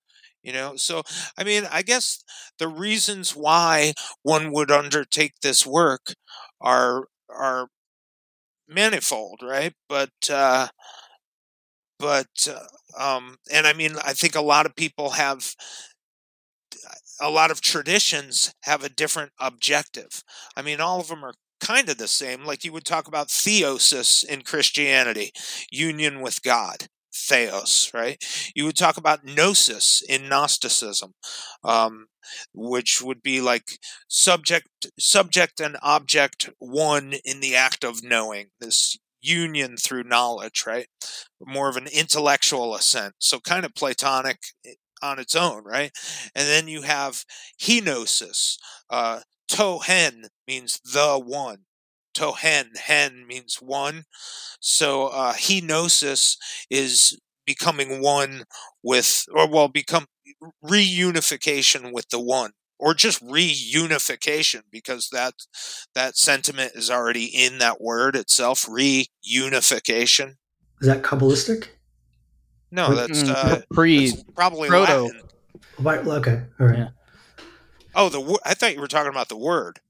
you 0.43 0.53
know? 0.53 0.77
So 0.77 1.03
i 1.39 1.45
mean 1.45 1.67
i 1.73 1.83
guess 1.83 2.23
the 2.59 2.69
reasons 2.69 3.35
why 3.35 3.93
one 4.23 4.53
would 4.53 4.71
undertake 4.71 5.35
this 5.43 5.67
work 5.67 6.15
are 6.61 7.07
are 7.29 7.69
manifold 8.69 9.41
right? 9.43 9.75
But 9.89 10.11
uh 10.31 10.69
but 11.99 12.27
uh, 12.49 13.03
um 13.03 13.37
and 13.53 13.67
i 13.67 13.73
mean 13.73 13.97
i 14.05 14.13
think 14.13 14.35
a 14.35 14.41
lot 14.41 14.67
of 14.67 14.77
people 14.77 15.11
have 15.11 15.55
a 17.21 17.31
lot 17.31 17.51
of 17.51 17.61
traditions 17.61 18.53
have 18.63 18.85
a 18.85 18.89
different 18.89 19.33
objective. 19.41 20.23
I 20.57 20.63
mean, 20.63 20.81
all 20.81 21.01
of 21.01 21.09
them 21.09 21.25
are 21.25 21.35
kind 21.61 21.89
of 21.89 21.99
the 21.99 22.09
same. 22.09 22.45
Like 22.45 22.65
you 22.65 22.73
would 22.73 22.85
talk 22.85 23.09
about 23.09 23.29
theosis 23.29 24.25
in 24.25 24.43
Christianity, 24.43 25.33
union 25.71 26.21
with 26.21 26.43
God, 26.43 26.89
theos, 27.15 27.91
right? 27.95 28.23
You 28.55 28.65
would 28.67 28.77
talk 28.77 28.97
about 28.97 29.25
gnosis 29.25 30.03
in 30.07 30.29
Gnosticism, 30.29 31.15
um, 31.65 32.07
which 32.53 33.01
would 33.03 33.23
be 33.23 33.41
like 33.41 33.79
subject, 34.09 34.69
subject 34.99 35.61
and 35.61 35.77
object 35.83 36.51
one 36.59 37.15
in 37.25 37.41
the 37.41 37.55
act 37.55 37.85
of 37.85 38.03
knowing. 38.03 38.49
This 38.61 38.99
union 39.21 39.77
through 39.77 40.05
knowledge, 40.05 40.65
right? 40.67 40.87
More 41.41 41.69
of 41.69 41.77
an 41.77 41.89
intellectual 41.93 42.75
ascent. 42.75 43.15
So 43.19 43.41
kind 43.41 43.65
of 43.65 43.75
Platonic 43.75 44.39
on 45.03 45.19
its 45.19 45.35
own, 45.35 45.65
right? 45.65 45.93
And 46.35 46.49
then 46.49 46.69
you 46.69 46.83
have 46.83 47.25
henosis. 47.61 48.57
Uh, 48.91 49.21
tohen 49.49 50.27
means 50.47 50.81
the 50.81 51.21
one. 51.23 51.59
Tohen, 52.15 52.77
hen 52.77 53.27
means 53.27 53.57
one. 53.61 54.05
So 54.61 55.09
uh, 55.09 55.35
henosis 55.35 56.37
is 56.71 57.19
becoming 57.47 58.01
one 58.01 58.45
with, 58.83 59.25
or 59.35 59.49
well, 59.49 59.69
become 59.69 60.07
reunification 60.65 61.93
with 61.93 62.09
the 62.09 62.21
one 62.21 62.53
or 62.79 62.95
just 62.95 63.25
reunification 63.25 64.63
because 64.71 65.09
that 65.11 65.35
that 65.95 66.17
sentiment 66.17 66.73
is 66.75 66.91
already 66.91 67.25
in 67.25 67.59
that 67.59 67.81
word 67.81 68.17
itself 68.17 68.67
reunification 68.67 70.35
is 70.81 70.89
that 70.89 71.03
kabbalistic 71.03 71.69
no, 72.77 72.95
that's, 72.95 73.23
mm, 73.23 73.35
uh, 73.35 73.61
pre 73.73 74.11
that's 74.11 74.23
probably 74.35 74.69
proto. 74.69 75.11
Latin. 75.79 76.09
Okay, 76.09 76.43
all 76.61 76.67
right. 76.67 76.79
Yeah. 76.79 76.89
Oh, 77.95 78.09
the 78.11 78.39
I 78.45 78.55
thought 78.55 78.75
you 78.75 78.81
were 78.81 78.87
talking 78.87 79.11
about 79.11 79.29
the 79.29 79.37
word 79.37 79.81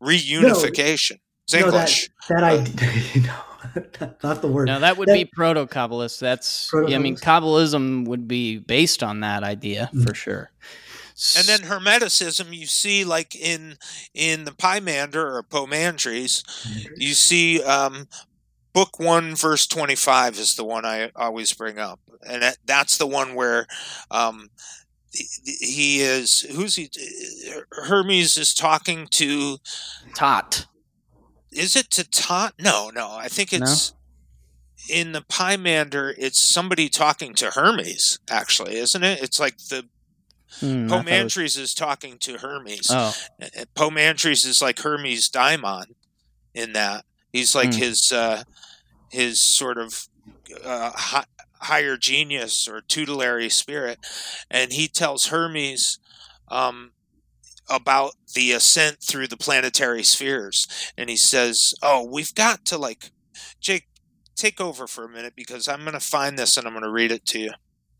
reunification. 0.00 1.18
No, 1.52 1.60
no 1.60 1.70
that, 1.70 2.08
that 2.28 2.44
I 2.44 2.56
no, 4.00 4.14
not 4.22 4.42
the 4.42 4.48
word. 4.48 4.66
No, 4.66 4.80
that 4.80 4.96
would 4.98 5.08
that, 5.08 5.14
be 5.14 5.24
proto 5.24 5.66
kabbalist. 5.66 6.20
That's 6.20 6.70
yeah, 6.86 6.96
I 6.96 6.98
mean, 6.98 7.16
Kabbalism 7.16 8.06
would 8.06 8.28
be 8.28 8.58
based 8.58 9.02
on 9.02 9.20
that 9.20 9.42
idea 9.42 9.90
mm-hmm. 9.92 10.02
for 10.02 10.14
sure. 10.14 10.50
And 11.38 11.46
then 11.46 11.60
Hermeticism, 11.60 12.52
you 12.54 12.66
see, 12.66 13.04
like 13.04 13.34
in 13.34 13.76
in 14.14 14.44
the 14.44 14.50
Pymander 14.50 15.14
or 15.14 15.42
Poimandres, 15.42 16.42
you 16.96 17.14
see 17.14 17.62
um, 17.62 18.08
book 18.74 18.98
one, 18.98 19.34
verse 19.34 19.66
twenty-five 19.66 20.38
is 20.38 20.56
the 20.56 20.64
one 20.64 20.84
I 20.84 21.10
always 21.16 21.54
bring 21.54 21.78
up. 21.78 22.00
And 22.26 22.42
that, 22.42 22.58
that's 22.66 22.98
the 22.98 23.06
one 23.06 23.34
where 23.34 23.66
um, 24.10 24.50
he 25.12 26.00
is 26.00 26.40
who's 26.40 26.76
he 26.76 26.90
hermes 27.70 28.36
is 28.36 28.52
talking 28.52 29.06
to 29.12 29.58
tot. 30.14 30.66
Is 31.52 31.76
it 31.76 31.90
to 31.92 32.08
tot? 32.08 32.54
No 32.58 32.90
no. 32.92 33.12
I 33.12 33.28
think 33.28 33.52
it's 33.52 33.92
no? 34.88 34.96
in 34.96 35.12
the 35.12 35.22
pymander 35.22 36.14
it's 36.18 36.46
somebody 36.46 36.88
talking 36.88 37.34
to 37.34 37.50
hermes 37.50 38.18
actually 38.28 38.76
isn't 38.76 39.04
it? 39.04 39.22
It's 39.22 39.38
like 39.38 39.56
the 39.58 39.86
hmm, 40.58 40.88
poimandres 40.88 41.42
was... 41.42 41.56
is 41.56 41.74
talking 41.74 42.18
to 42.18 42.38
hermes. 42.38 42.88
Oh. 42.90 43.14
poimandres 43.76 44.44
is 44.46 44.60
like 44.60 44.80
hermes 44.80 45.28
daimon 45.28 45.94
in 46.54 46.72
that 46.72 47.04
he's 47.34 47.54
like 47.54 47.74
hmm. 47.74 47.80
his 47.80 48.12
uh 48.12 48.44
his 49.10 49.40
sort 49.40 49.78
of 49.78 50.08
uh, 50.64 51.22
higher 51.60 51.96
genius 51.96 52.66
or 52.66 52.80
tutelary 52.80 53.48
spirit, 53.48 53.98
and 54.50 54.72
he 54.72 54.88
tells 54.88 55.26
Hermes, 55.26 55.98
um, 56.48 56.92
about 57.68 58.12
the 58.34 58.52
ascent 58.52 58.98
through 59.00 59.26
the 59.26 59.36
planetary 59.36 60.02
spheres 60.02 60.66
and 60.98 61.08
he 61.08 61.16
says 61.16 61.74
oh 61.82 62.04
we've 62.04 62.34
got 62.34 62.62
to 62.66 62.76
like 62.76 63.10
jake 63.58 63.86
take 64.36 64.60
over 64.60 64.86
for 64.86 65.04
a 65.04 65.08
minute 65.08 65.32
because 65.34 65.66
i'm 65.66 65.80
going 65.80 65.94
to 65.94 65.98
find 65.98 66.38
this 66.38 66.58
and 66.58 66.66
i'm 66.66 66.74
going 66.74 66.84
to 66.84 66.90
read 66.90 67.10
it 67.10 67.24
to 67.24 67.38
you 67.38 67.50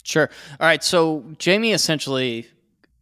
Sure. 0.05 0.29
All 0.61 0.67
right. 0.67 0.85
So 0.85 1.25
Jamie 1.39 1.73
essentially 1.73 2.47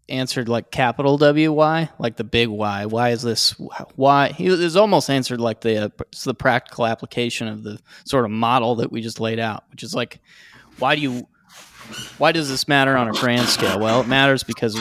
answered 0.09 0.48
like 0.48 0.70
capital 0.70 1.16
W 1.18 1.53
Y, 1.53 1.90
like 1.98 2.16
the 2.16 2.24
big 2.24 2.48
Y. 2.48 2.86
Why 2.86 3.11
is 3.11 3.22
this? 3.22 3.55
Why 3.96 4.28
he 4.28 4.48
was 4.48 4.76
almost 4.76 5.09
answered 5.09 5.40
like 5.40 5.61
the 5.61 5.84
uh, 5.84 5.88
the 6.24 6.34
practical 6.34 6.86
application 6.86 7.48
of 7.48 7.62
the 7.62 7.78
sort 8.05 8.24
of 8.24 8.30
model 8.30 8.76
that 8.76 8.92
we 8.92 9.00
just 9.00 9.20
laid 9.20 9.38
out, 9.38 9.64
which 9.70 9.82
is 9.82 9.94
like, 9.94 10.20
why 10.78 10.96
do 10.96 11.03
you? 11.03 11.28
Why 12.18 12.32
does 12.32 12.48
this 12.48 12.68
matter 12.68 12.96
on 12.96 13.09
a 13.09 13.12
grand 13.12 13.48
scale? 13.48 13.78
Well, 13.78 14.00
it 14.00 14.07
matters 14.07 14.42
because 14.42 14.78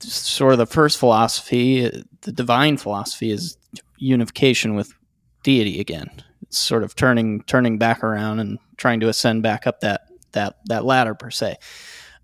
sort 0.00 0.52
of 0.52 0.58
the 0.58 0.66
first 0.66 0.98
philosophy, 0.98 2.04
the 2.22 2.32
divine 2.32 2.76
philosophy, 2.76 3.30
is 3.30 3.56
unification 3.98 4.74
with 4.74 4.94
deity 5.42 5.80
again. 5.80 6.10
It's 6.42 6.58
sort 6.58 6.84
of 6.84 6.94
turning 6.94 7.42
turning 7.42 7.78
back 7.78 8.02
around 8.02 8.38
and 8.40 8.58
trying 8.76 9.00
to 9.00 9.08
ascend 9.08 9.42
back 9.42 9.66
up 9.66 9.80
that 9.80 10.02
that 10.32 10.56
that 10.66 10.84
ladder 10.84 11.14
per 11.14 11.30
se. 11.30 11.56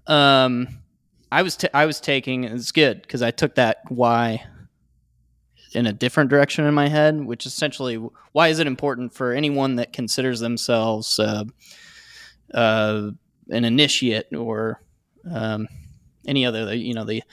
Um, 0.07 0.69
I 1.35 1.43
was 1.43 1.57
t- 1.57 1.69
I 1.75 1.85
was 1.85 1.99
taking 1.99 2.45
it's 2.45 2.71
good 2.71 3.03
because 3.03 3.21
I 3.21 3.33
took 3.33 3.57
that 3.57 3.79
why 3.89 4.47
in 5.73 5.85
a 5.85 5.93
different 5.93 6.31
direction 6.31 6.65
in 6.65 6.75
my 6.75 6.87
head, 6.87 7.25
which 7.25 7.45
essentially 7.45 7.97
why 8.31 8.49
is 8.49 8.61
it 8.61 8.69
important 8.69 9.13
for 9.13 9.33
anyone 9.33 9.75
that 9.77 9.93
considers 9.93 10.39
themselves 10.39 11.19
uh, 11.19 11.43
uh, 12.55 13.11
an 13.51 13.65
initiate 13.65 14.33
or 14.33 14.81
um, 15.29 15.67
any 16.25 16.47
other 16.47 16.73
you 16.73 16.95
know 16.95 17.03
the 17.03 17.25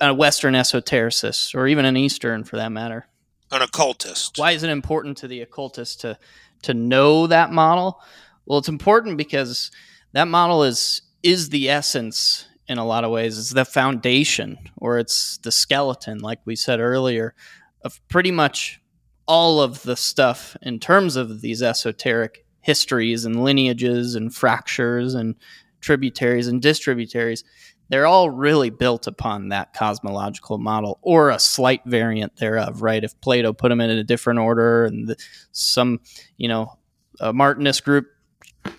a 0.00 0.14
Western 0.14 0.54
esotericist 0.54 1.52
or 1.56 1.66
even 1.66 1.84
an 1.84 1.96
Eastern 1.96 2.44
for 2.44 2.54
that 2.58 2.70
matter, 2.70 3.08
an 3.50 3.62
occultist. 3.62 4.38
Why 4.38 4.52
is 4.52 4.62
it 4.62 4.70
important 4.70 5.16
to 5.16 5.26
the 5.26 5.40
occultist 5.40 6.02
to 6.02 6.16
to 6.62 6.74
know 6.74 7.26
that 7.26 7.50
model? 7.50 8.00
Well, 8.46 8.60
it's 8.60 8.68
important 8.68 9.18
because 9.18 9.72
that 10.12 10.28
model 10.28 10.62
is 10.62 11.02
is 11.24 11.48
the 11.48 11.68
essence 11.68 12.46
in 12.68 12.78
a 12.78 12.86
lot 12.86 13.04
of 13.04 13.10
ways. 13.10 13.38
It's 13.38 13.50
the 13.50 13.64
foundation 13.64 14.58
or 14.76 14.98
it's 14.98 15.38
the 15.38 15.52
skeleton, 15.52 16.18
like 16.18 16.40
we 16.44 16.56
said 16.56 16.80
earlier, 16.80 17.34
of 17.82 18.00
pretty 18.08 18.30
much 18.30 18.80
all 19.26 19.60
of 19.60 19.82
the 19.82 19.96
stuff 19.96 20.56
in 20.62 20.78
terms 20.78 21.16
of 21.16 21.40
these 21.40 21.62
esoteric 21.62 22.44
histories 22.60 23.24
and 23.24 23.44
lineages 23.44 24.14
and 24.14 24.34
fractures 24.34 25.14
and 25.14 25.34
tributaries 25.80 26.48
and 26.48 26.60
distributaries. 26.60 27.44
They're 27.90 28.06
all 28.06 28.30
really 28.30 28.68
built 28.68 29.06
upon 29.06 29.48
that 29.48 29.72
cosmological 29.72 30.58
model 30.58 30.98
or 31.00 31.30
a 31.30 31.38
slight 31.38 31.80
variant 31.86 32.36
thereof, 32.36 32.82
right? 32.82 33.02
If 33.02 33.18
Plato 33.20 33.54
put 33.54 33.70
them 33.70 33.80
in 33.80 33.90
a 33.90 34.04
different 34.04 34.40
order 34.40 34.84
and 34.84 35.08
the, 35.08 35.16
some, 35.52 36.00
you 36.36 36.48
know, 36.48 36.78
a 37.20 37.32
Martinist 37.32 37.84
group 37.84 38.06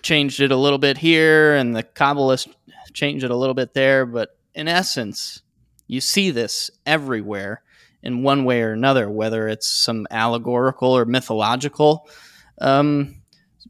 changed 0.02 0.40
it 0.40 0.52
a 0.52 0.56
little 0.56 0.78
bit 0.78 0.98
here 0.98 1.54
and 1.54 1.74
the 1.74 1.82
Kabbalists 1.82 2.52
changed 2.92 3.24
it 3.24 3.30
a 3.30 3.36
little 3.36 3.54
bit 3.54 3.74
there. 3.74 4.06
But 4.06 4.36
in 4.54 4.68
essence, 4.68 5.42
you 5.86 6.00
see 6.00 6.30
this 6.30 6.70
everywhere 6.86 7.62
in 8.02 8.22
one 8.22 8.44
way 8.44 8.62
or 8.62 8.72
another, 8.72 9.10
whether 9.10 9.48
it's 9.48 9.68
some 9.68 10.06
allegorical 10.10 10.96
or 10.96 11.04
mythological 11.04 12.08
um, 12.60 13.22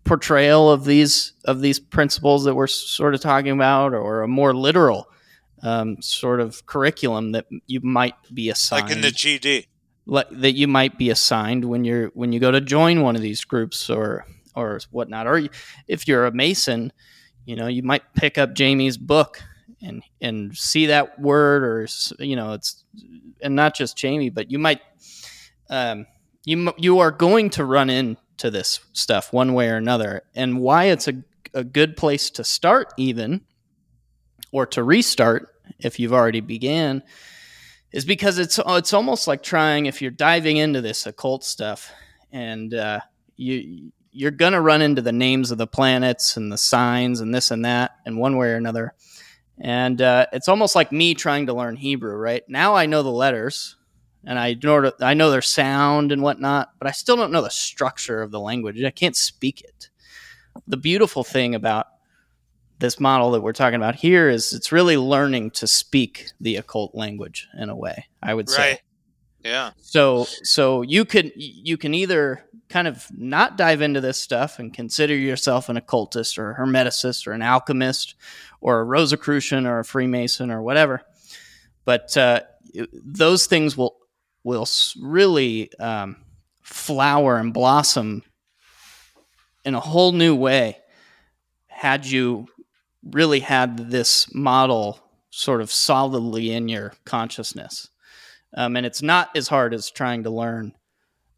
portrayal 0.04 0.70
of 0.70 0.84
these 0.84 1.32
of 1.44 1.60
these 1.60 1.78
principles 1.78 2.44
that 2.44 2.54
we're 2.54 2.66
sort 2.66 3.14
of 3.14 3.20
talking 3.20 3.52
about, 3.52 3.94
or 3.94 4.22
a 4.22 4.28
more 4.28 4.54
literal 4.54 5.08
um, 5.62 6.00
sort 6.00 6.40
of 6.40 6.64
curriculum 6.66 7.32
that 7.32 7.46
you 7.66 7.80
might 7.82 8.14
be 8.32 8.50
assigned, 8.50 8.88
like 8.88 8.96
in 8.96 9.02
the 9.02 9.08
GD, 9.08 9.66
like, 10.06 10.28
that 10.30 10.52
you 10.52 10.68
might 10.68 10.98
be 10.98 11.10
assigned 11.10 11.64
when 11.64 11.84
you're 11.84 12.08
when 12.14 12.32
you 12.32 12.40
go 12.40 12.50
to 12.50 12.60
join 12.60 13.02
one 13.02 13.16
of 13.16 13.22
these 13.22 13.44
groups 13.44 13.90
or 13.90 14.26
or 14.54 14.80
whatnot. 14.90 15.26
Or 15.26 15.42
if 15.86 16.08
you're 16.08 16.26
a 16.26 16.32
Mason, 16.32 16.92
you 17.44 17.56
know, 17.56 17.66
you 17.66 17.82
might 17.82 18.02
pick 18.14 18.38
up 18.38 18.54
Jamie's 18.54 18.96
book 18.96 19.42
and 19.82 20.02
and 20.20 20.56
see 20.56 20.86
that 20.86 21.18
word, 21.20 21.64
or 21.64 21.86
you 22.22 22.36
know, 22.36 22.52
it's 22.52 22.84
and 23.40 23.54
not 23.54 23.74
just 23.74 23.96
Jamie, 23.96 24.30
but 24.30 24.50
you 24.50 24.58
might 24.58 24.80
um, 25.68 26.06
you 26.44 26.72
you 26.76 26.98
are 26.98 27.10
going 27.10 27.50
to 27.50 27.64
run 27.64 27.90
into 27.90 28.50
this 28.50 28.80
stuff 28.92 29.32
one 29.32 29.54
way 29.54 29.68
or 29.68 29.76
another, 29.76 30.22
and 30.34 30.60
why 30.60 30.84
it's 30.84 31.08
a 31.08 31.22
a 31.54 31.64
good 31.64 31.96
place 31.96 32.30
to 32.30 32.44
start 32.44 32.92
even 32.96 33.40
or 34.52 34.66
to 34.66 34.82
restart 34.82 35.48
if 35.78 35.98
you've 35.98 36.12
already 36.12 36.40
began 36.40 37.02
is 37.92 38.04
because 38.04 38.38
it's 38.38 38.60
it's 38.66 38.92
almost 38.92 39.26
like 39.26 39.42
trying 39.42 39.86
if 39.86 40.00
you're 40.00 40.10
diving 40.10 40.56
into 40.56 40.80
this 40.80 41.06
occult 41.06 41.44
stuff 41.44 41.90
and 42.32 42.74
uh, 42.74 43.00
you 43.36 43.90
you're 44.12 44.30
going 44.30 44.52
to 44.52 44.60
run 44.60 44.82
into 44.82 45.02
the 45.02 45.12
names 45.12 45.50
of 45.50 45.58
the 45.58 45.66
planets 45.66 46.36
and 46.36 46.50
the 46.50 46.58
signs 46.58 47.20
and 47.20 47.34
this 47.34 47.50
and 47.50 47.64
that 47.64 47.92
in 48.06 48.16
one 48.16 48.36
way 48.36 48.48
or 48.48 48.56
another. 48.56 48.94
And 49.58 50.00
uh, 50.00 50.26
it's 50.32 50.48
almost 50.48 50.74
like 50.74 50.90
me 50.90 51.14
trying 51.14 51.46
to 51.46 51.54
learn 51.54 51.76
Hebrew, 51.76 52.16
right? 52.16 52.42
Now 52.48 52.74
I 52.74 52.86
know 52.86 53.02
the 53.02 53.10
letters 53.10 53.76
and 54.24 54.38
I 54.38 54.56
know, 54.62 54.92
I 55.00 55.14
know 55.14 55.30
their 55.30 55.42
sound 55.42 56.12
and 56.12 56.22
whatnot, 56.22 56.70
but 56.78 56.88
I 56.88 56.92
still 56.92 57.16
don't 57.16 57.32
know 57.32 57.42
the 57.42 57.50
structure 57.50 58.22
of 58.22 58.30
the 58.30 58.40
language. 58.40 58.82
I 58.82 58.90
can't 58.90 59.16
speak 59.16 59.60
it. 59.60 59.90
The 60.66 60.76
beautiful 60.76 61.24
thing 61.24 61.54
about 61.54 61.86
this 62.80 62.98
model 62.98 63.30
that 63.32 63.42
we're 63.42 63.52
talking 63.52 63.76
about 63.76 63.94
here 63.94 64.28
is 64.28 64.52
it's 64.52 64.72
really 64.72 64.96
learning 64.96 65.50
to 65.52 65.66
speak 65.66 66.30
the 66.40 66.56
occult 66.56 66.94
language 66.94 67.46
in 67.58 67.68
a 67.68 67.76
way, 67.76 68.06
I 68.22 68.34
would 68.34 68.48
say. 68.48 68.80
Yeah. 69.44 69.70
So 69.78 70.24
so 70.42 70.82
you 70.82 71.04
can 71.04 71.30
you 71.34 71.76
can 71.76 71.94
either 71.94 72.44
kind 72.70 72.88
of 72.88 73.06
not 73.16 73.58
dive 73.58 73.82
into 73.82 74.00
this 74.00 74.16
stuff 74.16 74.58
and 74.58 74.72
consider 74.72 75.14
yourself 75.14 75.68
an 75.68 75.76
occultist 75.76 76.38
or 76.38 76.52
a 76.52 76.54
hermeticist 76.54 77.26
or 77.26 77.32
an 77.32 77.42
alchemist 77.42 78.14
or 78.60 78.80
a 78.80 78.84
Rosicrucian 78.84 79.66
or 79.66 79.80
a 79.80 79.84
Freemason 79.84 80.50
or 80.50 80.62
whatever. 80.62 81.02
But 81.84 82.16
uh, 82.16 82.42
those 82.92 83.46
things 83.46 83.76
will 83.76 83.96
will 84.44 84.66
really 84.98 85.70
um, 85.78 86.16
flower 86.62 87.36
and 87.36 87.52
blossom 87.52 88.22
in 89.64 89.74
a 89.74 89.80
whole 89.80 90.12
new 90.12 90.34
way 90.34 90.78
had 91.66 92.06
you 92.06 92.46
really 93.02 93.40
had 93.40 93.90
this 93.90 94.32
model 94.34 94.98
sort 95.30 95.60
of 95.60 95.70
solidly 95.70 96.52
in 96.52 96.68
your 96.68 96.92
consciousness. 97.04 97.88
Um, 98.54 98.76
and 98.76 98.86
it's 98.86 99.02
not 99.02 99.36
as 99.36 99.48
hard 99.48 99.74
as 99.74 99.90
trying 99.90 100.22
to 100.24 100.30
learn 100.30 100.74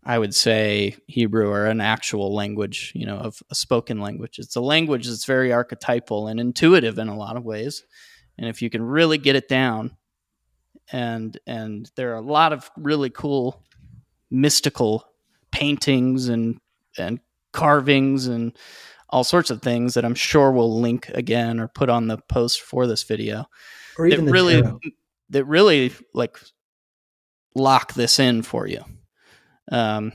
I 0.04 0.18
would 0.18 0.34
say 0.34 0.96
Hebrew 1.06 1.48
or 1.48 1.66
an 1.66 1.80
actual 1.80 2.34
language, 2.34 2.92
you 2.94 3.06
know, 3.06 3.18
of 3.18 3.42
a 3.50 3.54
spoken 3.54 4.00
language. 4.00 4.38
It's 4.38 4.56
a 4.56 4.60
language 4.60 5.06
that's 5.06 5.24
very 5.24 5.52
archetypal 5.52 6.26
and 6.26 6.40
intuitive 6.40 6.98
in 6.98 7.08
a 7.08 7.16
lot 7.16 7.36
of 7.36 7.44
ways. 7.44 7.84
And 8.36 8.48
if 8.48 8.62
you 8.62 8.70
can 8.70 8.82
really 8.82 9.18
get 9.18 9.36
it 9.36 9.48
down, 9.48 9.96
and 10.90 11.38
and 11.46 11.90
there 11.96 12.12
are 12.12 12.16
a 12.16 12.20
lot 12.20 12.52
of 12.52 12.70
really 12.76 13.10
cool 13.10 13.62
mystical 14.30 15.06
paintings 15.52 16.28
and 16.28 16.58
and 16.98 17.20
carvings 17.52 18.26
and 18.26 18.56
all 19.08 19.22
sorts 19.22 19.50
of 19.50 19.62
things 19.62 19.94
that 19.94 20.04
I'm 20.04 20.14
sure 20.14 20.50
we'll 20.50 20.80
link 20.80 21.08
again 21.10 21.60
or 21.60 21.68
put 21.68 21.90
on 21.90 22.08
the 22.08 22.18
post 22.18 22.62
for 22.62 22.86
this 22.86 23.02
video. 23.02 23.46
Or 23.98 24.06
even 24.06 24.24
that 24.24 24.32
really 24.32 24.62
tarot. 24.62 24.80
that 25.30 25.44
really 25.44 25.92
like 26.14 26.40
lock 27.54 27.92
this 27.92 28.18
in 28.18 28.42
for 28.42 28.66
you. 28.66 28.82
Um, 29.70 30.12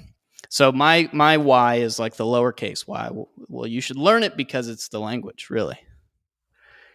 so 0.49 0.71
my 0.71 1.09
my 1.11 1.37
why 1.37 1.75
is 1.75 1.99
like 1.99 2.15
the 2.15 2.23
lowercase 2.23 2.87
y. 2.87 3.09
Well, 3.47 3.67
you 3.67 3.81
should 3.81 3.97
learn 3.97 4.23
it 4.23 4.37
because 4.37 4.67
it's 4.67 4.89
the 4.89 4.99
language, 4.99 5.47
really. 5.49 5.79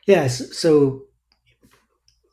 Yes. 0.06 0.56
So, 0.56 1.02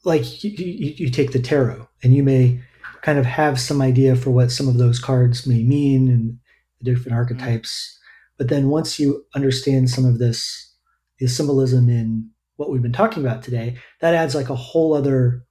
like 0.03 0.43
you, 0.43 0.51
you, 0.51 0.93
you 0.97 1.09
take 1.09 1.31
the 1.31 1.41
tarot, 1.41 1.87
and 2.03 2.13
you 2.13 2.23
may 2.23 2.61
kind 3.01 3.19
of 3.19 3.25
have 3.25 3.59
some 3.59 3.81
idea 3.81 4.15
for 4.15 4.31
what 4.31 4.51
some 4.51 4.67
of 4.67 4.77
those 4.77 4.99
cards 4.99 5.47
may 5.47 5.63
mean 5.63 6.07
and 6.07 6.37
the 6.79 6.85
different 6.85 7.09
mm-hmm. 7.09 7.17
archetypes. 7.17 7.97
But 8.37 8.49
then 8.49 8.69
once 8.69 8.99
you 8.99 9.25
understand 9.35 9.89
some 9.89 10.05
of 10.05 10.17
this, 10.19 10.73
the 11.19 11.27
symbolism 11.27 11.89
in 11.89 12.29
what 12.55 12.69
we've 12.69 12.81
been 12.81 12.93
talking 12.93 13.23
about 13.23 13.43
today, 13.43 13.77
that 14.01 14.13
adds 14.13 14.35
like 14.35 14.49
a 14.49 14.55
whole 14.55 14.93
other 14.93 15.45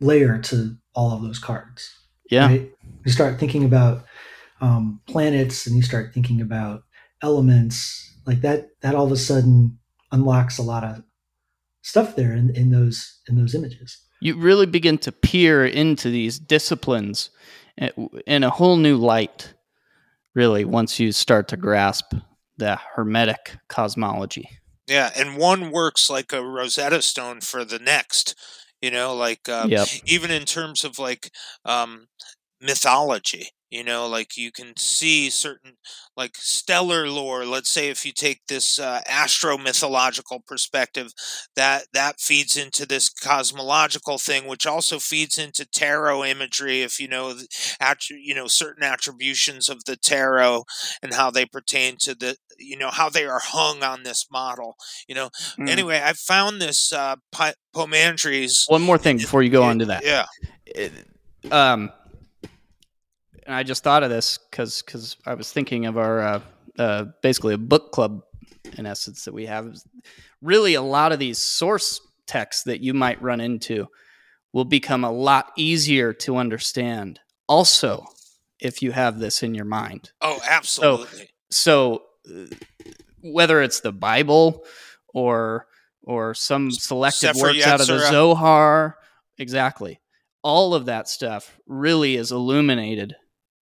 layer 0.00 0.38
to 0.38 0.76
all 0.94 1.12
of 1.12 1.22
those 1.22 1.38
cards. 1.38 1.94
Yeah. 2.30 2.46
Right? 2.46 2.72
You 3.08 3.12
start 3.12 3.40
thinking 3.40 3.64
about 3.64 4.04
um, 4.60 5.00
planets 5.06 5.66
and 5.66 5.74
you 5.74 5.80
start 5.80 6.12
thinking 6.12 6.42
about 6.42 6.82
elements 7.22 8.14
like 8.26 8.42
that. 8.42 8.68
That 8.82 8.94
all 8.94 9.06
of 9.06 9.12
a 9.12 9.16
sudden 9.16 9.78
unlocks 10.12 10.58
a 10.58 10.62
lot 10.62 10.84
of 10.84 11.02
stuff 11.80 12.16
there 12.16 12.34
in, 12.34 12.54
in 12.54 12.70
those 12.70 13.20
in 13.26 13.36
those 13.36 13.54
images. 13.54 13.98
You 14.20 14.36
really 14.36 14.66
begin 14.66 14.98
to 14.98 15.10
peer 15.10 15.64
into 15.64 16.10
these 16.10 16.38
disciplines 16.38 17.30
in 18.26 18.44
a 18.44 18.50
whole 18.50 18.76
new 18.76 18.98
light. 18.98 19.54
Really, 20.34 20.66
once 20.66 21.00
you 21.00 21.10
start 21.12 21.48
to 21.48 21.56
grasp 21.56 22.12
the 22.58 22.78
hermetic 22.94 23.56
cosmology. 23.70 24.50
Yeah, 24.86 25.12
and 25.16 25.38
one 25.38 25.70
works 25.70 26.10
like 26.10 26.34
a 26.34 26.44
Rosetta 26.44 27.00
Stone 27.00 27.40
for 27.40 27.64
the 27.64 27.78
next 27.78 28.34
You 28.82 28.90
know, 28.90 29.14
like 29.14 29.48
uh, 29.48 29.66
Yep. 29.68 29.88
even 30.06 30.30
in 30.30 30.44
terms 30.44 30.84
of 30.84 30.98
like 30.98 31.32
um, 31.64 32.08
mythology. 32.60 33.48
You 33.70 33.84
know, 33.84 34.08
like 34.08 34.38
you 34.38 34.50
can 34.50 34.72
see 34.78 35.28
certain 35.28 35.72
like 36.16 36.36
stellar 36.36 37.06
lore. 37.06 37.44
Let's 37.44 37.68
say 37.70 37.88
if 37.90 38.06
you 38.06 38.12
take 38.12 38.40
this 38.48 38.78
uh, 38.78 39.02
astro 39.06 39.58
mythological 39.58 40.40
perspective, 40.46 41.12
that 41.54 41.84
that 41.92 42.18
feeds 42.18 42.56
into 42.56 42.86
this 42.86 43.10
cosmological 43.10 44.16
thing, 44.16 44.46
which 44.46 44.66
also 44.66 44.98
feeds 44.98 45.36
into 45.36 45.66
tarot 45.66 46.24
imagery. 46.24 46.80
If 46.80 46.98
you 46.98 47.08
know, 47.08 47.34
you 48.10 48.34
know 48.34 48.46
certain 48.46 48.84
attributions 48.84 49.68
of 49.68 49.84
the 49.84 49.96
tarot 49.96 50.64
and 51.02 51.12
how 51.12 51.30
they 51.30 51.44
pertain 51.44 51.96
to 51.98 52.14
the, 52.14 52.36
you 52.58 52.78
know, 52.78 52.88
how 52.88 53.10
they 53.10 53.26
are 53.26 53.40
hung 53.44 53.82
on 53.82 54.02
this 54.02 54.28
model. 54.32 54.76
You 55.06 55.14
know, 55.14 55.28
Mm. 55.58 55.68
anyway, 55.68 56.00
I 56.02 56.14
found 56.14 56.62
this 56.62 56.90
uh, 56.90 57.16
Poimandres. 57.74 58.62
One 58.68 58.80
more 58.80 58.96
thing 58.96 59.18
before 59.18 59.42
you 59.42 59.50
go 59.50 59.62
on 59.62 59.78
to 59.80 59.84
that. 59.86 60.04
Yeah. 60.06 60.24
it- 60.64 60.92
um, 61.52 61.92
and 63.48 63.56
I 63.56 63.62
just 63.62 63.82
thought 63.82 64.02
of 64.02 64.10
this 64.10 64.38
because 64.50 64.82
because 64.82 65.16
I 65.26 65.32
was 65.34 65.50
thinking 65.50 65.86
of 65.86 65.96
our 65.96 66.20
uh, 66.20 66.40
uh, 66.78 67.04
basically 67.22 67.54
a 67.54 67.58
book 67.58 67.92
club 67.92 68.22
in 68.76 68.84
essence 68.84 69.24
that 69.24 69.32
we 69.32 69.46
have. 69.46 69.74
Really, 70.42 70.74
a 70.74 70.82
lot 70.82 71.12
of 71.12 71.18
these 71.18 71.38
source 71.38 72.00
texts 72.26 72.64
that 72.64 72.80
you 72.80 72.92
might 72.92 73.20
run 73.22 73.40
into 73.40 73.88
will 74.52 74.66
become 74.66 75.02
a 75.02 75.10
lot 75.10 75.50
easier 75.56 76.12
to 76.12 76.36
understand. 76.36 77.20
Also, 77.48 78.04
if 78.60 78.82
you 78.82 78.92
have 78.92 79.18
this 79.18 79.42
in 79.42 79.54
your 79.54 79.64
mind, 79.64 80.12
Oh, 80.20 80.38
absolutely. 80.46 81.30
so 81.50 82.02
uh, 82.30 82.44
whether 83.22 83.62
it's 83.62 83.80
the 83.80 83.92
Bible 83.92 84.62
or 85.14 85.66
or 86.02 86.34
some 86.34 86.70
selected 86.70 87.34
Sefer 87.34 87.40
works 87.40 87.66
out 87.66 87.80
of 87.80 87.86
the 87.86 87.98
Zohar, 88.10 88.98
exactly, 89.38 90.00
all 90.42 90.74
of 90.74 90.84
that 90.84 91.08
stuff 91.08 91.58
really 91.66 92.16
is 92.16 92.30
illuminated 92.30 93.16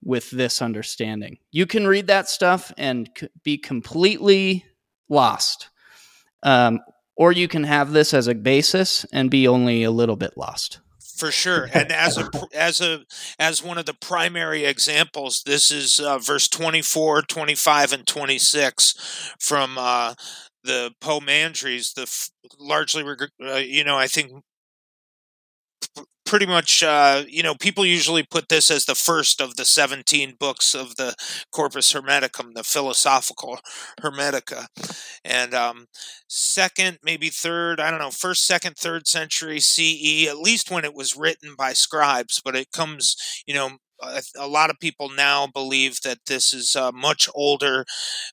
with 0.06 0.30
this 0.30 0.62
understanding. 0.62 1.36
You 1.50 1.66
can 1.66 1.86
read 1.86 2.06
that 2.06 2.28
stuff 2.28 2.72
and 2.78 3.10
c- 3.18 3.28
be 3.42 3.58
completely 3.58 4.64
lost, 5.08 5.68
um, 6.42 6.80
or 7.16 7.32
you 7.32 7.48
can 7.48 7.64
have 7.64 7.92
this 7.92 8.14
as 8.14 8.28
a 8.28 8.34
basis 8.34 9.04
and 9.12 9.30
be 9.30 9.48
only 9.48 9.82
a 9.82 9.90
little 9.90 10.16
bit 10.16 10.36
lost. 10.36 10.78
for 11.16 11.32
sure 11.32 11.68
and 11.74 11.90
as 11.90 12.18
a 12.18 12.28
as 12.54 12.80
a 12.80 13.00
as 13.38 13.62
one 13.62 13.78
of 13.78 13.86
the 13.86 13.94
primary 13.94 14.64
examples 14.64 15.42
this 15.46 15.70
is 15.70 15.98
uh, 15.98 16.18
verse 16.18 16.46
24 16.48 17.22
25 17.22 17.92
and 17.92 18.06
26 18.06 19.32
from 19.40 19.76
uh 19.78 20.12
the 20.64 20.92
poimandres 21.00 21.94
the 21.94 22.02
f- 22.02 22.30
largely 22.58 23.02
reg- 23.02 23.30
uh, 23.42 23.54
you 23.54 23.82
know 23.82 23.96
i 23.96 24.06
think 24.06 24.30
pretty 26.26 26.46
much 26.46 26.82
uh 26.82 27.22
you 27.28 27.42
know 27.42 27.54
people 27.54 27.84
usually 27.86 28.22
put 28.22 28.48
this 28.48 28.70
as 28.70 28.84
the 28.84 28.94
first 28.94 29.40
of 29.40 29.56
the 29.56 29.64
17 29.64 30.34
books 30.38 30.74
of 30.74 30.96
the 30.96 31.14
corpus 31.52 31.92
hermeticum 31.92 32.52
the 32.54 32.64
philosophical 32.64 33.58
hermetica 34.02 34.66
and 35.24 35.54
um 35.54 35.86
second, 36.28 36.98
maybe 37.04 37.28
third, 37.28 37.80
I 37.80 37.90
don't 37.90 38.00
know, 38.00 38.10
first, 38.10 38.46
second, 38.46 38.76
third 38.76 39.06
century 39.06 39.60
CE, 39.60 40.26
at 40.28 40.38
least 40.38 40.70
when 40.70 40.84
it 40.84 40.94
was 40.94 41.16
written 41.16 41.54
by 41.56 41.72
scribes, 41.72 42.40
but 42.44 42.56
it 42.56 42.72
comes, 42.72 43.16
you 43.46 43.54
know, 43.54 43.78
a, 44.38 44.46
lot 44.46 44.70
of 44.70 44.78
people 44.80 45.08
now 45.08 45.46
believe 45.46 46.00
that 46.02 46.18
this 46.26 46.52
is 46.52 46.76
uh, 46.76 46.92
much 46.92 47.28
older 47.34 47.86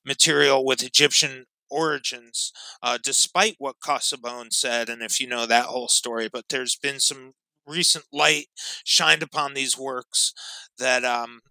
material 0.05 0.65
with 0.65 0.83
Egyptian 0.83 1.45
origins, 1.69 2.51
uh, 2.81 2.97
despite 3.01 3.55
what 3.59 3.77
Casaubon 3.83 4.51
said, 4.51 4.89
and 4.89 5.01
if 5.01 5.19
you 5.19 5.27
know 5.27 5.45
that 5.45 5.65
whole 5.65 5.87
story. 5.87 6.29
But 6.31 6.45
there's 6.49 6.75
been 6.75 6.99
some 6.99 7.33
recent 7.67 8.05
light 8.11 8.47
shined 8.83 9.23
upon 9.23 9.53
these 9.53 9.77
works 9.77 10.33
that 10.77 11.03
um, 11.03 11.41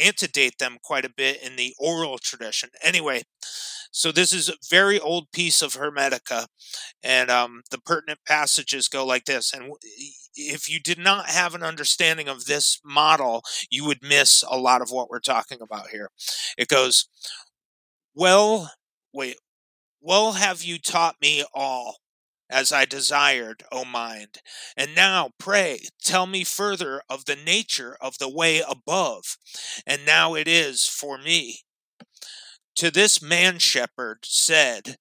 antedate 0.00 0.58
them 0.58 0.78
quite 0.82 1.04
a 1.04 1.12
bit 1.14 1.42
in 1.42 1.56
the 1.56 1.74
oral 1.78 2.18
tradition. 2.18 2.70
Anyway, 2.82 3.22
so 3.90 4.10
this 4.10 4.32
is 4.32 4.48
a 4.48 4.54
very 4.68 4.98
old 4.98 5.30
piece 5.32 5.62
of 5.62 5.74
Hermetica, 5.74 6.46
and 7.02 7.30
um, 7.30 7.62
the 7.70 7.78
pertinent 7.78 8.20
passages 8.26 8.88
go 8.88 9.06
like 9.06 9.24
this. 9.24 9.52
And 9.52 9.72
if 10.34 10.68
you 10.68 10.80
did 10.80 10.98
not 10.98 11.26
have 11.28 11.54
an 11.54 11.62
understanding 11.62 12.28
of 12.28 12.46
this 12.46 12.80
model, 12.84 13.42
you 13.70 13.84
would 13.84 14.02
miss 14.02 14.42
a 14.48 14.58
lot 14.58 14.82
of 14.82 14.90
what 14.90 15.10
we're 15.10 15.20
talking 15.20 15.58
about 15.62 15.88
here. 15.90 16.10
It 16.58 16.68
goes, 16.68 17.08
"Well, 18.14 18.72
wait, 19.12 19.38
well 20.00 20.32
have 20.32 20.62
you 20.62 20.78
taught 20.78 21.20
me 21.20 21.44
all." 21.54 21.98
As 22.54 22.70
I 22.70 22.84
desired, 22.84 23.64
O 23.72 23.84
mind. 23.84 24.38
And 24.76 24.94
now, 24.94 25.30
pray, 25.40 25.88
tell 26.00 26.24
me 26.24 26.44
further 26.44 27.02
of 27.10 27.24
the 27.24 27.34
nature 27.34 27.96
of 28.00 28.18
the 28.18 28.28
way 28.28 28.60
above. 28.60 29.36
And 29.84 30.06
now 30.06 30.34
it 30.34 30.46
is 30.46 30.86
for 30.86 31.18
me 31.18 31.62
to 32.76 32.92
this 32.92 33.20
man 33.20 33.58
shepherd 33.58 34.18
said, 34.22 34.98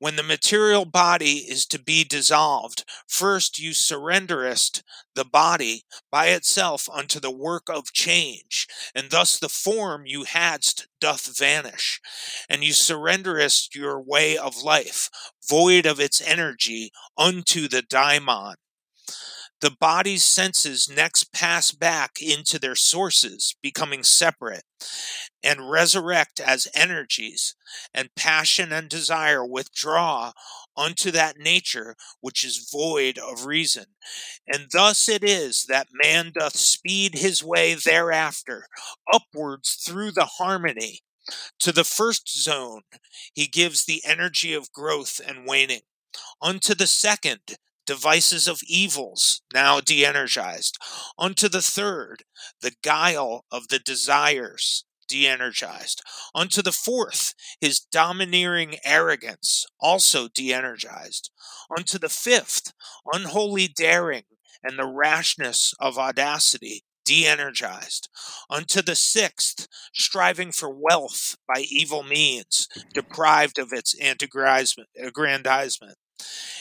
When 0.00 0.16
the 0.16 0.22
material 0.22 0.84
body 0.84 1.38
is 1.38 1.66
to 1.66 1.78
be 1.78 2.04
dissolved, 2.04 2.84
first 3.08 3.58
you 3.58 3.72
surrenderest 3.72 4.82
the 5.14 5.24
body 5.24 5.84
by 6.10 6.28
itself 6.28 6.88
unto 6.88 7.18
the 7.18 7.30
work 7.32 7.68
of 7.68 7.92
change, 7.92 8.68
and 8.94 9.10
thus 9.10 9.38
the 9.38 9.48
form 9.48 10.06
you 10.06 10.24
hadst 10.24 10.86
doth 11.00 11.36
vanish, 11.36 12.00
and 12.48 12.62
you 12.62 12.72
surrenderest 12.72 13.74
your 13.74 14.00
way 14.00 14.36
of 14.38 14.62
life, 14.62 15.10
void 15.48 15.84
of 15.86 15.98
its 15.98 16.20
energy, 16.20 16.92
unto 17.16 17.66
the 17.68 17.82
daimon 17.82 18.54
the 19.60 19.70
body's 19.70 20.24
senses 20.24 20.88
next 20.88 21.32
pass 21.32 21.72
back 21.72 22.22
into 22.22 22.58
their 22.58 22.76
sources, 22.76 23.56
becoming 23.60 24.04
separate, 24.04 24.62
and 25.42 25.70
resurrect 25.70 26.38
as 26.40 26.68
energies, 26.74 27.56
and 27.92 28.14
passion 28.14 28.72
and 28.72 28.88
desire 28.88 29.44
withdraw 29.44 30.32
unto 30.76 31.10
that 31.10 31.38
nature 31.38 31.96
which 32.20 32.44
is 32.44 32.68
void 32.72 33.18
of 33.18 33.46
reason. 33.46 33.86
And 34.46 34.68
thus 34.72 35.08
it 35.08 35.24
is 35.24 35.66
that 35.68 35.88
man 35.92 36.32
doth 36.38 36.56
speed 36.56 37.16
his 37.16 37.42
way 37.42 37.74
thereafter, 37.74 38.66
upwards 39.12 39.74
through 39.74 40.12
the 40.12 40.26
harmony. 40.38 41.00
To 41.60 41.72
the 41.72 41.84
first 41.84 42.42
zone, 42.42 42.82
he 43.34 43.46
gives 43.48 43.84
the 43.84 44.02
energy 44.06 44.54
of 44.54 44.72
growth 44.72 45.20
and 45.26 45.46
waning. 45.46 45.82
Unto 46.40 46.74
the 46.74 46.86
second, 46.86 47.58
devices 47.88 48.46
of 48.46 48.60
evils, 48.68 49.40
now 49.54 49.80
de 49.80 50.04
energized. 50.04 50.76
Unto 51.18 51.48
the 51.48 51.62
third, 51.62 52.22
the 52.60 52.74
guile 52.84 53.46
of 53.50 53.68
the 53.68 53.78
desires, 53.78 54.84
de 55.08 55.26
energized. 55.26 56.02
Unto 56.34 56.60
the 56.60 56.70
fourth, 56.70 57.32
his 57.62 57.80
domineering 57.80 58.76
arrogance, 58.84 59.64
also 59.80 60.28
de 60.28 60.52
energized. 60.52 61.30
Unto 61.74 61.98
the 61.98 62.10
fifth, 62.10 62.74
unholy 63.10 63.68
daring 63.68 64.24
and 64.62 64.78
the 64.78 64.86
rashness 64.86 65.72
of 65.80 65.96
audacity, 65.96 66.84
de 67.06 67.26
energized. 67.26 68.10
Unto 68.50 68.82
the 68.82 68.96
sixth, 68.96 69.66
striving 69.94 70.52
for 70.52 70.68
wealth 70.68 71.38
by 71.48 71.62
evil 71.62 72.02
means, 72.02 72.68
deprived 72.92 73.58
of 73.58 73.72
its 73.72 73.94
aggrandizement 73.98 75.96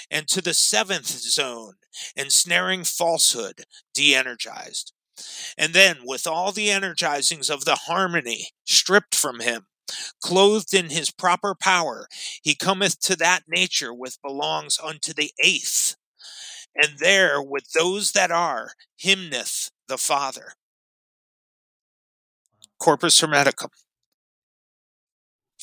and 0.10 0.28
to 0.28 0.42
the 0.42 0.54
seventh 0.54 1.08
zone, 1.08 1.74
ensnaring 2.16 2.84
falsehood, 2.84 3.66
de 3.94 4.16
energized. 4.16 4.94
And 5.58 5.74
then, 5.74 5.98
with 6.04 6.28
all 6.28 6.52
the 6.52 6.70
energizings 6.70 7.50
of 7.50 7.66
the 7.66 7.76
harmony 7.76 8.50
stripped 8.66 9.16
from 9.16 9.40
him, 9.40 9.66
clothed 10.22 10.74
in 10.74 10.90
his 10.90 11.12
proper 11.12 11.56
power, 11.56 12.08
he 12.44 12.56
cometh 12.56 13.00
to 13.02 13.16
that 13.16 13.44
nature 13.48 13.94
which 13.94 14.22
belongs 14.24 14.78
unto 14.84 15.14
the 15.14 15.32
eighth, 15.44 15.96
and 16.76 17.00
there 17.00 17.42
with 17.42 17.72
those 17.72 18.12
that 18.12 18.32
are, 18.32 18.74
hymneth 18.98 19.72
the 19.88 19.98
Father. 19.98 20.54
Corpus 22.80 23.20
Hermeticum. 23.22 23.70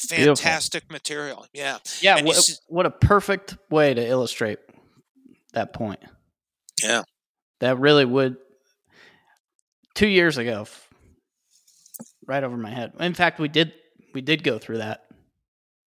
Beautiful. 0.09 0.37
Fantastic 0.37 0.91
material. 0.91 1.47
Yeah. 1.53 1.79
Yeah, 2.01 2.23
what, 2.23 2.39
what 2.69 2.87
a 2.87 2.91
perfect 2.91 3.57
way 3.71 3.95
to 3.95 4.07
illustrate 4.07 4.59
that 5.53 5.73
point. 5.73 6.01
Yeah. 6.83 7.03
That 7.61 7.79
really 7.79 8.05
would. 8.05 8.37
Two 9.95 10.09
years 10.09 10.39
ago, 10.39 10.67
right 12.27 12.43
over 12.43 12.57
my 12.57 12.71
head. 12.71 12.93
In 12.99 13.15
fact, 13.15 13.39
we 13.39 13.47
did 13.49 13.73
we 14.13 14.21
did 14.21 14.43
go 14.43 14.59
through 14.59 14.79
that 14.79 15.05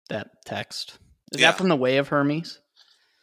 that 0.09 0.27
text. 0.45 0.99
Is 1.31 1.41
Yeah. 1.41 1.51
that 1.51 1.57
from 1.57 1.69
the 1.69 1.75
Way 1.75 1.97
of 1.97 2.09
Hermes? 2.09 2.59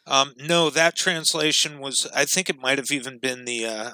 Um, 0.05 0.33
no, 0.37 0.69
that 0.69 0.97
translation 0.97 1.79
was. 1.79 2.05
I 2.13 2.25
think 2.25 2.49
it 2.49 2.59
might 2.59 2.77
have 2.77 2.91
even 2.91 3.19
been 3.19 3.45
the. 3.45 3.65
Uh, 3.65 3.91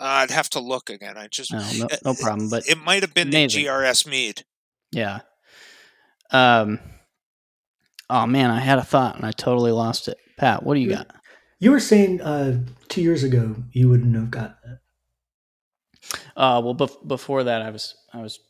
I'd 0.00 0.32
have 0.32 0.50
to 0.50 0.58
look 0.60 0.90
again. 0.90 1.16
I 1.16 1.28
just. 1.28 1.52
No, 1.52 1.60
no, 1.78 1.86
no 2.04 2.14
problem. 2.14 2.50
But 2.50 2.66
It 2.68 2.78
might 2.78 3.02
have 3.04 3.14
been 3.14 3.28
amazing. 3.28 3.62
the 3.62 3.68
GRS 3.68 4.04
Mead. 4.06 4.44
yeah. 4.90 5.20
Um. 6.32 6.80
Oh 8.10 8.26
man, 8.26 8.50
I 8.50 8.60
had 8.60 8.78
a 8.78 8.82
thought 8.84 9.16
and 9.16 9.24
I 9.24 9.32
totally 9.32 9.72
lost 9.72 10.08
it. 10.08 10.18
Pat, 10.36 10.62
what 10.64 10.74
do 10.74 10.80
you 10.80 10.90
got? 10.90 11.08
You 11.60 11.70
were 11.70 11.80
saying 11.80 12.20
uh, 12.20 12.58
two 12.88 13.00
years 13.02 13.22
ago 13.22 13.56
you 13.72 13.88
wouldn't 13.88 14.14
have 14.14 14.30
got 14.30 14.58
it. 14.64 14.78
Uh, 16.36 16.60
well, 16.64 16.74
bef- 16.74 17.06
before 17.06 17.44
that, 17.44 17.62
I 17.62 17.70
was 17.70 17.94
I 18.12 18.20
was 18.20 18.40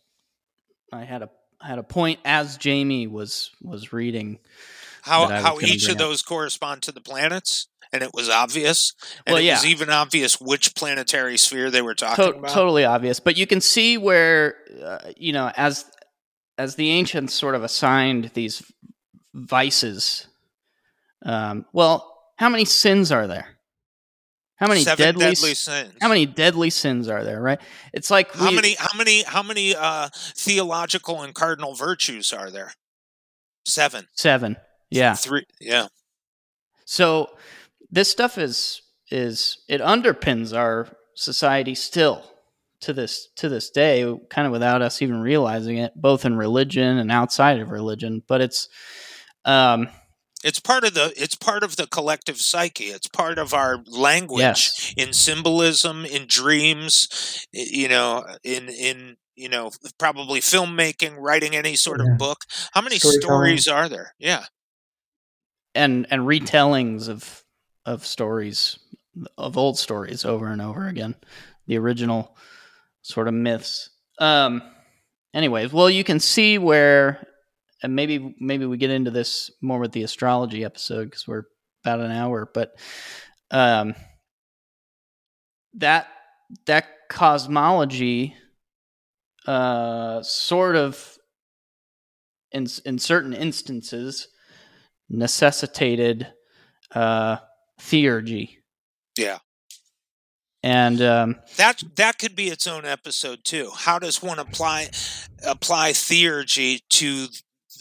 I 0.92 1.04
had 1.04 1.22
a 1.22 1.30
had 1.60 1.78
a 1.78 1.82
point 1.82 2.18
as 2.24 2.56
Jamie 2.56 3.06
was 3.06 3.50
was 3.62 3.92
reading. 3.92 4.38
How 5.02 5.26
that 5.26 5.44
I 5.44 5.52
was 5.52 5.62
how 5.64 5.68
each 5.68 5.84
of 5.86 5.92
up. 5.92 5.98
those 5.98 6.22
correspond 6.22 6.82
to 6.82 6.92
the 6.92 7.00
planets, 7.00 7.66
and 7.92 8.02
it 8.02 8.10
was 8.14 8.28
obvious. 8.30 8.94
And 9.26 9.34
Well, 9.34 9.42
it 9.42 9.50
was 9.50 9.66
even 9.66 9.90
obvious 9.90 10.40
which 10.40 10.74
planetary 10.74 11.36
sphere 11.36 11.70
they 11.70 11.82
were 11.82 11.94
talking 11.94 12.24
To- 12.24 12.38
about. 12.38 12.50
totally 12.50 12.84
obvious, 12.84 13.20
but 13.20 13.36
you 13.36 13.46
can 13.46 13.60
see 13.60 13.98
where 13.98 14.56
uh, 14.82 15.12
you 15.16 15.32
know 15.32 15.50
as 15.56 15.84
as 16.62 16.76
the 16.76 16.90
ancients 16.90 17.34
sort 17.34 17.56
of 17.56 17.64
assigned 17.64 18.30
these 18.34 18.62
vices. 19.34 20.28
Um, 21.24 21.66
well, 21.72 22.22
how 22.36 22.48
many 22.48 22.64
sins 22.64 23.10
are 23.10 23.26
there? 23.26 23.48
How 24.56 24.68
many 24.68 24.82
Seven 24.82 25.04
deadly, 25.04 25.20
deadly, 25.24 25.54
sins. 25.54 25.92
How 26.00 26.08
many 26.08 26.24
deadly 26.24 26.70
sins 26.70 27.08
are 27.08 27.24
there? 27.24 27.42
Right? 27.42 27.60
It's 27.92 28.12
like 28.12 28.32
How 28.32 28.50
we- 28.50 28.54
many? 28.54 28.74
How 28.78 28.96
many? 28.96 29.24
How 29.24 29.42
many 29.42 29.74
uh, 29.74 30.08
theological 30.14 31.22
and 31.22 31.34
cardinal 31.34 31.74
virtues 31.74 32.32
are 32.32 32.48
there? 32.48 32.72
Seven. 33.66 34.06
Seven. 34.14 34.56
Yeah. 34.88 35.14
Three. 35.14 35.46
Yeah. 35.60 35.88
So 36.84 37.30
this 37.90 38.08
stuff 38.08 38.38
is 38.38 38.82
is 39.10 39.58
it 39.68 39.80
underpins 39.80 40.56
our 40.56 40.88
society 41.16 41.74
still 41.74 42.22
to 42.82 42.92
this 42.92 43.28
to 43.36 43.48
this 43.48 43.70
day, 43.70 44.14
kind 44.30 44.46
of 44.46 44.52
without 44.52 44.82
us 44.82 45.02
even 45.02 45.20
realizing 45.20 45.78
it, 45.78 45.92
both 45.96 46.24
in 46.24 46.36
religion 46.36 46.98
and 46.98 47.10
outside 47.10 47.60
of 47.60 47.70
religion. 47.70 48.22
But 48.28 48.40
it's 48.40 48.68
um 49.44 49.88
It's 50.44 50.60
part 50.60 50.84
of 50.84 50.94
the. 50.94 51.12
It's 51.16 51.36
part 51.36 51.62
of 51.62 51.76
the 51.76 51.86
collective 51.86 52.38
psyche. 52.38 52.86
It's 52.86 53.06
part 53.08 53.38
of 53.38 53.54
our 53.54 53.78
language 53.86 54.40
yes. 54.42 54.94
in 54.96 55.12
symbolism, 55.12 56.04
in 56.04 56.26
dreams. 56.26 57.46
You 57.52 57.88
know, 57.88 58.24
in 58.42 58.68
in 58.68 59.16
you 59.36 59.48
know, 59.48 59.70
probably 59.98 60.40
filmmaking, 60.40 61.14
writing 61.18 61.54
any 61.56 61.74
sort 61.76 62.00
Yeah. 62.00 62.12
of 62.12 62.18
book. 62.18 62.38
How 62.72 62.80
many 62.82 62.98
Storytelling. 62.98 63.22
stories 63.22 63.68
are 63.68 63.88
there? 63.88 64.14
Yeah. 64.18 64.44
And 65.74 66.06
and 66.10 66.22
retellings 66.22 67.08
of 67.08 67.44
of 67.86 68.04
stories 68.04 68.78
of 69.38 69.56
old 69.56 69.78
stories 69.78 70.24
over 70.24 70.46
and 70.48 70.60
over 70.60 70.86
again. 70.88 71.14
The 71.66 71.78
original 71.78 72.36
sort 73.02 73.28
of 73.28 73.34
myths. 73.34 73.90
Um 74.18 74.62
anyways, 75.34 75.72
well 75.72 75.90
you 75.90 76.04
can 76.04 76.20
see 76.20 76.58
where 76.58 77.26
and 77.82 77.96
maybe 77.96 78.34
maybe 78.38 78.64
we 78.66 78.76
get 78.76 78.90
into 78.90 79.10
this 79.10 79.50
more 79.60 79.80
with 79.80 79.92
the 79.92 80.04
astrology 80.04 80.64
episode 80.64 81.04
because 81.06 81.26
we're 81.26 81.44
about 81.84 82.00
an 82.00 82.12
hour, 82.12 82.48
but 82.54 82.78
um, 83.50 83.94
that 85.74 86.06
that 86.66 86.86
cosmology 87.08 88.36
uh, 89.46 90.22
sort 90.22 90.76
of 90.76 91.18
in 92.52 92.66
in 92.84 92.98
certain 92.98 93.32
instances 93.32 94.28
necessitated 95.08 96.32
uh, 96.94 97.36
theurgy, 97.80 98.58
Yeah. 99.16 99.38
And 100.62 101.00
um, 101.02 101.36
That 101.56 101.82
that 101.96 102.18
could 102.18 102.36
be 102.36 102.48
its 102.48 102.66
own 102.66 102.84
episode 102.84 103.44
too. 103.44 103.70
How 103.74 103.98
does 103.98 104.22
one 104.22 104.38
apply 104.38 104.90
apply 105.46 105.92
theurgy 105.92 106.80
to 106.90 107.26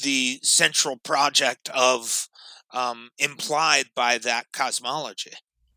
the 0.03 0.39
central 0.43 0.97
project 0.97 1.69
of 1.75 2.27
um, 2.73 3.09
implied 3.17 3.86
by 3.95 4.17
that 4.19 4.47
cosmology? 4.51 5.32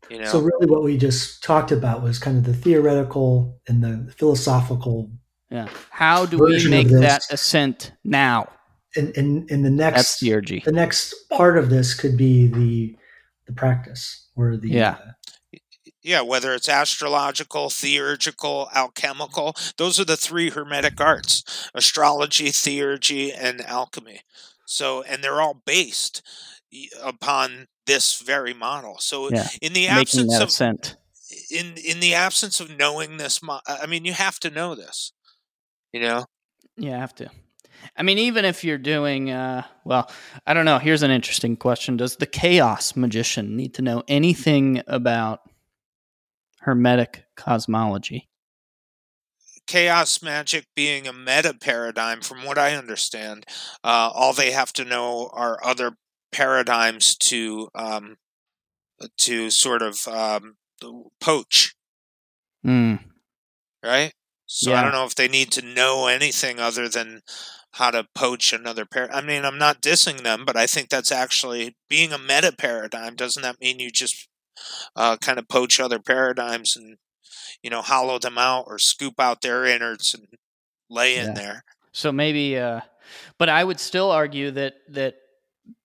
You 0.09 0.19
know, 0.19 0.25
So 0.25 0.39
really, 0.39 0.67
what 0.67 0.83
we 0.83 0.97
just 0.97 1.41
talked 1.43 1.71
about 1.71 2.03
was 2.03 2.19
kind 2.19 2.37
of 2.37 2.43
the 2.43 2.53
theoretical 2.53 3.59
and 3.67 3.83
the 3.83 4.13
philosophical. 4.17 5.09
yeah, 5.49 5.67
how 5.89 6.25
do 6.27 6.37
we 6.37 6.67
make 6.69 6.89
that 6.89 7.23
ascent 7.31 7.91
now? 8.03 8.49
And 8.95 9.09
in, 9.17 9.45
in 9.49 9.61
the 9.63 9.69
That's 9.71 10.21
next 10.21 10.23
theurgy. 10.23 10.63
the 10.63 10.71
next 10.71 11.13
part 11.29 11.57
of 11.57 11.69
this 11.69 11.93
could 11.93 12.15
be 12.17 12.47
the 12.47 12.95
the 13.47 13.53
practice 13.53 14.27
or 14.35 14.57
the 14.57 14.69
Yeah. 14.69 14.91
uh, 14.91 15.11
yeah, 16.05 16.21
whether 16.21 16.53
it's 16.53 16.69
astrological, 16.69 17.69
theurgical, 17.69 18.69
alchemical, 18.73 19.55
those 19.77 19.99
are 19.99 20.05
the 20.05 20.15
three 20.17 20.51
hermetic 20.51 21.01
arts: 21.01 21.69
astrology, 21.73 22.49
theurgy, 22.49 23.33
and 23.35 23.61
alchemy. 23.61 24.21
So, 24.65 25.01
and 25.03 25.23
they're 25.23 25.41
all 25.41 25.61
based 25.65 26.21
upon 27.03 27.67
this 27.85 28.21
very 28.21 28.53
model. 28.53 28.97
So, 28.99 29.29
Yeah, 29.29 29.47
in 29.61 29.73
the 29.73 29.87
absence 29.87 30.39
of 30.39 30.51
in 31.51 31.73
in 31.77 31.99
the 31.99 32.13
absence 32.13 32.59
of 32.59 32.77
knowing 32.77 33.17
this 33.17 33.41
mo- 33.41 33.59
i 33.67 33.85
mean 33.85 34.05
you 34.05 34.13
have 34.13 34.39
to 34.39 34.49
know 34.49 34.75
this 34.75 35.11
you 35.91 35.99
know 35.99 36.25
You 36.77 36.91
have 36.91 37.15
to. 37.15 37.29
I 37.97 38.03
mean, 38.03 38.17
even 38.17 38.45
if 38.45 38.63
you're 38.63 38.77
doing, 38.77 39.31
uh, 39.31 39.63
well, 39.85 40.09
I 40.45 40.53
don't 40.53 40.65
know. 40.65 40.79
Here's 40.79 41.03
an 41.03 41.11
interesting 41.11 41.55
question: 41.55 41.97
Does 41.97 42.17
the 42.17 42.25
chaos 42.25 42.95
magician 42.95 43.55
need 43.55 43.73
to 43.75 43.81
know 43.81 44.03
anything 44.07 44.81
about 44.87 45.41
hermetic 46.65 47.25
cosmology? 47.35 48.29
chaos 49.67 50.21
magic 50.21 50.67
being 50.75 51.07
a 51.07 51.13
meta 51.13 51.51
paradigm 51.51 52.21
from 52.21 52.45
what 52.45 52.55
i 52.55 52.75
understand 52.75 53.43
uh, 53.83 54.11
all 54.13 54.31
they 54.31 54.51
have 54.51 54.71
to 54.71 54.85
know 54.85 55.27
are 55.33 55.57
other 55.63 55.97
paradigms 56.31 57.15
to 57.15 57.69
um, 57.73 58.17
to 59.17 59.49
sort 59.49 59.81
of 59.81 60.07
um, 60.07 60.55
poach. 61.19 61.75
Mm, 62.65 62.99
right? 63.83 64.13
So 64.45 64.73
i 64.73 64.81
don't 64.83 64.91
know 64.91 65.05
if 65.05 65.15
they 65.15 65.27
need 65.27 65.51
to 65.53 65.61
know 65.61 66.07
anything 66.07 66.59
other 66.59 66.87
than 66.87 67.21
how 67.71 67.91
to 67.91 68.07
poach 68.13 68.53
another 68.53 68.85
pair 68.85 69.13
i 69.13 69.19
mean 69.19 69.43
i'm 69.43 69.57
not 69.57 69.81
dissing 69.81 70.23
them 70.23 70.45
but 70.45 70.55
i 70.55 70.65
think 70.67 70.87
that's 70.87 71.11
actually 71.11 71.75
being 71.89 72.13
a 72.13 72.17
meta 72.17 72.53
paradigm. 72.55 73.15
Doesn't 73.15 73.43
that 73.43 73.59
mean 73.59 73.79
you 73.79 73.91
just 73.91 74.29
uh, 74.95 75.17
kind 75.17 75.39
of 75.39 75.47
poach 75.47 75.79
other 75.79 75.99
paradigms 75.99 76.75
and 76.75 76.97
you 77.61 77.69
know 77.69 77.81
hollow 77.81 78.19
them 78.19 78.37
out 78.37 78.65
or 78.67 78.77
scoop 78.79 79.19
out 79.19 79.41
their 79.41 79.65
innards 79.65 80.13
and 80.13 80.27
lay 80.89 81.17
in 81.17 81.27
Yeah. 81.27 81.33
there 81.33 81.63
so 81.95 82.11
maybe, 82.11 82.57
uh, 82.59 82.81
but 83.37 83.47
I 83.47 83.63
would 83.63 83.79
still 83.79 84.11
argue 84.11 84.51
that 84.51 84.73
that 84.89 85.15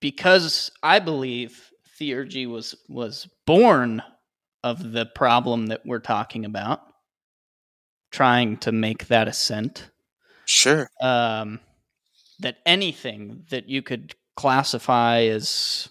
because 0.01 0.69
I 0.83 0.99
believe 0.99 1.71
theurgy 1.97 2.45
was 2.49 2.75
was 2.89 3.29
born 3.47 4.03
of 4.61 4.91
the 4.91 5.05
problem 5.05 5.67
that 5.67 5.85
we're 5.85 5.99
talking 5.99 6.43
about, 6.43 6.81
trying 8.11 8.57
to 8.57 8.73
make 8.73 9.07
that 9.07 9.29
ascent. 9.29 9.89
sure 10.45 10.89
um, 11.01 11.61
that 12.39 12.57
anything 12.65 13.45
that 13.51 13.69
you 13.69 13.81
could 13.81 14.13
classify 14.35 15.21
as 15.21 15.87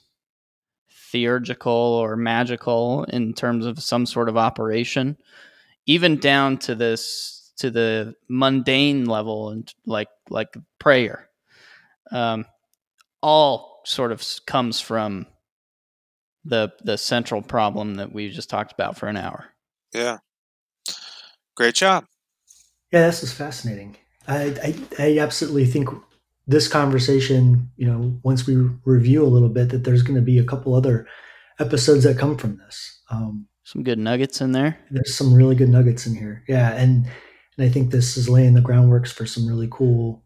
theurgical 1.13 1.73
or 1.73 2.17
magical 2.17 3.05
in 3.05 3.33
terms 3.33 3.67
of 3.67 3.83
some 3.83 4.07
sort 4.07 4.29
of 4.29 4.37
operation, 4.37 5.17
even 5.87 6.19
down 6.19 6.59
to 6.59 6.75
this 6.75 7.53
to 7.59 7.71
the 7.71 8.15
mundane 8.29 9.05
level 9.07 9.51
and 9.51 9.73
like 9.87 10.09
like 10.29 10.57
prayer, 10.79 11.29
um, 12.11 12.47
all 13.23 13.83
sort 13.85 14.13
of 14.13 14.25
comes 14.47 14.81
from 14.81 15.27
the 16.45 16.73
the 16.83 16.97
central 16.97 17.43
problem 17.43 17.97
that 17.97 18.13
we 18.13 18.31
just 18.31 18.49
talked 18.51 18.73
about 18.73 18.97
for 18.97 19.07
an 19.07 19.17
hour. 19.17 19.47
yeah 19.93 20.19
great 21.57 21.75
job 21.75 22.05
yeah, 22.93 23.07
this 23.07 23.23
is 23.23 23.33
fascinating. 23.33 23.97
I, 24.27 24.75
I 24.99 25.05
I 25.05 25.19
absolutely 25.19 25.67
think 25.67 25.89
this 26.51 26.67
conversation, 26.67 27.71
you 27.77 27.87
know, 27.87 28.19
once 28.25 28.47
we 28.47 28.57
review 28.85 29.25
a 29.25 29.29
little 29.29 29.49
bit, 29.49 29.69
that 29.69 29.85
there's 29.85 30.03
going 30.03 30.17
to 30.17 30.23
be 30.23 30.39
a 30.39 30.45
couple 30.45 30.75
other 30.75 31.07
episodes 31.61 32.03
that 32.05 32.19
come 32.19 32.37
from 32.37 32.59
this. 32.59 33.01
Um, 33.09 33.47
Some 33.63 33.85
good 33.85 33.99
nuggets 33.99 34.41
in 34.41 34.53
there. 34.53 34.79
there's 34.91 35.15
some 35.15 35.33
really 35.33 35.55
good 35.55 35.69
nuggets 35.69 36.07
in 36.07 36.17
here. 36.17 36.43
Yeah, 36.49 36.73
and 36.73 37.07
and 37.57 37.67
I 37.67 37.69
think 37.69 37.91
this 37.91 38.17
is 38.17 38.29
laying 38.29 38.55
the 38.55 38.61
groundworks 38.61 39.13
for 39.13 39.27
some 39.27 39.47
really 39.47 39.69
cool 39.71 40.25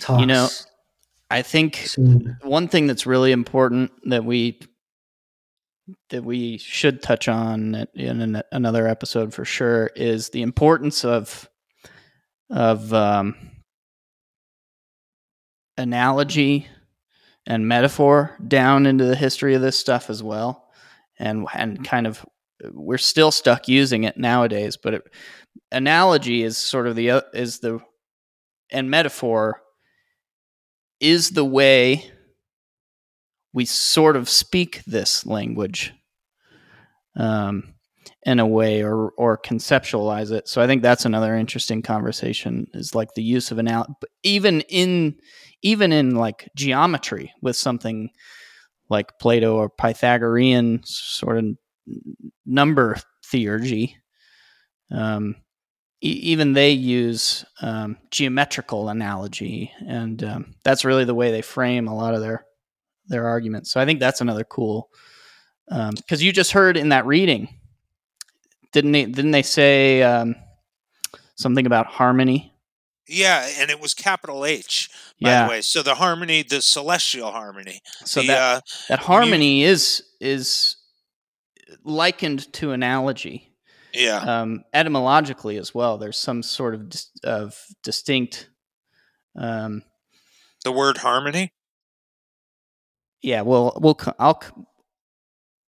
talks. 0.00 0.20
You 0.20 0.26
know, 0.26 0.48
I 1.30 1.42
think 1.42 1.76
soon. 1.76 2.36
one 2.42 2.66
thing 2.66 2.88
that's 2.88 3.06
really 3.06 3.30
important 3.30 3.92
that 4.06 4.24
we 4.24 4.60
that 6.10 6.24
we 6.24 6.58
should 6.58 7.02
touch 7.02 7.28
on 7.28 7.86
in 7.94 8.20
an, 8.20 8.42
another 8.50 8.88
episode 8.88 9.34
for 9.34 9.44
sure 9.44 9.90
is 9.94 10.30
the 10.30 10.42
importance 10.42 11.04
of 11.04 11.48
of 12.50 12.92
um, 12.92 13.51
analogy 15.76 16.66
and 17.46 17.66
metaphor 17.66 18.36
down 18.46 18.86
into 18.86 19.04
the 19.04 19.16
history 19.16 19.54
of 19.54 19.62
this 19.62 19.78
stuff 19.78 20.10
as 20.10 20.22
well 20.22 20.68
and 21.18 21.46
and 21.54 21.84
kind 21.84 22.06
of 22.06 22.24
we're 22.72 22.98
still 22.98 23.32
stuck 23.32 23.66
using 23.68 24.04
it 24.04 24.16
nowadays 24.16 24.76
but 24.76 24.94
it, 24.94 25.02
analogy 25.72 26.42
is 26.42 26.56
sort 26.56 26.86
of 26.86 26.94
the 26.94 27.24
is 27.32 27.58
the 27.60 27.80
and 28.70 28.90
metaphor 28.90 29.60
is 31.00 31.30
the 31.30 31.44
way 31.44 32.10
we 33.52 33.64
sort 33.64 34.16
of 34.16 34.28
speak 34.28 34.82
this 34.86 35.26
language 35.26 35.92
um, 37.16 37.74
in 38.24 38.38
a 38.38 38.46
way 38.46 38.82
or 38.82 39.10
or 39.16 39.36
conceptualize 39.36 40.32
it. 40.32 40.48
So 40.48 40.62
I 40.62 40.66
think 40.66 40.82
that's 40.82 41.04
another 41.04 41.36
interesting 41.36 41.82
conversation 41.82 42.66
is 42.72 42.94
like 42.94 43.14
the 43.14 43.22
use 43.22 43.50
of 43.50 43.58
an 43.58 43.68
even 44.22 44.62
in 44.62 45.16
even 45.62 45.92
in 45.92 46.14
like 46.14 46.48
geometry 46.56 47.32
with 47.40 47.56
something 47.56 48.10
like 48.88 49.18
Plato 49.18 49.56
or 49.56 49.70
Pythagorean 49.70 50.82
sort 50.84 51.38
of 51.38 51.44
number 52.44 52.96
theurgy. 53.24 53.94
Um, 54.90 55.36
e- 56.02 56.08
even 56.08 56.52
they 56.52 56.70
use 56.70 57.44
um, 57.62 57.96
geometrical 58.10 58.88
analogy, 58.88 59.72
and 59.86 60.22
um, 60.22 60.54
that's 60.64 60.84
really 60.84 61.04
the 61.04 61.14
way 61.14 61.30
they 61.30 61.42
frame 61.42 61.88
a 61.88 61.96
lot 61.96 62.14
of 62.14 62.20
their 62.20 62.44
their 63.06 63.26
arguments. 63.26 63.70
So 63.72 63.80
I 63.80 63.84
think 63.84 63.98
that's 63.98 64.20
another 64.20 64.44
cool 64.44 64.90
because 65.66 66.20
um, 66.20 66.24
you 66.24 66.32
just 66.32 66.52
heard 66.52 66.76
in 66.76 66.90
that 66.90 67.06
reading, 67.06 67.48
didn't 68.72 68.92
they? 68.92 69.06
Didn't 69.06 69.30
they 69.30 69.42
say 69.42 70.02
um, 70.02 70.36
something 71.36 71.66
about 71.66 71.86
harmony? 71.86 72.51
Yeah, 73.08 73.48
and 73.58 73.70
it 73.70 73.80
was 73.80 73.94
capital 73.94 74.44
H, 74.44 74.88
by 75.20 75.30
yeah. 75.30 75.44
the 75.44 75.50
way. 75.50 75.60
So 75.60 75.82
the 75.82 75.96
harmony, 75.96 76.42
the 76.42 76.62
celestial 76.62 77.32
harmony. 77.32 77.80
So 78.04 78.20
the, 78.20 78.28
that 78.28 78.38
uh, 78.38 78.60
that 78.88 78.98
harmony 79.00 79.62
you, 79.62 79.68
is 79.68 80.04
is 80.20 80.76
likened 81.84 82.52
to 82.54 82.72
analogy. 82.72 83.48
Yeah. 83.92 84.18
Um, 84.18 84.64
etymologically 84.72 85.58
as 85.58 85.74
well, 85.74 85.98
there's 85.98 86.16
some 86.16 86.42
sort 86.42 86.74
of 86.74 86.88
dis- 86.88 87.10
of 87.24 87.58
distinct. 87.82 88.48
Um, 89.36 89.82
the 90.64 90.72
word 90.72 90.98
harmony. 90.98 91.52
Yeah, 93.20 93.42
well, 93.42 93.76
we'll 93.80 93.98
I'll 94.18 94.40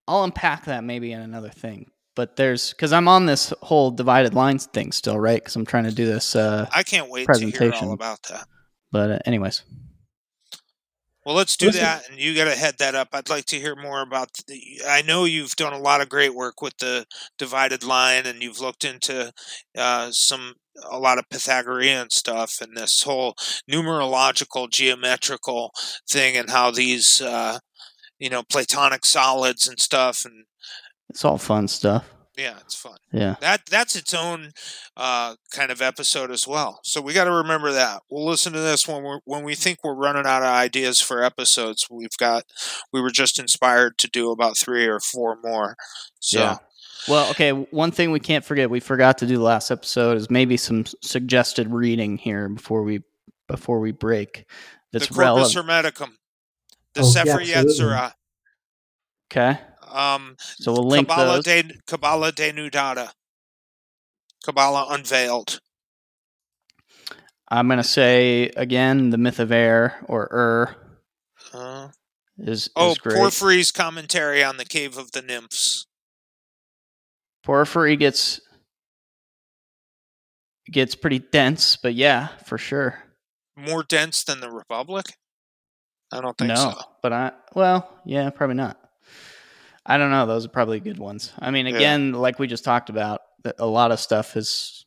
I'll 0.06 0.24
unpack 0.24 0.66
that 0.66 0.84
maybe 0.84 1.12
in 1.12 1.20
another 1.20 1.50
thing. 1.50 1.90
But 2.16 2.36
there's 2.36 2.70
because 2.70 2.92
I'm 2.92 3.08
on 3.08 3.26
this 3.26 3.52
whole 3.62 3.90
divided 3.90 4.34
lines 4.34 4.66
thing 4.66 4.92
still, 4.92 5.18
right? 5.18 5.42
Because 5.42 5.56
I'm 5.56 5.66
trying 5.66 5.84
to 5.84 5.92
do 5.92 6.06
this. 6.06 6.36
Uh, 6.36 6.68
I 6.74 6.82
can't 6.82 7.10
wait 7.10 7.26
to 7.32 7.50
hear 7.50 7.72
all 7.72 7.92
about 7.92 8.22
that. 8.24 8.46
But 8.92 9.10
uh, 9.10 9.18
anyways, 9.26 9.62
well, 11.24 11.34
let's 11.34 11.56
do 11.56 11.66
Listen. 11.66 11.80
that, 11.80 12.08
and 12.10 12.18
you 12.18 12.34
got 12.34 12.44
to 12.44 12.54
head 12.54 12.74
that 12.78 12.94
up. 12.94 13.08
I'd 13.12 13.30
like 13.30 13.46
to 13.46 13.58
hear 13.58 13.74
more 13.74 14.02
about. 14.02 14.28
The, 14.46 14.82
I 14.86 15.00
know 15.00 15.24
you've 15.24 15.56
done 15.56 15.72
a 15.72 15.78
lot 15.78 16.02
of 16.02 16.10
great 16.10 16.34
work 16.34 16.60
with 16.60 16.76
the 16.78 17.06
divided 17.38 17.82
line, 17.82 18.26
and 18.26 18.42
you've 18.42 18.60
looked 18.60 18.84
into 18.84 19.32
uh, 19.76 20.10
some 20.10 20.54
a 20.90 20.98
lot 20.98 21.18
of 21.18 21.28
Pythagorean 21.30 22.10
stuff 22.10 22.60
and 22.60 22.76
this 22.76 23.02
whole 23.04 23.36
numerological 23.70 24.68
geometrical 24.70 25.72
thing, 26.10 26.36
and 26.36 26.50
how 26.50 26.70
these 26.70 27.22
uh, 27.22 27.58
you 28.18 28.28
know 28.28 28.42
Platonic 28.42 29.06
solids 29.06 29.66
and 29.66 29.80
stuff, 29.80 30.26
and 30.26 30.44
it's 31.08 31.24
all 31.24 31.38
fun 31.38 31.68
stuff. 31.68 32.10
Yeah, 32.36 32.56
it's 32.60 32.74
fun. 32.74 32.96
Yeah, 33.12 33.36
that 33.40 33.66
that's 33.70 33.94
its 33.94 34.12
own 34.12 34.50
uh, 34.96 35.36
kind 35.52 35.70
of 35.70 35.80
episode 35.80 36.32
as 36.32 36.48
well. 36.48 36.80
So 36.82 37.00
we 37.00 37.12
got 37.12 37.24
to 37.24 37.32
remember 37.32 37.72
that. 37.72 38.02
We'll 38.10 38.26
listen 38.26 38.52
to 38.54 38.60
this 38.60 38.88
when 38.88 39.04
we 39.04 39.18
when 39.24 39.44
we 39.44 39.54
think 39.54 39.78
we're 39.84 39.94
running 39.94 40.26
out 40.26 40.42
of 40.42 40.48
ideas 40.48 41.00
for 41.00 41.22
episodes. 41.22 41.86
We've 41.88 42.16
got 42.18 42.42
we 42.92 43.00
were 43.00 43.10
just 43.10 43.38
inspired 43.38 43.98
to 43.98 44.08
do 44.08 44.32
about 44.32 44.58
three 44.58 44.86
or 44.86 45.00
four 45.00 45.38
more. 45.42 45.76
So. 46.20 46.40
Yeah. 46.40 46.56
Well, 47.06 47.30
okay. 47.32 47.50
One 47.50 47.90
thing 47.90 48.12
we 48.12 48.20
can't 48.20 48.46
forget, 48.46 48.70
we 48.70 48.80
forgot 48.80 49.18
to 49.18 49.26
do 49.26 49.36
the 49.36 49.42
last 49.42 49.70
episode, 49.70 50.16
is 50.16 50.30
maybe 50.30 50.56
some 50.56 50.86
suggested 51.02 51.68
reading 51.68 52.16
here 52.16 52.48
before 52.48 52.82
we 52.82 53.02
before 53.46 53.78
we 53.78 53.92
break. 53.92 54.46
That's 54.90 55.08
the 55.08 55.14
Corpus 55.14 55.54
relevant. 55.54 55.94
Hermeticum, 55.96 56.10
the 56.94 57.02
oh, 57.02 57.04
Sefer 57.04 57.42
yeah, 57.42 57.62
Yetzirah. 57.62 58.12
Okay. 59.30 59.60
Um, 59.90 60.36
so 60.38 60.72
we'll 60.72 60.88
link 60.88 61.08
Kabbalah 61.08 61.42
those. 61.42 61.44
De, 61.44 61.74
Kabbalah 61.86 62.32
Denudata. 62.32 63.10
Kabbalah 64.44 64.88
Unveiled. 64.90 65.60
I'm 67.48 67.68
going 67.68 67.78
to 67.78 67.84
say 67.84 68.50
again 68.56 69.10
the 69.10 69.18
myth 69.18 69.38
of 69.38 69.52
air 69.52 69.96
or 70.06 70.28
Ur 70.32 70.76
uh, 71.52 71.88
is, 72.38 72.70
oh 72.74 72.94
great. 73.00 73.16
Porphyry's 73.16 73.70
commentary 73.70 74.42
on 74.42 74.56
the 74.56 74.64
Cave 74.64 74.98
of 74.98 75.12
the 75.12 75.22
Nymphs. 75.22 75.86
Porphyry 77.44 77.96
gets 77.96 78.40
gets 80.70 80.94
pretty 80.94 81.18
dense, 81.18 81.76
but 81.76 81.94
yeah, 81.94 82.28
for 82.46 82.58
sure. 82.58 82.98
More 83.56 83.82
dense 83.82 84.24
than 84.24 84.40
the 84.40 84.50
Republic? 84.50 85.06
I 86.12 86.20
don't 86.20 86.36
think 86.36 86.48
no, 86.48 86.54
so. 86.54 86.74
But 87.02 87.12
I 87.12 87.32
well, 87.54 88.00
yeah, 88.04 88.30
probably 88.30 88.56
not. 88.56 88.78
I 89.86 89.98
don't 89.98 90.10
know. 90.10 90.26
Those 90.26 90.46
are 90.46 90.50
probably 90.50 90.80
good 90.80 90.98
ones. 90.98 91.32
I 91.38 91.50
mean, 91.50 91.66
again, 91.66 92.10
yeah. 92.10 92.16
like 92.18 92.38
we 92.38 92.46
just 92.46 92.64
talked 92.64 92.88
about, 92.90 93.20
a 93.58 93.66
lot 93.66 93.92
of 93.92 94.00
stuff 94.00 94.36
is 94.36 94.86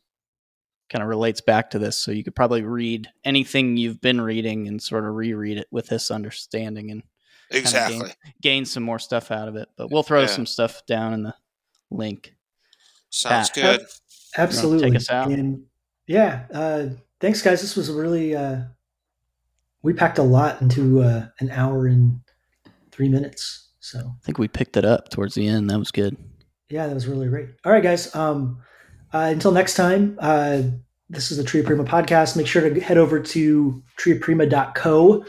kind 0.90 1.02
of 1.02 1.08
relates 1.08 1.40
back 1.40 1.70
to 1.70 1.78
this. 1.78 1.96
So 1.96 2.10
you 2.10 2.24
could 2.24 2.34
probably 2.34 2.62
read 2.62 3.08
anything 3.24 3.76
you've 3.76 4.00
been 4.00 4.20
reading 4.20 4.66
and 4.66 4.82
sort 4.82 5.04
of 5.04 5.14
reread 5.14 5.58
it 5.58 5.68
with 5.70 5.86
this 5.86 6.10
understanding 6.10 6.90
and 6.90 7.02
exactly 7.50 7.98
gain, 7.98 8.12
gain, 8.42 8.64
some 8.64 8.82
more 8.82 8.98
stuff 8.98 9.30
out 9.30 9.48
of 9.48 9.56
it. 9.56 9.68
But 9.76 9.90
we'll 9.90 10.02
throw 10.02 10.22
yeah. 10.22 10.26
some 10.26 10.46
stuff 10.46 10.84
down 10.86 11.14
in 11.14 11.22
the 11.22 11.34
link. 11.90 12.34
Sounds 13.10 13.50
Pat, 13.50 13.78
good. 13.78 13.86
Absolutely. 14.36 14.90
Take 14.90 14.96
us 14.96 15.10
out. 15.10 15.30
And 15.30 15.64
yeah. 16.06 16.46
Uh, 16.52 16.86
thanks, 17.20 17.42
guys. 17.42 17.60
This 17.60 17.76
was 17.76 17.90
really. 17.90 18.34
Uh, 18.34 18.62
we 19.82 19.92
packed 19.92 20.18
a 20.18 20.22
lot 20.22 20.60
into 20.60 21.02
uh, 21.02 21.28
an 21.38 21.50
hour 21.50 21.86
and 21.86 22.20
three 22.90 23.08
minutes. 23.08 23.67
So 23.90 24.00
I 24.00 24.24
think 24.24 24.38
we 24.38 24.48
picked 24.48 24.76
it 24.76 24.84
up 24.84 25.08
towards 25.08 25.34
the 25.34 25.48
end. 25.48 25.70
That 25.70 25.78
was 25.78 25.90
good. 25.90 26.16
Yeah, 26.68 26.86
that 26.86 26.94
was 26.94 27.06
really 27.06 27.28
great. 27.28 27.48
All 27.64 27.72
right, 27.72 27.82
guys. 27.82 28.14
Um, 28.14 28.60
uh, 29.14 29.28
until 29.30 29.52
next 29.52 29.74
time, 29.74 30.18
uh, 30.20 30.62
this 31.08 31.30
is 31.30 31.38
the 31.38 31.44
Tria 31.44 31.64
Prima 31.64 31.84
podcast. 31.84 32.36
Make 32.36 32.46
sure 32.46 32.68
to 32.68 32.80
head 32.80 32.98
over 32.98 33.18
to 33.18 33.82
triaprima.co, 33.98 35.24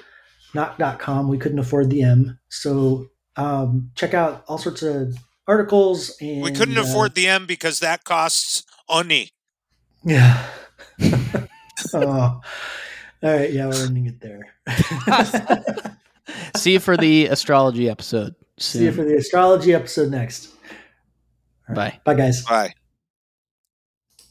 not 0.53 0.99
.com. 0.99 1.29
We 1.29 1.37
couldn't 1.37 1.59
afford 1.59 1.89
the 1.89 2.03
M. 2.03 2.37
So 2.49 3.07
um, 3.37 3.91
check 3.95 4.13
out 4.13 4.43
all 4.49 4.57
sorts 4.57 4.81
of 4.81 5.15
articles. 5.47 6.17
And, 6.19 6.41
we 6.41 6.51
couldn't 6.51 6.77
uh, 6.77 6.81
afford 6.81 7.15
the 7.15 7.27
M 7.27 7.45
because 7.45 7.79
that 7.79 8.03
costs 8.03 8.65
money. 8.89 9.29
Yeah. 10.03 10.45
oh. 11.93 12.01
All 12.03 12.41
right. 13.21 13.51
Yeah, 13.53 13.67
we're 13.67 13.85
ending 13.85 14.07
it 14.07 14.19
there. 14.19 14.53
See 16.57 16.73
you 16.73 16.79
for 16.79 16.97
the 16.97 17.27
astrology 17.27 17.89
episode. 17.89 18.35
Soon. 18.59 18.79
See 18.79 18.85
you 18.85 18.91
for 18.91 19.03
the 19.03 19.15
astrology 19.15 19.73
episode 19.73 20.11
next. 20.11 20.49
Right. 21.67 21.75
Bye. 21.75 21.99
Bye, 22.03 22.13
guys. 22.15 22.43
Bye. 22.43 22.73